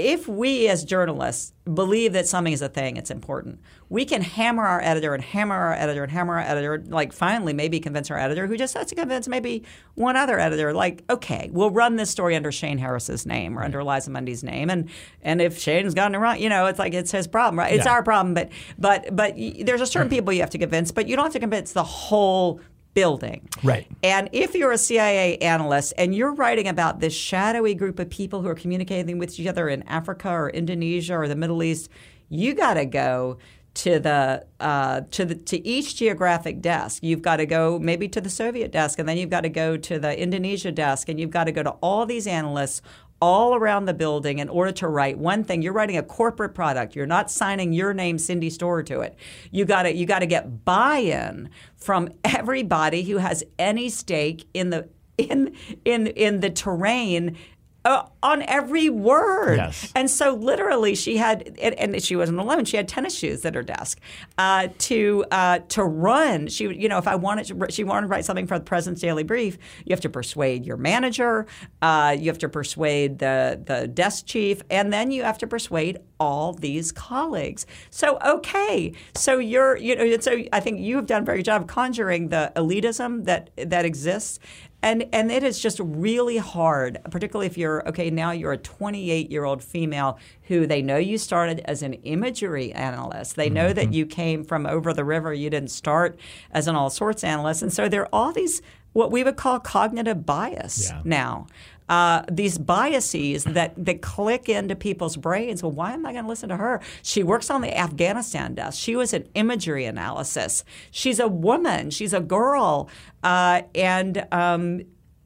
[0.01, 3.59] if we as journalists believe that something is a thing, it's important.
[3.89, 7.53] We can hammer our editor and hammer our editor and hammer our editor, like finally
[7.53, 9.63] maybe convince our editor who just has to convince maybe
[9.95, 13.83] one other editor, like, okay, we'll run this story under Shane Harris's name or under
[13.83, 14.69] Liza Mundy's name.
[14.69, 14.89] And
[15.21, 17.73] and if Shane's gotten it wrong, you know, it's like it's his problem, right?
[17.73, 17.91] It's Yeah.
[17.93, 18.49] our problem, but
[18.79, 21.39] but but there's a certain people you have to convince, but you don't have to
[21.39, 22.59] convince the whole
[22.93, 23.47] building.
[23.63, 23.87] Right.
[24.03, 28.41] And if you're a CIA analyst and you're writing about this shadowy group of people
[28.41, 31.89] who are communicating with each other in Africa or Indonesia or the Middle East,
[32.29, 33.37] you got to go
[33.73, 37.03] to the uh, to the to each geographic desk.
[37.03, 39.77] You've got to go maybe to the Soviet desk, and then you've got to go
[39.77, 42.81] to the Indonesia desk, and you've got to go to all these analysts
[43.21, 45.61] all around the building in order to write one thing.
[45.61, 46.95] You're writing a corporate product.
[46.95, 49.15] You're not signing your name, Cindy Storer, to it.
[49.51, 54.71] You got to you got to get buy-in from everybody who has any stake in
[54.71, 55.55] the in
[55.85, 57.37] in in the terrain.
[57.83, 59.57] Uh, on every word.
[59.57, 59.91] Yes.
[59.95, 63.55] And so literally she had, and, and she wasn't alone, she had tennis shoes at
[63.55, 63.99] her desk
[64.37, 66.47] uh, to uh, to run.
[66.47, 69.01] She, you know, if I wanted to, she wanted to write something for the President's
[69.01, 71.47] Daily Brief, you have to persuade your manager,
[71.81, 75.97] uh, you have to persuade the, the desk chief, and then you have to persuade
[76.19, 77.65] all these colleagues.
[77.89, 81.45] So, okay, so you're, you know, so I think you have done a very good
[81.45, 84.37] job conjuring the elitism that, that exists.
[84.83, 88.09] And and it is just really hard, particularly if you're okay.
[88.09, 92.71] Now you're a 28 year old female who they know you started as an imagery
[92.73, 93.35] analyst.
[93.35, 93.93] They know that mm-hmm.
[93.93, 95.33] you came from over the river.
[95.33, 96.19] You didn't start
[96.51, 98.61] as an all-source analyst, and so there are all these
[98.93, 101.01] what we would call cognitive bias Yeah.
[101.03, 101.47] now.
[101.89, 105.61] Uh, these biases that, that click into people's brains.
[105.61, 106.79] Well, why am I going to listen to her?
[107.03, 108.79] She works on the Afghanistan desk.
[108.81, 110.63] She was an imagery analysis.
[110.91, 111.89] She's a woman.
[111.89, 112.87] She's a girl,
[113.23, 114.83] uh, and um,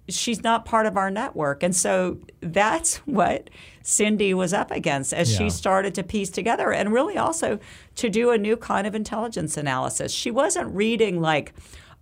[0.09, 1.61] she's not part of our network.
[1.61, 3.51] And so that's what
[3.83, 5.37] Cindy was up against as Yeah.
[5.37, 7.59] she started to piece together, and really also
[7.97, 10.11] to do a new kind of intelligence analysis.
[10.11, 11.53] She wasn't reading like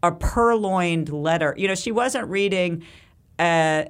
[0.03, 1.55] a purloined letter.
[1.57, 2.83] You know, she wasn't reading.
[3.39, 3.85] Uh,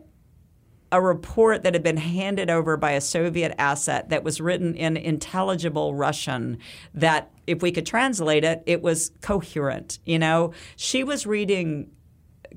[0.93, 4.95] a report that had been handed over by a Soviet asset that was written in
[4.95, 6.59] intelligible Russian
[6.93, 9.97] that if we could translate it, it was coherent.
[10.05, 11.89] You know, she was reading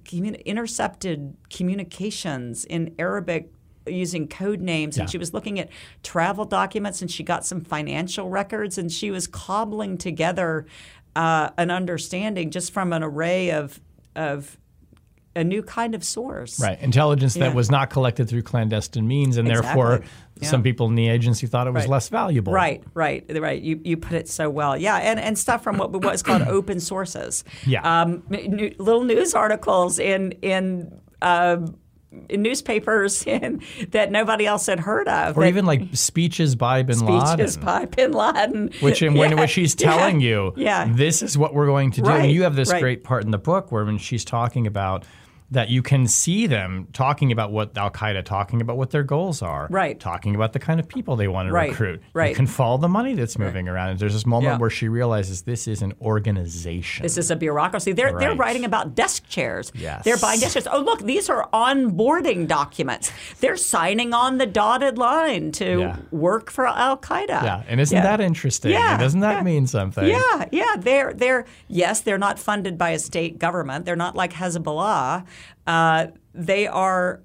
[0.05, 3.51] commu- intercepted communications in Arabic
[3.87, 5.69] using code names and she was looking at
[6.03, 10.67] travel documents and she got some financial records and she was cobbling together
[11.17, 13.81] uh, an understanding just from an array of
[14.15, 14.57] of
[15.35, 16.59] a new kind of source.
[16.59, 16.81] Right.
[16.81, 17.49] Intelligence Yeah.
[17.49, 20.01] that was not collected through clandestine means, and therefore
[20.41, 20.49] Yeah.
[20.49, 21.91] some people in the agency thought it was Right.
[21.91, 22.55] less valuable.
[22.55, 23.61] Right, right, right.
[23.61, 24.79] You, you put it so well.
[24.79, 27.45] Yeah, and, and stuff from what what's called open sources.
[27.67, 27.83] Yeah.
[27.83, 31.01] Um, n- little news articles in in.
[31.21, 31.77] Uh, in
[32.31, 35.37] newspapers in, that nobody else had heard of.
[35.37, 37.49] Or that even like speeches by Bin speeches Laden.
[37.49, 38.71] Speeches by Bin Laden.
[38.81, 40.91] Which in when Yeah, which she's yeah, telling you, yeah.
[40.93, 42.09] this is what we're going to do.
[42.09, 42.81] Right, and you have this right.
[42.81, 45.05] great part in the book where when she's talking about
[45.51, 49.43] that you can see them talking about what Al Qaeda, talking about what their goals
[49.43, 49.99] are, Right.
[50.01, 52.03] Talking about the kind of people they want to Right, recruit.
[52.15, 52.31] right.
[52.31, 53.91] You can follow the money that's moving around.
[53.91, 54.59] And there's this moment Yeah.
[54.59, 57.03] where she realizes this is an organization.
[57.05, 57.93] This is a bureaucracy.
[57.93, 59.71] They're they're writing about desk chairs.
[59.75, 60.05] Yes.
[60.05, 60.67] They're buying desk chairs.
[60.71, 63.13] Oh, look, these are onboarding documents.
[63.41, 65.97] They're signing on the dotted line to Yeah.
[66.11, 67.29] work for Al Qaeda.
[67.43, 68.03] yeah, and isn't Yeah.
[68.03, 68.73] that interesting?
[68.73, 70.07] Yeah, doesn't that mean something?
[70.07, 70.75] Yeah, yeah.
[70.79, 73.85] They're they're yes, they're not funded by a state government.
[73.85, 75.25] They're not like Hezbollah.
[75.67, 77.23] Uh, they are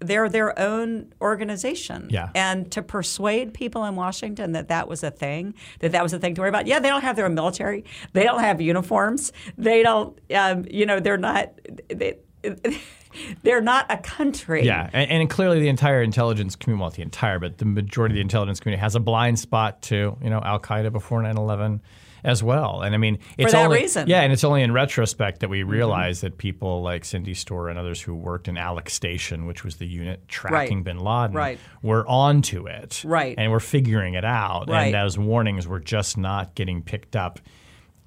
[0.00, 2.08] they're their own organization.
[2.10, 2.30] Yeah.
[2.34, 6.18] And to persuade people in Washington that that was a thing, that that was a
[6.18, 6.66] thing to worry about.
[6.66, 7.84] Yeah, they don't have their own military.
[8.12, 9.32] They don't have uniforms.
[9.56, 10.18] They don't.
[10.34, 11.52] Um, you know, they're not.
[11.88, 12.18] They,
[13.42, 14.64] they're not a country.
[14.64, 18.16] Yeah, and, and clearly the entire intelligence community, well, the entire, but the majority of
[18.16, 21.82] the intelligence community has a blind spot to, you know, Al Qaeda before 9 11
[22.24, 22.82] as well.
[22.82, 24.08] And I mean, it's that only, reason.
[24.08, 25.70] Yeah, and it's only in retrospect that we Mm-hmm.
[25.70, 29.76] realize that people like Cindy Storer and others who worked in Alec Station, which was
[29.76, 30.84] the unit tracking Right.
[30.84, 31.58] bin Laden, Right.
[31.82, 33.02] were onto it.
[33.04, 33.34] Right.
[33.36, 34.68] And we're figuring it out.
[34.68, 34.84] Right.
[34.86, 37.40] And those warnings were just not getting picked up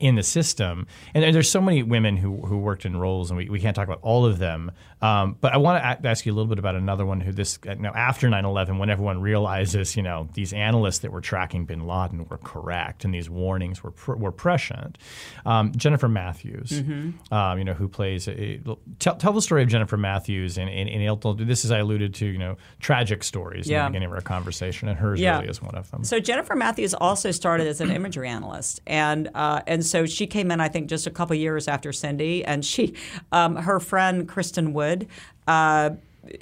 [0.01, 0.87] in the system.
[1.13, 3.87] And there's so many women who, who worked in roles, and we, we can't talk
[3.87, 4.71] about all of them.
[5.01, 7.57] Um, but I want to ask you a little bit about another one who this,
[7.65, 11.65] you know, after 9 11, when everyone realizes, you know, these analysts that were tracking
[11.65, 14.97] bin Laden were correct and these warnings were, pr- were prescient.
[15.45, 16.83] Um, Jennifer Matthews,
[17.31, 18.59] um, you know, who plays, a,
[18.99, 22.25] tell, tell the story of Jennifer Matthews in, in, in This is, I alluded to,
[22.27, 23.83] you know, tragic stories in Yeah.
[23.85, 25.37] the beginning of our conversation, and hers Yeah.
[25.37, 26.03] really is one of them.
[26.03, 30.49] So Jennifer Matthews also started as an imagery analyst, and uh, and so she came
[30.51, 32.93] in, I think, just a couple years after Cindy, and she,
[33.31, 35.07] um, her friend Kristen Wood.
[35.47, 35.91] Uh,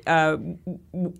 [0.07, 0.37] uh,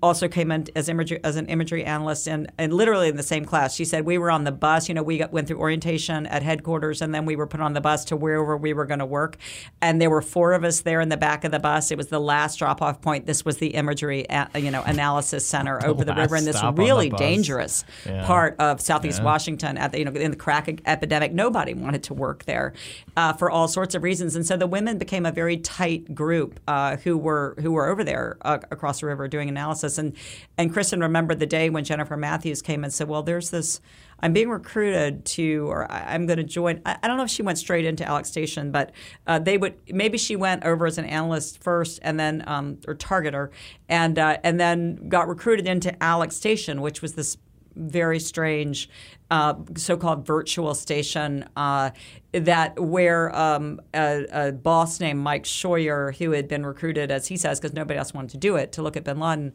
[0.01, 3.45] also came in as imagery as an imagery analyst and, and literally in the same
[3.45, 3.73] class.
[3.75, 4.89] She said we were on the bus.
[4.89, 7.73] You know, we got, went through orientation at headquarters, and then we were put on
[7.73, 9.37] the bus to wherever we were going to work.
[9.81, 11.91] And there were four of us there in the back of the bus.
[11.91, 13.25] It was the last drop off point.
[13.25, 16.69] This was the imagery, a- you know, analysis center over the river in this stop
[16.69, 18.25] on the really dangerous Yeah.
[18.25, 21.31] part of Southeast Washington at the you know in the crack epidemic.
[21.33, 22.73] Nobody wanted to work there
[23.15, 26.59] uh, for all sorts of reasons, and so the women became a very tight group
[26.67, 29.97] uh, who were who were over there uh, across the river doing analysis.
[29.97, 30.15] And
[30.57, 33.81] and Kristen remembered the day when Jennifer Matthews came and said, "Well, there's this."
[34.21, 36.81] I'm being recruited to, or I'm going to join.
[36.85, 38.91] I I don't know if she went straight into Alec Station, but
[39.27, 39.75] uh, they would.
[39.87, 43.49] Maybe she went over as an analyst first, and then um, or targeter,
[43.87, 47.37] and uh, and then got recruited into Alec Station, which was this
[47.75, 48.89] very strange
[49.31, 51.91] uh, so-called virtual station uh,
[52.31, 57.37] that where um, a, a boss named Mike Scheuer, who had been recruited, as he
[57.37, 59.53] says, because nobody else wanted to do it, to look at Bin Laden.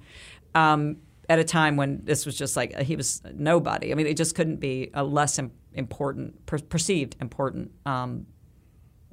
[0.55, 0.97] Um,
[1.29, 3.91] at a time when this was just like he was nobody.
[3.91, 5.41] I mean, it just couldn't be a less
[5.73, 8.27] important, per- perceived important um,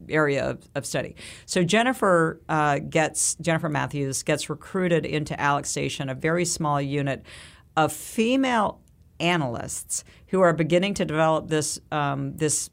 [0.10, 1.16] area of, of study.
[1.46, 7.26] So Jennifer uh, gets Jennifer Matthews gets recruited into Alec Station, a very small unit
[7.78, 8.82] of female
[9.22, 12.70] analysts who are beginning to develop this um, this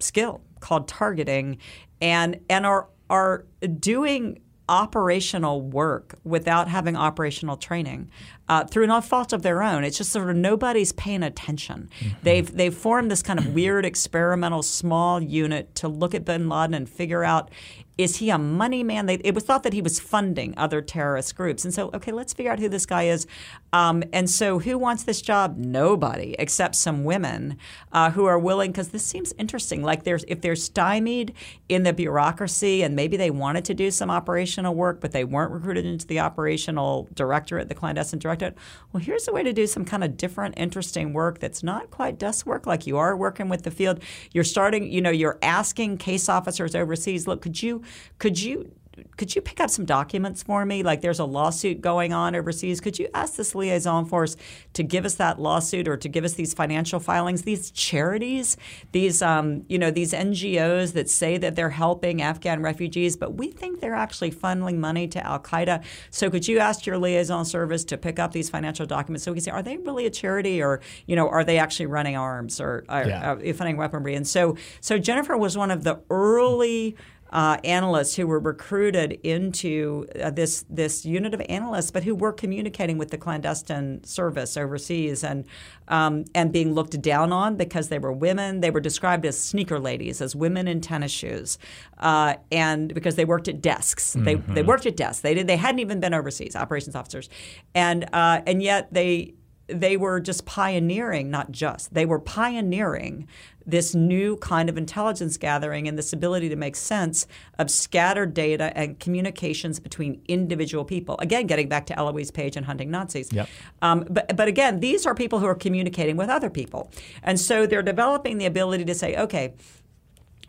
[0.00, 1.58] skill called targeting,
[2.00, 3.46] and and are are
[3.78, 8.08] doing operational work without having operational training
[8.48, 9.84] uh, through no fault of their own.
[9.84, 11.90] It's just sort of nobody's paying attention.
[12.22, 16.74] They've they've formed this kind of weird experimental small unit to look at Bin Laden
[16.74, 17.50] and figure out
[17.98, 19.06] is he a money man?
[19.06, 22.32] They, it was thought that he was funding other terrorist groups, and so okay, let's
[22.32, 23.26] figure out who this guy is.
[23.72, 25.56] Um, and so, who wants this job?
[25.56, 27.56] Nobody, except some women
[27.92, 28.70] uh, who are willing.
[28.72, 29.82] Because this seems interesting.
[29.82, 31.32] Like there's if they're stymied
[31.68, 35.52] in the bureaucracy, and maybe they wanted to do some operational work, but they weren't
[35.52, 38.56] recruited into the operational directorate, the clandestine directorate.
[38.92, 42.18] Well, here's a way to do some kind of different, interesting work that's not quite
[42.18, 42.66] desk work.
[42.66, 44.02] Like you are working with the field.
[44.32, 44.90] You're starting.
[44.92, 47.26] You know, you're asking case officers overseas.
[47.26, 47.82] Look, could you
[48.18, 48.70] could you
[49.16, 50.82] could you pick up some documents for me?
[50.82, 52.80] Like there's a lawsuit going on overseas.
[52.80, 54.36] Could you ask this liaison force
[54.74, 57.42] to give us that lawsuit or to give us these financial filings?
[57.42, 58.56] These charities,
[58.92, 63.48] these um, you know these NGOs that say that they're helping Afghan refugees, but we
[63.50, 65.82] think they're actually funneling money to Al Qaeda.
[66.10, 69.36] So could you ask your liaison service to pick up these financial documents so we
[69.36, 72.60] can say are they really a charity or you know are they actually running arms
[72.60, 73.32] or, or Yeah.
[73.32, 74.14] uh, funding weaponry?
[74.14, 76.96] And so so Jennifer was one of the early
[77.32, 82.32] uh, analysts who were recruited into uh, this this unit of analysts, but who were
[82.32, 85.46] communicating with the clandestine service overseas and
[85.88, 88.60] um, and being looked down on because they were women.
[88.60, 91.58] They were described as sneaker ladies, as women in tennis shoes,
[91.98, 94.12] uh, and because they worked at desks.
[94.12, 95.22] They they worked at desks.
[95.22, 95.46] They did.
[95.46, 97.30] They hadn't even been overseas, operations officers,
[97.74, 99.34] and uh, and yet they
[99.72, 103.28] they were just pioneering, not just, they were pioneering
[103.66, 107.26] this new kind of intelligence gathering and this ability to make sense
[107.58, 111.16] of scattered data and communications between individual people.
[111.18, 113.32] Again, getting back to Eloise Page and hunting Nazis.
[113.32, 113.48] Yep.
[113.80, 116.90] Um, but, but again, these are people who are communicating with other people.
[117.22, 119.54] And so they're developing the ability to say, okay,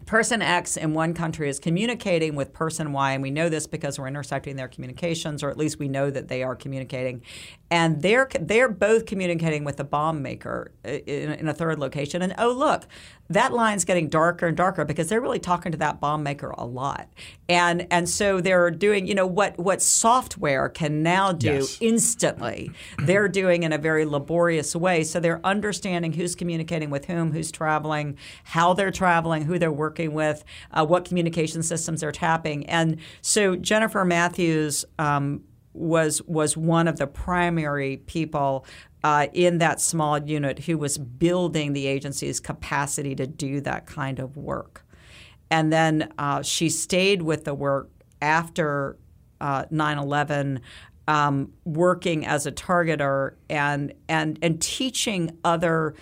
[0.05, 3.99] person X in one country is communicating with person Y, and we know this because
[3.99, 7.21] we're intercepting their communications, or at least we know that they are communicating,
[7.71, 12.21] and they're they're both communicating with the bomb maker in, in a third location.
[12.21, 12.87] And oh look,
[13.29, 16.65] that line's getting darker and darker because they're really talking to that bomb maker a
[16.65, 17.09] lot,
[17.49, 21.77] and and so they're doing you know what what software can now do Yes.
[21.81, 22.71] instantly.
[22.99, 25.03] They're doing in a very laborious way.
[25.03, 30.13] So they're understanding who's communicating with whom, who's traveling, how they're traveling, who they're working
[30.13, 32.65] with, uh, what communication systems they're tapping.
[32.67, 35.43] And so Jennifer Matthews um,
[35.73, 38.65] was was one of the primary people.
[39.03, 44.17] Uh, in that small unit, who was building the agency's capacity to do that kind
[44.17, 44.85] of work.
[45.51, 47.89] And then uh, she stayed with the work
[48.21, 48.97] after
[49.39, 50.61] uh, 9/11,
[51.07, 55.93] um, working as a targeter and and and teaching other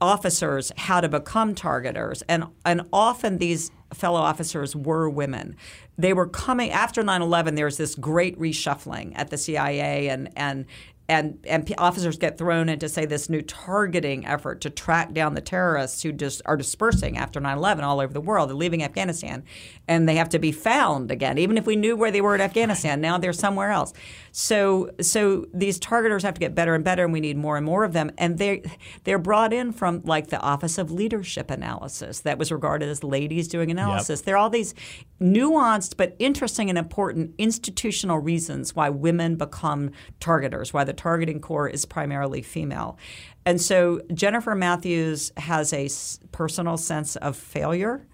[0.00, 2.22] officers how to become targeters.
[2.28, 5.54] And and often these fellow officers were women.
[5.98, 7.54] They were coming after 9/11.
[7.54, 10.66] There was this great reshuffling at the CIA and and.
[11.10, 15.40] And, and officers get thrown into, say, this new targeting effort to track down the
[15.40, 18.48] terrorists who just are dispersing after 9 11 all over the world.
[18.48, 19.42] They're leaving Afghanistan
[19.88, 21.36] and they have to be found again.
[21.36, 23.92] Even if we knew where they were in Afghanistan, now they're somewhere else.
[24.32, 27.66] So, so these targeters have to get better and better, and we need more and
[27.66, 28.10] more of them.
[28.18, 28.62] And they
[29.04, 33.48] they're brought in from like the Office of Leadership Analysis, that was regarded as ladies
[33.48, 34.22] doing analysis.
[34.22, 34.74] There are all these
[35.20, 39.90] nuanced but interesting and important institutional reasons why women become
[40.20, 42.98] targeters, why the targeting corps is primarily female.
[43.46, 45.88] And so Jennifer Matthews has a
[46.32, 48.06] personal sense of failure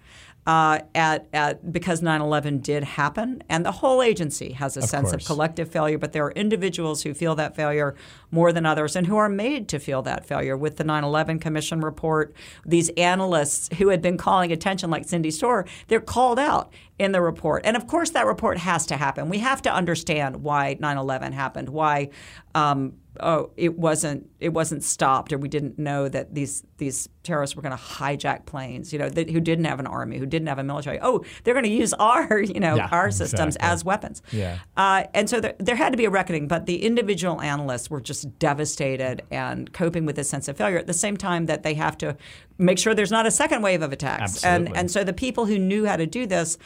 [0.47, 5.25] uh, at, at because 9/11 did happen, and the whole agency has a sense of
[5.25, 5.97] collective failure.
[5.97, 7.95] But there are individuals who feel that failure
[8.31, 10.55] more than others, and who are made to feel that failure.
[10.55, 12.33] With the 9/11 Commission report,
[12.65, 17.21] these analysts who had been calling attention, like Cindy Storer, they're called out in the
[17.21, 17.63] report.
[17.65, 19.29] And of course, that report has to happen.
[19.29, 22.09] We have to understand why 9/11 happened, why.
[22.55, 27.55] Um, oh, it wasn't it wasn't stopped, or we didn't know that these these terrorists
[27.55, 28.91] were going to hijack planes.
[28.91, 30.99] You know, that, who didn't have an army, who didn't have a military.
[31.01, 33.73] Oh, they're going to use our you know Yeah, our systems exactly.
[33.73, 34.21] as weapons.
[34.31, 34.57] Yeah.
[34.75, 38.01] Uh, and so there, there had to be a reckoning, but the individual analysts were
[38.01, 41.75] just devastated and coping with this sense of failure at the same time that they
[41.75, 42.17] have to
[42.57, 44.43] make sure there's not a second wave of attacks.
[44.43, 44.67] Absolutely.
[44.69, 46.57] And and so the people who knew how to do this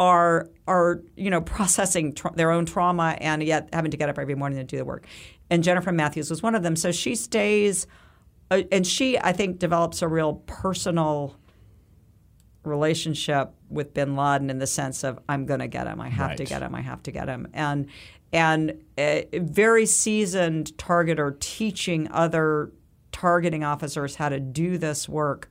[0.00, 4.18] are are you know processing tra- their own trauma and yet having to get up
[4.18, 5.06] every morning to do the work.
[5.50, 6.74] And Jennifer Matthews was one of them.
[6.74, 7.86] So she stays,
[8.50, 11.36] uh, and she I think develops a real personal
[12.64, 16.00] relationship with bin Laden in the sense of I'm going to get him.
[16.00, 16.74] I have to get him.
[16.74, 17.46] I have to get him.
[17.52, 17.86] And
[18.32, 22.72] and a very seasoned targeter teaching other
[23.12, 25.50] targeting officers how to do this work.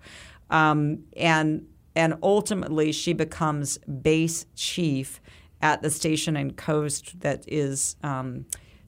[0.49, 1.67] Um, and
[1.99, 5.19] and ultimately she becomes base chief
[5.61, 8.45] at the station and Khost that is um,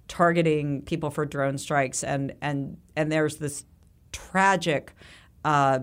[0.08, 2.06] targeting people for drone strikes.
[2.06, 3.66] And and and there's this
[4.14, 4.94] tragic
[5.44, 5.80] uh,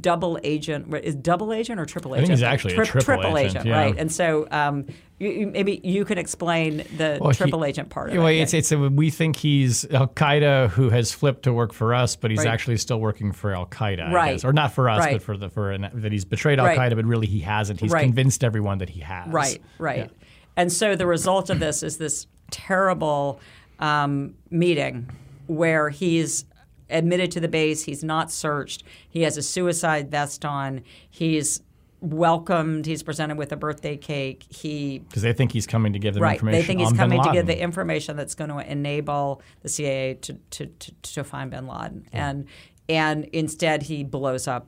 [0.00, 2.24] double agent is double agent or triple agent?
[2.24, 2.70] I think agent?
[2.72, 3.78] he's actually a triple agent, yeah.
[3.78, 3.94] right?
[3.98, 4.86] And so um,
[5.18, 8.36] you, maybe you can explain the Well, he- triple agent part of Well, it.
[8.38, 12.16] it's, it's a, we think he's Al Qaeda who has flipped to work for us,
[12.16, 12.48] but he's Right.
[12.48, 14.42] actually still working for Al Qaeda, Right.
[14.44, 15.12] or not for us, Right.
[15.16, 16.78] but for the for an, that he's betrayed Al Right.
[16.78, 17.78] Qaeda, but really he hasn't.
[17.80, 18.04] He's Right.
[18.04, 19.28] convinced everyone that he has.
[19.28, 20.10] Right, right.
[20.56, 23.38] And so the result of this is this terrible
[23.80, 25.10] um, meeting
[25.46, 26.46] where he's
[26.90, 31.60] admitted to the base, he's not searched, he has a suicide vest on, he's
[32.00, 36.14] welcomed, he's presented with a birthday cake, he Because they think he's coming to give
[36.14, 36.34] them Right.
[36.34, 36.60] information.
[36.60, 40.34] They think he's coming to give the information that's going to enable the CIA to,
[40.50, 42.06] to, to, to find bin Laden.
[42.12, 42.46] And,
[42.88, 44.66] and instead, he blows up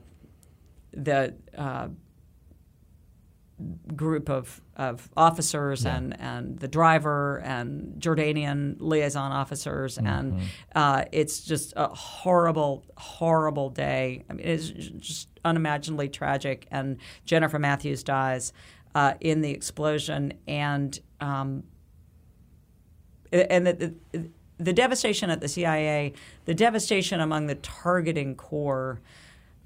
[0.91, 1.89] the uh,
[3.95, 9.97] group of, of officers and, and the driver and Jordanian liaison officers.
[9.97, 10.41] And
[10.75, 14.23] uh, it's just a horrible, horrible day.
[14.29, 16.67] I mean, it's just unimaginably tragic.
[16.69, 18.53] And Jennifer Matthews dies
[18.93, 20.33] uh, in the explosion.
[20.47, 21.63] And um,
[23.31, 26.13] and the, the, the devastation at the CIA,
[26.45, 29.01] the devastation among the targeting corps,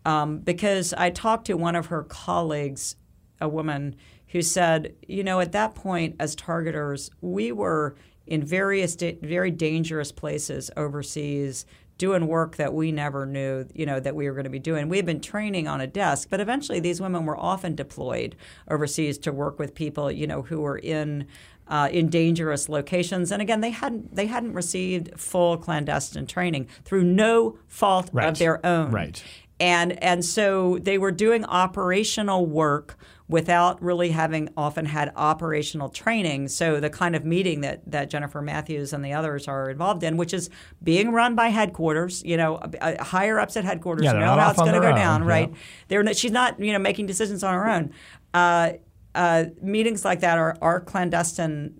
[0.06, 2.96] um, because I talked to one of her colleagues,
[3.42, 3.96] a woman
[4.28, 7.96] who said, you know, at that point as targeters, we were
[8.28, 11.66] in various da- very dangerous places overseas
[11.98, 14.90] doing work that we never knew, you know, that we were going to be doing.
[14.90, 18.36] We had been training on a desk, but eventually these women were often deployed
[18.70, 21.28] overseas to work with people, you know, who were in
[21.68, 23.32] uh, in dangerous locations.
[23.32, 28.28] And again, they hadn't they hadn't received full clandestine training through no fault Right.
[28.30, 28.92] of their own.
[28.92, 29.22] Right.
[29.60, 32.98] And and so they were doing operational work
[33.32, 36.50] without really having often had operational training.
[36.50, 40.18] So the kind of meeting that that Jennifer Matthews and the others are involved in,
[40.18, 40.50] which is
[40.84, 42.60] being run by headquarters, you know,
[43.00, 45.30] higher ups at headquarters Yeah, know how it's going to go own, down, yeah.
[45.30, 45.54] right?
[45.88, 47.94] They're not, she's not you know making decisions on her own.
[48.34, 48.74] Uh,
[49.16, 51.80] uh, meetings like that are, are clandestine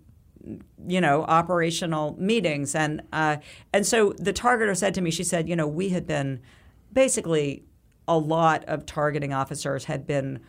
[0.88, 2.74] you know, operational meetings.
[2.76, 3.38] And uh,
[3.74, 6.40] and so the targeter said to me, she said, you know, we had been
[6.92, 7.64] basically
[8.08, 10.40] a lot of targeting officers had been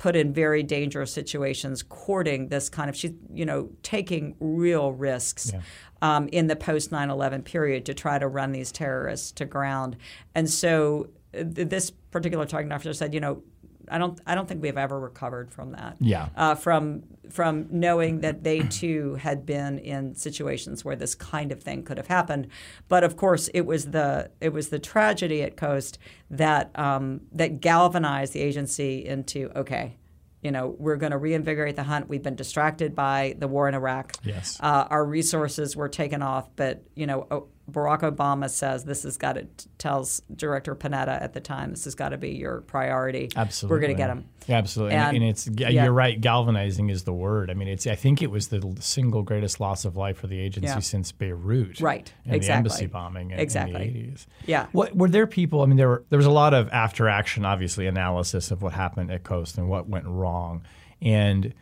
[0.00, 5.52] put in very dangerous situations, courting this kind of, she's, you know, taking real risks
[6.00, 9.98] um, in the post 9 11 period to try to run these terrorists to ground.
[10.34, 13.42] And so uh, th- this particular targeting officer said, you know,
[13.90, 16.28] I don't, I don't think we've ever recovered from that Yeah.
[16.36, 21.62] uh, from from knowing that they too had been in situations where this kind of
[21.62, 22.48] thing could have happened.
[22.88, 25.98] But of course, it was the it was the tragedy at Khost
[26.30, 29.96] that um, that galvanized the agency into okay.
[30.42, 32.08] You know, we're going to reinvigorate the hunt.
[32.08, 34.14] We've been distracted by the war in Iraq.
[34.24, 34.56] Yes.
[34.58, 39.16] Uh, our resources were taken off, but you know, o- Barack Obama says this has
[39.16, 39.46] got to
[39.78, 43.30] tells Director Panetta at the time this has got to be your priority.
[43.36, 43.74] Absolutely.
[43.76, 44.24] we're going to get him.
[44.46, 44.96] Yeah, absolutely.
[44.96, 45.84] And, And- it's yeah, yeah.
[45.84, 46.20] you're right.
[46.20, 47.50] Galvanizing is the word.
[47.50, 50.38] I mean, it's I think it was the single greatest loss of life for the
[50.38, 50.78] agency Yeah.
[50.80, 51.80] since Beirut.
[51.80, 52.12] Right.
[52.24, 52.52] And Exactly.
[52.52, 53.86] the embassy bombing in, Exactly.
[53.88, 54.26] in the 80s.
[54.46, 54.66] Yeah.
[54.72, 55.62] What were there people?
[55.62, 58.72] I mean, there were there was a lot of after action, obviously, analysis of what
[58.72, 60.62] happened at Khost and what went wrong,
[61.00, 61.54] and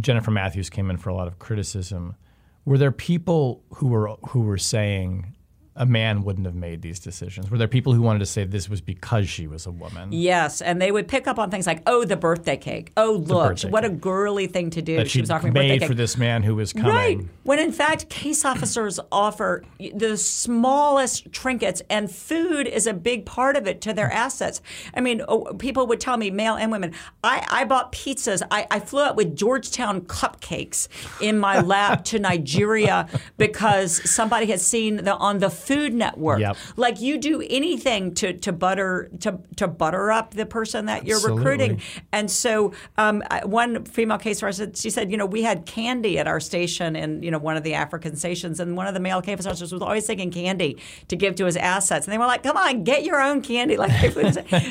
[0.00, 2.16] Jennifer Matthews came in for a lot of criticism.
[2.66, 5.35] Were there people who were who were saying
[5.76, 7.50] a man wouldn't have made these decisions?
[7.50, 10.10] Were there people who wanted to say this was because she was a woman?
[10.12, 12.92] Yes, and they would pick up on things like, "Oh, the birthday cake.
[12.96, 15.88] Oh, look, what a girly thing to do." that she was offering a birthday cake.
[15.88, 16.90] for this man who was coming.
[16.90, 17.18] Right.
[17.42, 23.56] When in fact, case officers offer the smallest trinkets, and food is a big part
[23.56, 24.14] of it to their mm.
[24.14, 24.60] assets.
[24.94, 26.92] I mean, oh, people would tell me, male and women,
[27.22, 28.42] I, I bought pizzas.
[28.50, 30.88] I, I flew out with Georgetown cupcakes
[31.20, 36.40] in my lap to Nigeria because somebody had seen the on the Food Network.
[36.40, 36.56] Yep.
[36.76, 41.16] Like you do anything to, to butter to, to butter up the person that you're
[41.16, 41.44] Absolutely.
[41.44, 41.80] recruiting.
[42.12, 46.26] And so um, one female case officer, she said, you know, we had candy at
[46.26, 49.20] our station in, you know, one of the African stations, and one of the male
[49.22, 50.78] case officers was always taking candy
[51.08, 52.06] to give to his assets.
[52.06, 53.76] And they were like, come on, get your own candy.
[53.76, 54.12] Like,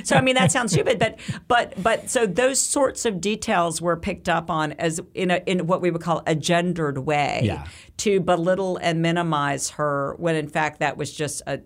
[0.05, 3.97] so I mean, that sounds stupid, but but but so those sorts of details were
[3.97, 7.65] picked up on as in a, in what we would call a gendered way Yeah.
[7.97, 11.59] to belittle and minimize her when in fact that was just a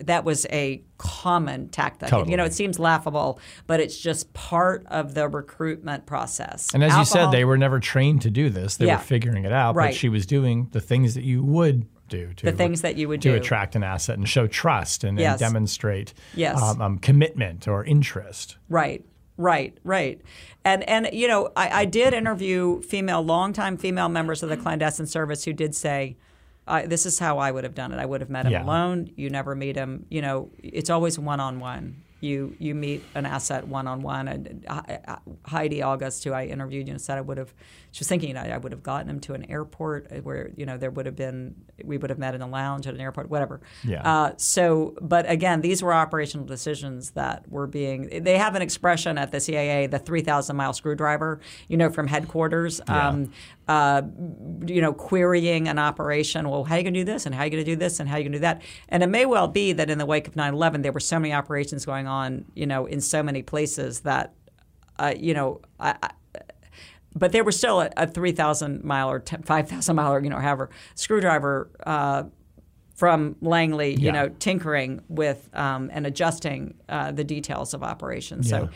[0.00, 2.10] that was a common tactic.
[2.26, 6.72] You know, it seems laughable, but it's just part of the recruitment process.
[6.72, 8.76] And as you said, they were never trained to do this.
[8.78, 8.96] They Yeah.
[8.96, 9.74] were figuring it out.
[9.74, 9.88] Right.
[9.88, 13.08] But she was doing the things that you would do to The things that you
[13.08, 13.34] would to do.
[13.36, 16.60] attract an asset and show trust and, and demonstrate Yes.
[16.62, 18.56] um, um, commitment or interest.
[18.70, 19.04] Right.
[19.36, 20.20] Right, right,
[20.64, 25.06] and and you know I, I did interview female, longtime female members of the clandestine
[25.08, 26.16] service who did say,
[26.66, 27.98] I, "This is how I would have done it.
[27.98, 28.64] I would have met him Yeah.
[28.64, 29.10] alone.
[29.16, 30.06] You never meet him.
[30.08, 32.02] You know, it's always one on one.
[32.20, 35.16] You you meet an asset one on one." And uh,
[35.46, 37.52] Heidi August, who I interviewed, you know, said I would have.
[37.94, 40.76] She was thinking I, I would have gotten him to an airport where you know
[40.76, 41.54] there would have been
[41.84, 43.60] we would have met in a lounge at an airport, whatever.
[43.84, 44.02] Yeah.
[44.02, 48.24] Uh, so, but again, these were operational decisions that were being.
[48.24, 51.38] They have an expression at the CIA, the 3,000 mile screwdriver,
[51.68, 52.80] you know, from headquarters.
[52.88, 53.30] Um,
[53.68, 54.02] uh,
[54.66, 56.48] you know, querying an operation.
[56.50, 57.76] Well, how are you going to do this, and how are you going to do
[57.76, 58.60] this, and how are you going to do that?
[58.88, 61.32] And it may well be that in the wake of 9/11, there were so many
[61.32, 64.34] operations going on, you know, in so many places that,
[64.98, 66.10] uh, you know, I, I,
[67.14, 70.70] but there was still a, a 3,000 mile or 5,000 mile or, you know, however,
[70.94, 72.24] screwdriver uh,
[72.94, 74.12] from Langley, you Yeah.
[74.12, 78.48] know, tinkering with um, and adjusting uh, the details of operations.
[78.48, 78.68] So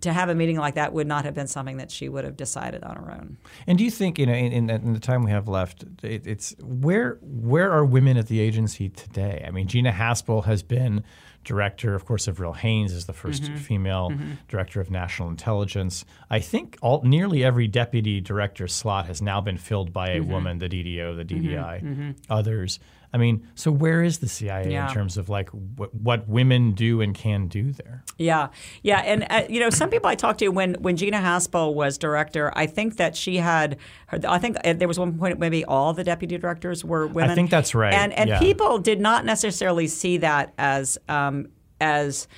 [0.00, 2.36] to have a meeting like that would not have been something that she would have
[2.36, 3.36] decided on her own.
[3.66, 6.26] And do you think, you know, in, in, in the time we have left, it,
[6.26, 9.44] it's where where are women at the agency today?
[9.46, 11.02] I mean, Gina Haspel has been
[11.44, 13.56] director, of course, Avril Haines is the 1st mm-hmm.
[13.56, 14.32] female mm-hmm.
[14.48, 16.04] director of national intelligence.
[16.30, 20.30] I think all, nearly every deputy director slot has now been filled by a mm-hmm.
[20.30, 22.78] woman, the DDO, the DDI, others.
[23.14, 24.88] I mean, so where is the CIA Yeah.
[24.88, 28.04] in terms of like what, what women do and can do there?
[28.18, 28.48] Yeah,
[28.82, 31.98] yeah, and uh, you know, some people I talked to when when Gina Haspel was
[31.98, 33.76] director, I think that she had,
[34.06, 37.30] her, I think uh, there was one point maybe all the deputy directors were women.
[37.30, 38.38] I think that's right, And and yeah.
[38.38, 41.48] people did not necessarily see that as um,
[41.80, 42.28] as.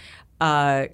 [0.41, 0.87] Uh,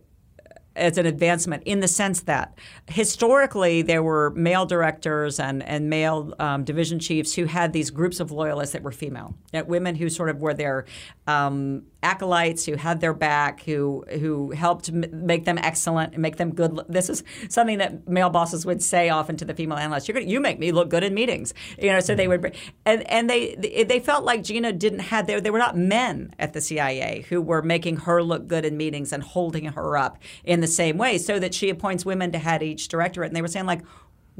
[0.81, 2.57] as an advancement in the sense that
[2.89, 8.19] historically there were male directors and, and male um, division chiefs who had these groups
[8.19, 10.87] of loyalists that were female, that women who sort of were their
[11.27, 16.37] um, acolytes, who had their back, who who helped m- make them excellent and make
[16.37, 16.81] them good.
[16.89, 20.41] This is something that male bosses would say often to the female analysts: "You're you
[20.41, 22.43] make me look good in meetings." You know, so they mm-hmm.
[22.43, 22.57] would,
[22.87, 26.53] and and they they felt like Gina didn't have they, they were not men at
[26.53, 30.61] the CIA who were making her look good in meetings and holding her up in
[30.61, 33.49] the same way, so that she appoints women to head each directorate, and they were
[33.49, 33.83] saying like.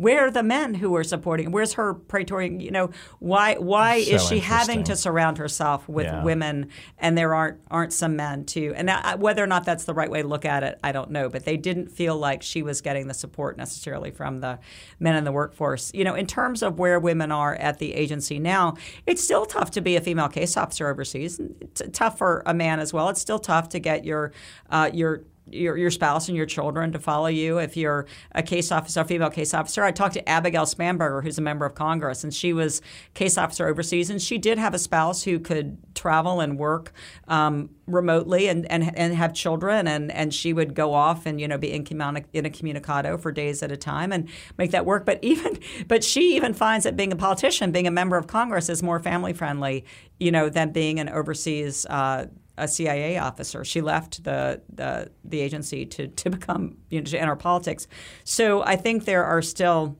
[0.01, 1.53] Where are the men who are supporting?
[1.53, 2.59] Where's her praetorian?
[2.61, 6.25] You know, why why is she having to surround herself with Yeah.
[6.25, 8.73] women, and there aren't aren't some men too?
[8.75, 11.11] And I, whether or not that's the right way to look at it, I don't
[11.11, 11.29] know.
[11.29, 14.59] But they didn't feel like she was getting the support necessarily from the
[15.01, 15.91] men in the workforce.
[15.93, 19.71] You know, in terms of where women are at the agency now, it's still tough
[19.73, 21.39] to be a female case officer overseas.
[21.61, 23.11] It's tough for a man as well.
[23.11, 24.33] It's still tough to get your
[24.71, 28.71] uh, your your, your spouse and your children to follow you if you're a case
[28.73, 29.83] officer, a female case officer.
[29.85, 32.83] I talked to Abigail Spanberger, who's a member of Congress, and she was
[33.15, 36.93] case officer overseas, and she did have a spouse who could travel and work
[37.29, 41.49] um, remotely and, and and have children, and, and she would go off and you
[41.49, 44.29] know be incommuni- incommunicado for days at a time and
[44.59, 45.05] make that work.
[45.05, 45.59] But even
[45.89, 48.99] but she even finds that being a politician, being a member of Congress, is more
[49.01, 49.85] family friendly,
[50.19, 51.87] you know, than being an overseas.
[51.87, 52.27] Uh,
[52.61, 53.65] a CIA officer.
[53.65, 57.89] She left the the, the agency to, to become you know to enter politics.
[58.25, 59.97] So I think there are still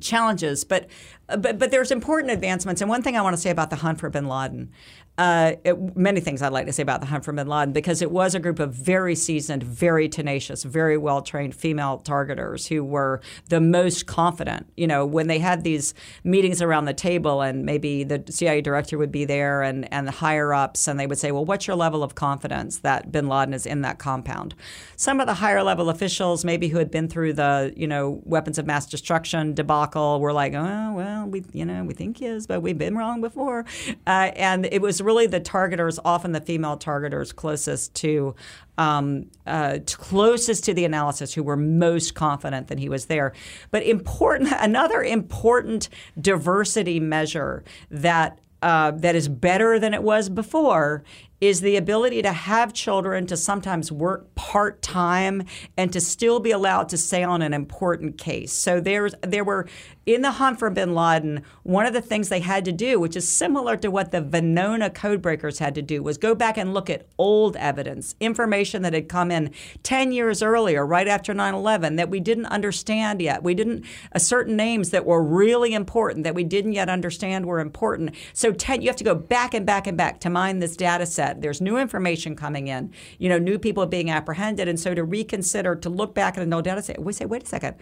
[0.00, 0.88] challenges, but
[1.26, 2.80] but but there's important advancements.
[2.80, 4.70] And one thing I want to say about the hunt for Bin Laden,
[5.16, 8.02] uh, it, many things I'd like to say about the hunt for Bin Laden because
[8.02, 12.82] it was a group of very seasoned, very tenacious, very well trained female targeters who
[12.82, 14.66] were the most confident.
[14.76, 18.98] You know, when they had these meetings around the table, and maybe the CIA director
[18.98, 21.76] would be there, and and the higher ups, and they would say, "Well, what's your
[21.76, 24.56] level of confidence that Bin Laden is in that compound?"
[24.96, 28.58] Some of the higher level officials, maybe who had been through the you know weapons
[28.58, 32.48] of mass destruction debacle, were like, "Oh, well, we you know we think he is,
[32.48, 33.64] but we've been wrong before,"
[34.08, 38.34] uh, and it was really the targeters, often the female targeters closest to
[38.78, 43.32] um, uh, closest to the analysis, who were most confident that he was there.
[43.70, 45.88] But important, another important
[46.20, 51.04] diversity measure that uh, that is better than it was before
[51.40, 55.44] is the ability to have children to sometimes work part time
[55.76, 58.52] and to still be allowed to stay on an important case.
[58.52, 59.66] So there's there were
[60.06, 63.16] in the hunt for Bin Laden, one of the things they had to do, which
[63.16, 66.90] is similar to what the Venona codebreakers had to do, was go back and look
[66.90, 69.50] at old evidence, information that had come in
[69.82, 73.42] 10 years earlier, right after 9 11, that we didn't understand yet.
[73.42, 73.84] We didn't,
[74.14, 78.14] uh, certain names that were really important that we didn't yet understand were important.
[78.34, 81.06] So 10, you have to go back and back and back to mine this data
[81.06, 81.33] set.
[81.40, 84.68] There's new information coming in, you know, new people being apprehended.
[84.68, 87.42] And so to reconsider, to look back at an old data set, we say, wait
[87.42, 87.76] a second,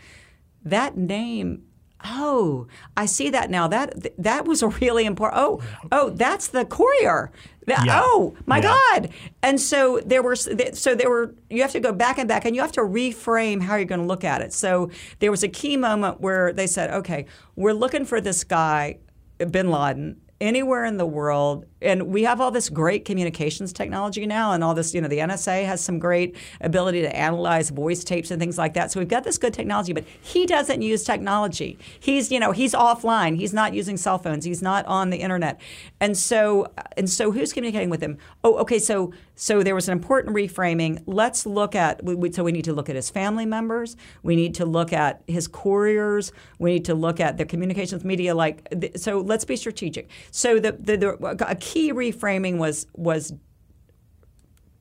[0.64, 1.64] that name
[2.04, 2.66] oh,
[2.96, 3.68] I see that now.
[3.68, 5.40] That that was a really important.
[5.40, 7.30] Oh, oh, that's the courier.
[7.66, 8.00] That- Yeah.
[8.02, 8.76] Oh my Yeah.
[8.94, 9.10] God!
[9.42, 12.56] And so there were so there were you have to go back and back, and
[12.56, 14.52] you have to reframe how you're going to look at it.
[14.52, 17.26] So there was a key moment where they said, okay,
[17.56, 18.98] we're looking for this guy,
[19.38, 20.20] Bin Laden.
[20.40, 24.74] Anywhere in the world, and we have all this great communications technology now, and all
[24.74, 28.58] this, you know, the NSA has some great ability to analyze voice tapes and things
[28.58, 28.92] like that.
[28.92, 31.78] So we've got this good technology, but he doesn't use technology.
[31.98, 33.36] He's, you know, he's offline.
[33.36, 34.44] He's not using cell phones.
[34.44, 35.60] He's not on the internet.
[36.00, 38.18] And so, and so, who's communicating with him?
[38.44, 38.78] Oh, okay.
[38.78, 41.02] So, so there was an important reframing.
[41.06, 42.00] Let's look at.
[42.32, 43.96] So we need to look at his family members.
[44.22, 46.32] We need to look at his couriers.
[46.58, 48.34] We need to look at the communications media.
[48.34, 50.10] Like, so, let's be strategic.
[50.30, 53.32] So the, the, the a key reframing was was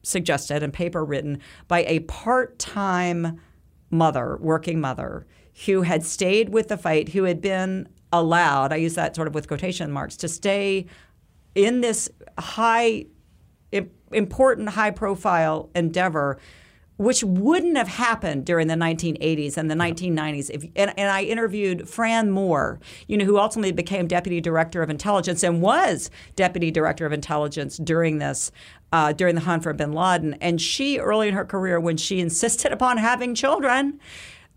[0.03, 3.39] suggested and paper written by a part-time
[3.91, 5.27] mother, working mother,
[5.65, 9.35] who had stayed with the fight, who had been allowed, I use that sort of
[9.35, 10.87] with quotation marks, to stay
[11.55, 13.05] in this high,
[14.11, 16.39] important, high profile endeavor
[17.01, 20.51] which wouldn't have happened during the 1980s and the 1990s.
[20.51, 24.89] If, and, and I interviewed Fran Moore, you know, who ultimately became deputy director of
[24.91, 28.51] intelligence and was deputy director of intelligence during this.
[28.93, 30.33] Uh, during the hunt for bin Laden.
[30.41, 34.01] And she, early in her career, when she insisted upon having children,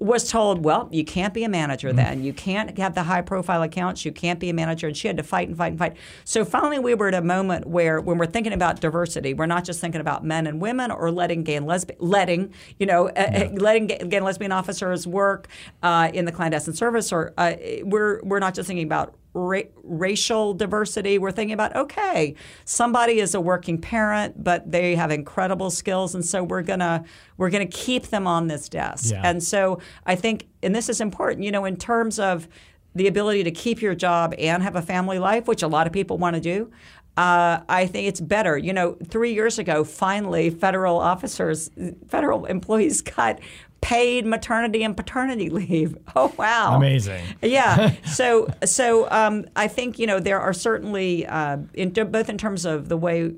[0.01, 1.97] was told, well, you can't be a manager Mm-hmm.
[1.97, 2.25] then.
[2.25, 4.05] You can't have the high profile accounts.
[4.05, 4.87] You can't be a manager.
[4.87, 5.97] And she had to fight and fight and fight.
[6.25, 9.65] So finally, we were at a moment where, when we're thinking about diversity, we're not
[9.65, 13.51] just thinking about men and women or letting gay and lesbian, letting, you know, uh,
[13.55, 15.49] letting gay, gay and lesbian officers work
[15.83, 20.55] uh, in the clandestine service, or uh, we're, we're not just thinking about ra- racial
[20.55, 21.19] diversity.
[21.19, 22.35] We're thinking about okay,
[22.65, 27.05] somebody is a working parent, but they have incredible skills, and so we're gonna
[27.37, 29.13] we're gonna keep them on this desk.
[29.13, 29.23] Yeah.
[29.25, 32.49] And so I think, and this is important, you know, in terms of
[32.95, 35.93] the ability to keep your job and have a family life, which a lot of
[35.93, 36.71] people want to do.
[37.17, 38.59] Uh, I think it's better.
[38.59, 41.71] You know, three years ago, finally, federal officers,
[42.09, 43.39] federal employees got
[43.85, 45.95] paid maternity and paternity leave.
[46.17, 46.77] Oh wow!
[46.77, 47.23] Amazing.
[47.43, 47.93] Yeah.
[48.07, 52.65] So so um, I think you know there are certainly uh, in, both in terms
[52.65, 53.33] of the way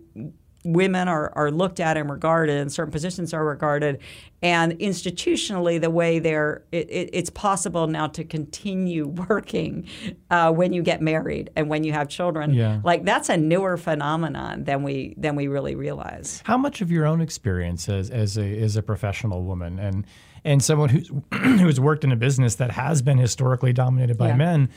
[0.64, 4.00] women are, are looked at and regarded and certain positions are regarded
[4.42, 9.86] and institutionally the way they're it, it, it's possible now to continue working
[10.30, 12.80] uh, when you get married and when you have children Yeah.
[12.82, 17.06] like that's a newer phenomenon than we than we really realize How much of your
[17.06, 20.04] own experience as, as a as a professional woman and
[20.46, 24.36] and someone who's who's worked in a business that has been historically dominated by Yeah.
[24.36, 24.68] men,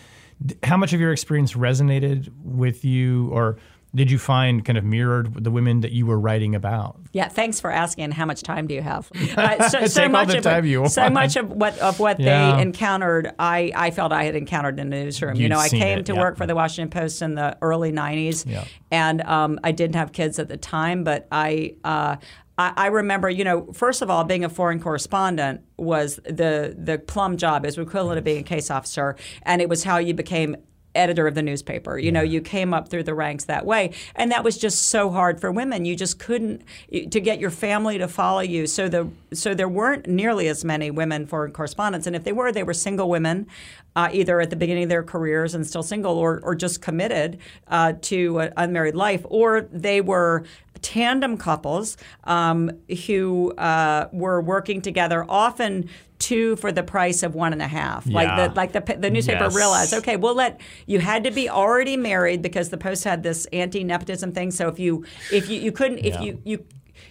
[0.64, 3.58] how much of your experience resonated with you, or
[3.96, 7.00] did you find kind of mirrored the women that you were writing about?
[7.12, 8.12] Yeah, thanks for asking.
[8.12, 9.10] How much time do you have?
[9.36, 12.56] Uh, so, all of time it- so much of what of what Yeah.
[12.56, 15.36] they encountered, I, I felt I had encountered in the newsroom.
[15.38, 16.20] you You'd know, I came it, to yeah.
[16.20, 18.66] work for the Washington Post in the early '90s, Yeah.
[18.92, 21.76] and um, I didn't have kids at the time, but I.
[21.84, 22.18] Uh,
[22.60, 27.00] I I remember, you know, first of all, being a foreign correspondent was the the
[27.00, 30.58] plum job is equivalent of being a case officer, and it was how you became
[30.96, 31.98] editor of the newspaper.
[31.98, 35.10] You know, you came up through the ranks that way, and that was just so
[35.10, 35.86] hard for women.
[35.86, 38.68] You just couldn't to get your family to follow you.
[38.68, 42.52] So the so there weren't nearly as many women foreign correspondents, and if they were,
[42.52, 43.48] they were single women,
[43.96, 47.38] uh, either at the beginning of their careers and still single, or or just committed
[47.68, 50.44] uh, to an unmarried life, or they were
[50.82, 52.72] tandem couples um,
[53.06, 55.90] who uh, were working together, often
[56.30, 58.06] two for the price of one and a half.
[58.06, 58.16] Yeah.
[58.20, 59.56] Like the like the the newspaper Yes.
[59.56, 63.46] realized, okay, we'll let you had to be already married because the Post had this
[63.54, 64.52] anti nepotism thing.
[64.52, 66.22] So if you if you you couldn't if Yeah.
[66.22, 66.66] you you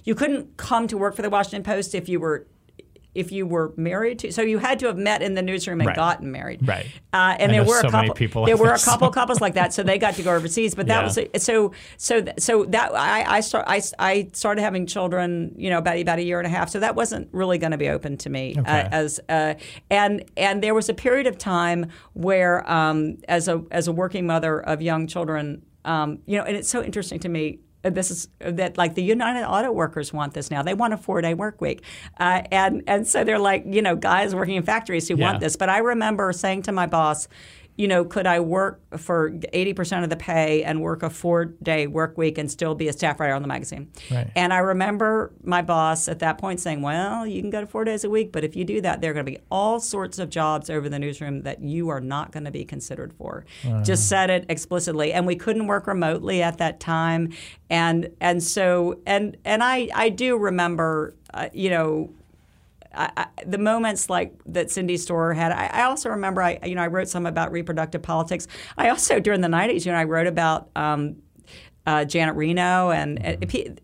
[0.05, 2.47] you couldn't come to work for the Washington Post if you were
[3.19, 5.89] if you were married to so you had to have met in the newsroom and
[5.89, 5.97] Right.
[5.97, 6.87] gotten married Right.
[7.13, 8.83] uh, and I there were a so many couple people there like were this.
[8.83, 11.05] a couple couples like that so they got to go overseas but that Yeah.
[11.05, 15.79] was so so so that I I, start, I I started having children you know
[15.79, 18.17] about about a year and a half so that wasn't really going to be open
[18.19, 19.55] to me uh, as uh,
[19.91, 24.27] and and there was a period of time where um, as a as a working
[24.27, 28.11] mother of young children um, you know and it's so interesting to me uh, this
[28.11, 30.63] is that like the United Auto Workers want this now.
[30.63, 31.83] They want a four day work week,
[32.19, 35.25] uh, and and so they're like you know guys working in factories who Yeah.
[35.31, 35.57] want this.
[35.57, 37.29] But I remember saying to my boss,
[37.79, 41.45] you know, could I work for eighty percent of the pay and work a four
[41.45, 43.89] day work week and still be a staff writer on the magazine?
[44.11, 44.29] Right.
[44.35, 47.85] And I remember my boss at that point saying, "Well, you can go to four
[47.85, 50.19] days a week, but if you do that, there are going to be all sorts
[50.19, 53.45] of jobs over the newsroom that you are not going to be considered for."
[53.85, 57.33] Just said it explicitly, and we couldn't work remotely at that time,
[57.71, 62.11] and and so and and I I do remember, uh, you know.
[62.95, 65.53] I, I, the moments like that Cindy Storer had.
[65.53, 68.47] I, I also remember, I you know, I wrote some about reproductive politics.
[68.77, 71.17] I also during the '90s, you know, I wrote about um,
[71.87, 73.25] uh, Janet Reno and.
[73.25, 73.81] and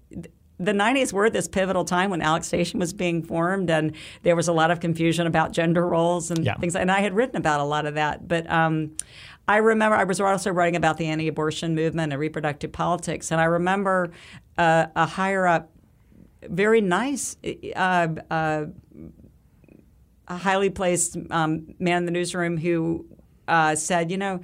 [0.57, 4.47] the 90s were this pivotal time when Alec Station was being formed, and there was
[4.47, 6.55] a lot of confusion about gender roles and Yeah.
[6.55, 6.77] things.
[6.77, 8.29] And I had written about a lot of that.
[8.29, 8.93] But um,
[9.49, 13.33] I remember I was also writing about the anti abortion movement and reproductive politics.
[13.33, 14.13] And I remember
[14.57, 15.71] uh, a higher up
[16.49, 17.37] very nice,
[17.75, 18.67] uh, uh,
[20.29, 23.07] a highly placed um, man in the newsroom who
[23.49, 24.41] uh, said, you know,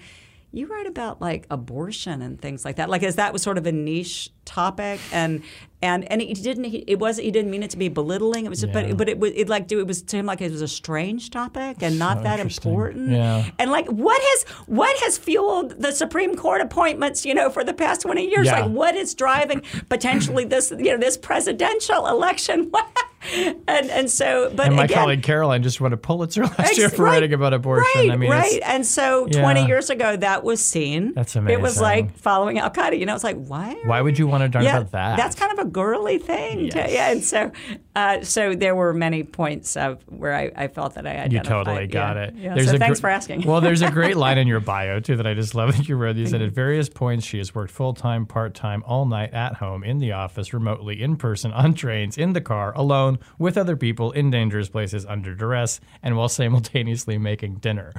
[0.52, 2.90] you write about like abortion and things like that.
[2.90, 5.42] Like, as that was sort of a niche topic, and
[5.82, 6.64] and and he didn't.
[6.64, 7.16] He, it was.
[7.16, 8.44] He didn't mean it to be belittling.
[8.46, 8.72] It was, Yeah.
[8.72, 9.32] but but it was.
[9.34, 9.70] It like.
[9.72, 13.10] It was to him like it was a strange topic and not So that important.
[13.10, 13.50] Yeah.
[13.58, 17.24] And like, what has what has fueled the Supreme Court appointments?
[17.24, 18.46] You know, for the past twenty years.
[18.46, 18.60] Yeah.
[18.60, 20.70] Like, what is driving potentially this?
[20.70, 22.70] You know, this presidential election.
[23.32, 26.78] and and so, but and my again, colleague Caroline just won a Pulitzer last Ex-
[26.78, 27.86] year for right, writing about abortion.
[27.94, 28.60] Right, I mean, right.
[28.64, 29.66] And so 20 Yeah.
[29.66, 31.12] years ago, that was seen.
[31.14, 31.58] That's amazing.
[31.58, 32.98] It was like following Al Qaeda.
[32.98, 33.76] You know, it's like, why?
[33.84, 35.16] Why would you want to learn yeah, about that?
[35.16, 36.70] That's kind of a girly thing.
[36.70, 37.50] to- yeah, and so,
[37.96, 41.32] uh, so there were many points of where I, I felt that I identified.
[41.32, 42.34] You totally got yeah, it.
[42.36, 42.54] Yeah.
[42.54, 43.42] There's so a thanks gr- for asking.
[43.42, 45.96] well, there's a great line in your bio too that I just love that you
[45.96, 46.16] wrote.
[46.16, 49.54] You said at various points she has worked full time, part time, all night, at
[49.54, 53.76] home, in the office, remotely, in person, on trains, in the car, alone, with other
[53.76, 57.92] people, in dangerous places, under duress, and while simultaneously making dinner.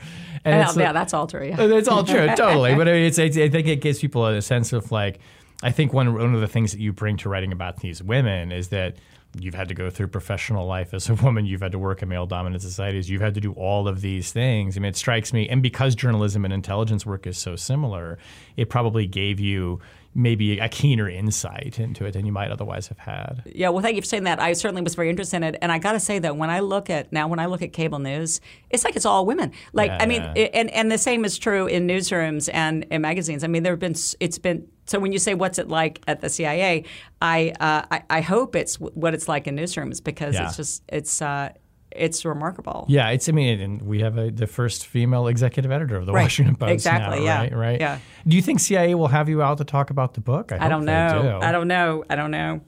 [0.44, 1.46] And Oh, yeah, that's all true.
[1.48, 1.62] Yeah.
[1.62, 2.76] it's all true, totally.
[2.76, 5.20] But I mean, it's, it's, I think it gives people a sense of like,
[5.64, 8.52] I think one one of the things that you bring to writing about these women
[8.52, 8.96] is that
[9.40, 12.10] you've had to go through professional life as a woman, you've had to work in
[12.10, 14.76] male dominant societies, you've had to do all of these things.
[14.76, 18.18] I mean, it strikes me, and because journalism and intelligence work is so similar,
[18.58, 19.80] it probably gave you
[20.14, 23.42] maybe a keener insight into it than you might otherwise have had.
[23.46, 24.42] Yeah, well, thank you for saying that.
[24.42, 26.60] I certainly was very interested in it, and I got to say that when I
[26.60, 29.54] look at now, when I look at cable news, it's like it's all women.
[29.72, 30.34] Like, I mean, Yeah.
[30.36, 33.46] it- and and the same is true in newsrooms and in magazines.
[33.46, 36.20] I mean, there have been it's been so when you say what's it like at
[36.22, 36.84] the CIA,
[37.22, 40.48] I uh, I, I hope it's w- what it's like in newsrooms because Yeah.
[40.48, 41.50] it's just it's uh,
[41.94, 42.86] it's remarkable.
[42.88, 43.28] Yeah, it's.
[43.28, 46.24] I mean, and we have a, the first female executive editor of the Right.
[46.24, 46.72] Washington Post.
[46.72, 47.56] Exactly, now, yeah, Right.
[47.56, 47.80] Right.
[47.82, 48.00] yeah.
[48.28, 50.52] Do you think CIA will have you out to talk about the book?
[50.54, 51.40] I, I don't know.
[51.40, 51.46] do.
[51.46, 52.04] I don't know.
[52.10, 52.62] I don't know.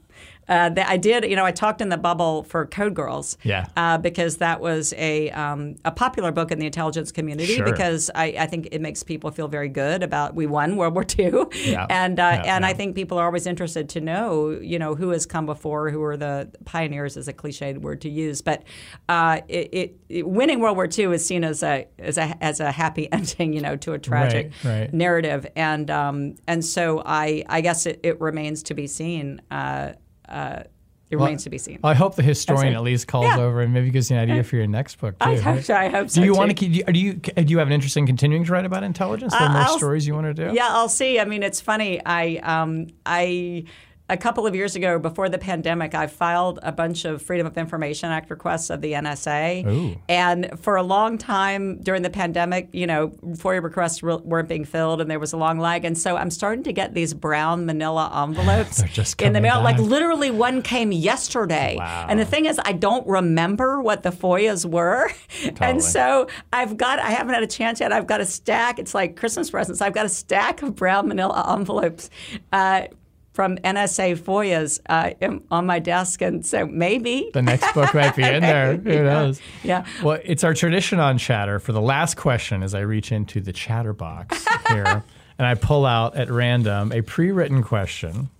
[0.48, 3.66] Uh, th- I did, you know, I talked in the bubble for Code Girls, Yeah.
[3.76, 7.54] uh, because that was a um, a popular book in the intelligence community.
[7.56, 7.64] Sure.
[7.64, 11.04] Because I, I think it makes people feel very good about we won World War
[11.18, 11.86] II, Yeah.
[11.90, 12.68] and uh, Yeah, and yeah.
[12.68, 16.02] I think people are always interested to know, you know, who has come before, who
[16.02, 18.62] are the pioneers, is a cliched word to use, but
[19.08, 22.60] uh, it, it, it- winning World War II is seen as a as a as
[22.60, 24.94] a happy ending, you know, to a tragic Right, right.
[24.94, 29.40] narrative, and um, and so I I guess it, it remains to be seen.
[29.50, 29.92] Uh,
[30.28, 30.62] uh,
[31.10, 31.78] it remains to be seen.
[31.82, 33.38] Well, I hope the historian at least calls Yeah.
[33.40, 35.18] over and maybe gives you an idea for your next book.
[35.18, 35.64] Too, I hope right?
[35.64, 35.74] so.
[35.74, 36.20] I hope so.
[36.20, 36.38] Do you too.
[36.38, 36.86] want to keep?
[36.86, 39.32] Do you do you have an interest in continuing to write about intelligence?
[39.32, 40.54] There are more I'll- stories you want to do?
[40.54, 41.20] Yeah, I'll see.
[41.20, 42.00] I mean, it's funny.
[42.04, 43.64] I um, I
[44.10, 47.56] a couple of years ago, before the pandemic, I filed a bunch of Freedom of
[47.56, 49.66] Information Act requests of the NSA.
[49.66, 49.96] Ooh.
[50.10, 54.66] And for a long time during the pandemic, you know, FOIA requests re- weren't being
[54.66, 55.86] filled, and there was a long lag.
[55.86, 58.82] And so I'm starting to get these brown Manila envelopes
[59.20, 59.62] in the mail.
[59.62, 61.76] Like literally, one came yesterday.
[61.78, 62.06] Wow.
[62.06, 65.08] And the thing is, I don't remember what the FOIAs were,
[65.40, 65.56] Totally.
[65.60, 66.98] and so I've got.
[66.98, 67.90] I haven't had a chance yet.
[67.90, 68.78] I've got a stack.
[68.78, 69.80] It's like Christmas presents.
[69.80, 72.10] I've got a stack of brown Manila envelopes.
[72.52, 72.88] Uh,
[73.34, 78.22] from NSA FOIAs uh, on my desk, and so maybe The next book might be
[78.22, 78.76] in there.
[78.76, 79.40] Who knows?
[79.64, 79.84] Yeah.
[80.02, 83.52] Well, it's our tradition on Chatter for the last question as I reach into the
[83.52, 85.02] chatter box here
[85.38, 88.30] and I pull out at random a pre written question.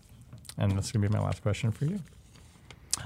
[0.57, 2.01] And this is going to be my last question for you.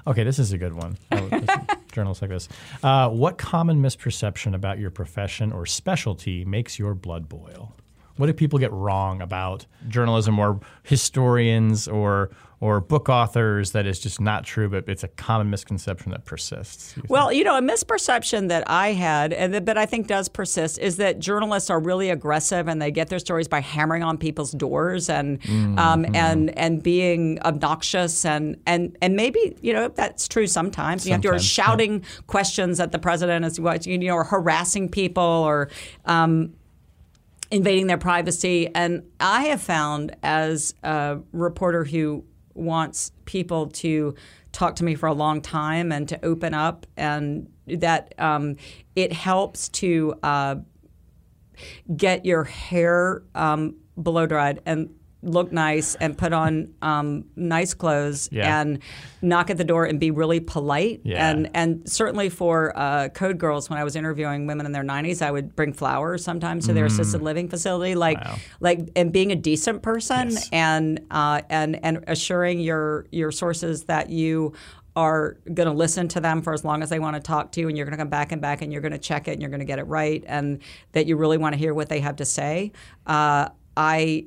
[0.07, 0.99] Okay, this is a good one.
[1.13, 1.31] Oh,
[1.93, 2.49] journalists like this.
[2.83, 7.75] Uh, what common misperception about your profession or specialty makes your blood boil?
[8.19, 12.31] What do people get wrong about journalism or historians or
[12.61, 16.97] or book authors that is just not true, but it's a common misconception that persists?
[16.97, 17.05] you?
[17.09, 20.77] Well, you know, a misperception that I had, and that, but I think does persist,
[20.79, 24.51] is that journalists are really aggressive and they get their stories by hammering on people's
[24.51, 25.39] doors and
[25.79, 31.07] um, and and being obnoxious and and and maybe you know that's true sometimes.
[31.07, 31.65] You have to are Sometimes, yeah.
[31.65, 35.69] shouting questions at the president as what you know, or harassing people or.
[36.07, 36.55] Um,
[37.51, 38.69] invading their privacy.
[38.75, 44.15] And I have found, as a reporter who wants people to
[44.53, 48.57] talk to me for a long time and to open up, and that um,
[48.97, 50.57] it helps to uh,
[51.97, 58.29] get your hair um, blow dried and look nice and put on um, nice clothes
[58.31, 58.61] Yeah.
[58.61, 58.79] and
[59.21, 61.29] knock at the door and be really polite Yeah.
[61.31, 65.21] and and certainly for uh, code girls when I was interviewing women in their 90s
[65.21, 68.25] I would bring flowers sometimes to their assisted living facility like Mm.
[68.27, 68.37] Wow.
[68.61, 70.49] like and being a decent person Yes.
[70.53, 74.53] and uh, and and assuring your your sources that you
[74.95, 77.61] are going to listen to them for as long as they want to talk to
[77.61, 79.33] you and you're going to come back and back and you're going to check it
[79.33, 80.61] and you're going to get it right and
[80.93, 82.71] that you really want to hear what they have to say
[83.07, 84.27] uh, I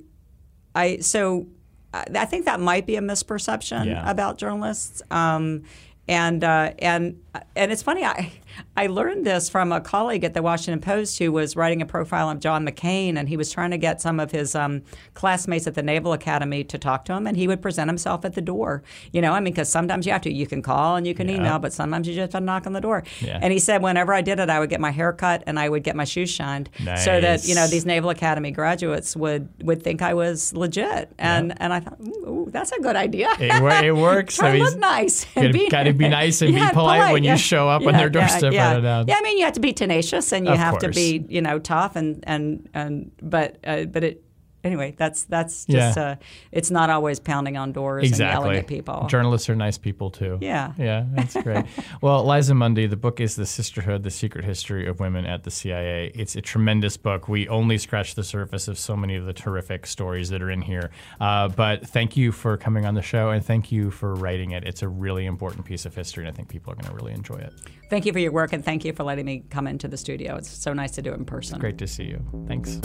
[0.75, 1.47] I so
[1.93, 4.09] I I think that might be a misperception Yeah.
[4.09, 5.01] about journalists.
[5.11, 5.63] Um,
[6.07, 7.21] and uh, and
[7.55, 8.03] and it's funny.
[8.03, 8.31] I
[8.75, 12.29] I learned this from a colleague at the Washington Post who was writing a profile
[12.29, 14.81] of John McCain, and he was trying to get some of his um,
[15.13, 18.33] classmates at the Naval Academy to talk to him, and he would present himself at
[18.33, 18.83] the door.
[19.11, 20.31] You know, I mean, because sometimes you have to.
[20.33, 21.35] You can call and you can Yeah.
[21.35, 23.03] email, but sometimes you just have to knock on the door.
[23.19, 23.39] Yeah.
[23.41, 25.69] And he said, whenever I did it, I would get my hair cut and I
[25.69, 29.83] would get my shoes shined, so that you know these Naval Academy graduates would would
[29.83, 31.11] think I was legit.
[31.19, 33.29] And and I thought, ooh, that's a good idea.
[33.39, 33.51] It,
[33.85, 34.35] it works.
[34.41, 35.25] Try I mean, look nice.
[35.69, 39.03] gotta be nice and be Yeah, polite when you show up on their doorstep Yeah,
[39.07, 39.15] yeah.
[39.15, 41.59] I mean, you have to be tenacious and you Of have to be, you know,
[41.59, 44.23] tough and and and but uh, but it
[44.63, 44.93] anyway.
[44.97, 46.03] That's that's just Yeah.
[46.03, 46.15] uh,
[46.51, 49.07] it's not always pounding on doors and yelling at people.
[49.07, 50.37] Journalists are nice people too.
[50.41, 50.73] Yeah.
[50.77, 51.65] Yeah, that's great.
[52.01, 55.51] well, Liza Mundy, the book is The Sisterhood, The Secret History of Women at the
[55.51, 56.11] CIA.
[56.15, 57.27] It's a tremendous book.
[57.27, 60.61] We only scratched the surface of so many of the terrific stories that are in
[60.61, 60.91] here.
[61.19, 64.63] Uh, but thank you for coming on the show and thank you for writing it.
[64.63, 67.13] It's a really important piece of history, and I think people are going to really
[67.13, 67.53] enjoy it.
[67.89, 70.35] Thank you for your work and thank you for letting me come into the studio.
[70.37, 71.59] It's so nice to do it in person.
[71.59, 72.23] Great to see you.
[72.47, 72.79] Thanks.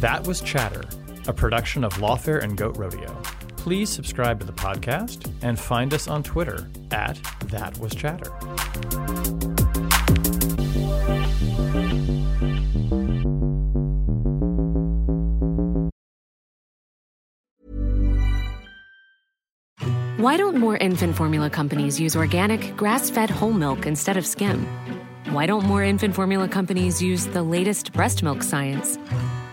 [0.00, 0.84] That was Chatter,
[1.26, 3.16] a production of Lawfare and Goat Rodeo.
[3.56, 8.30] Please subscribe to the podcast and find us on Twitter at That Was Chatter.
[20.18, 24.66] Why don't more infant formula companies use organic, grass fed whole milk instead of skim?
[25.30, 28.98] Why don't more infant formula companies use the latest breast milk science?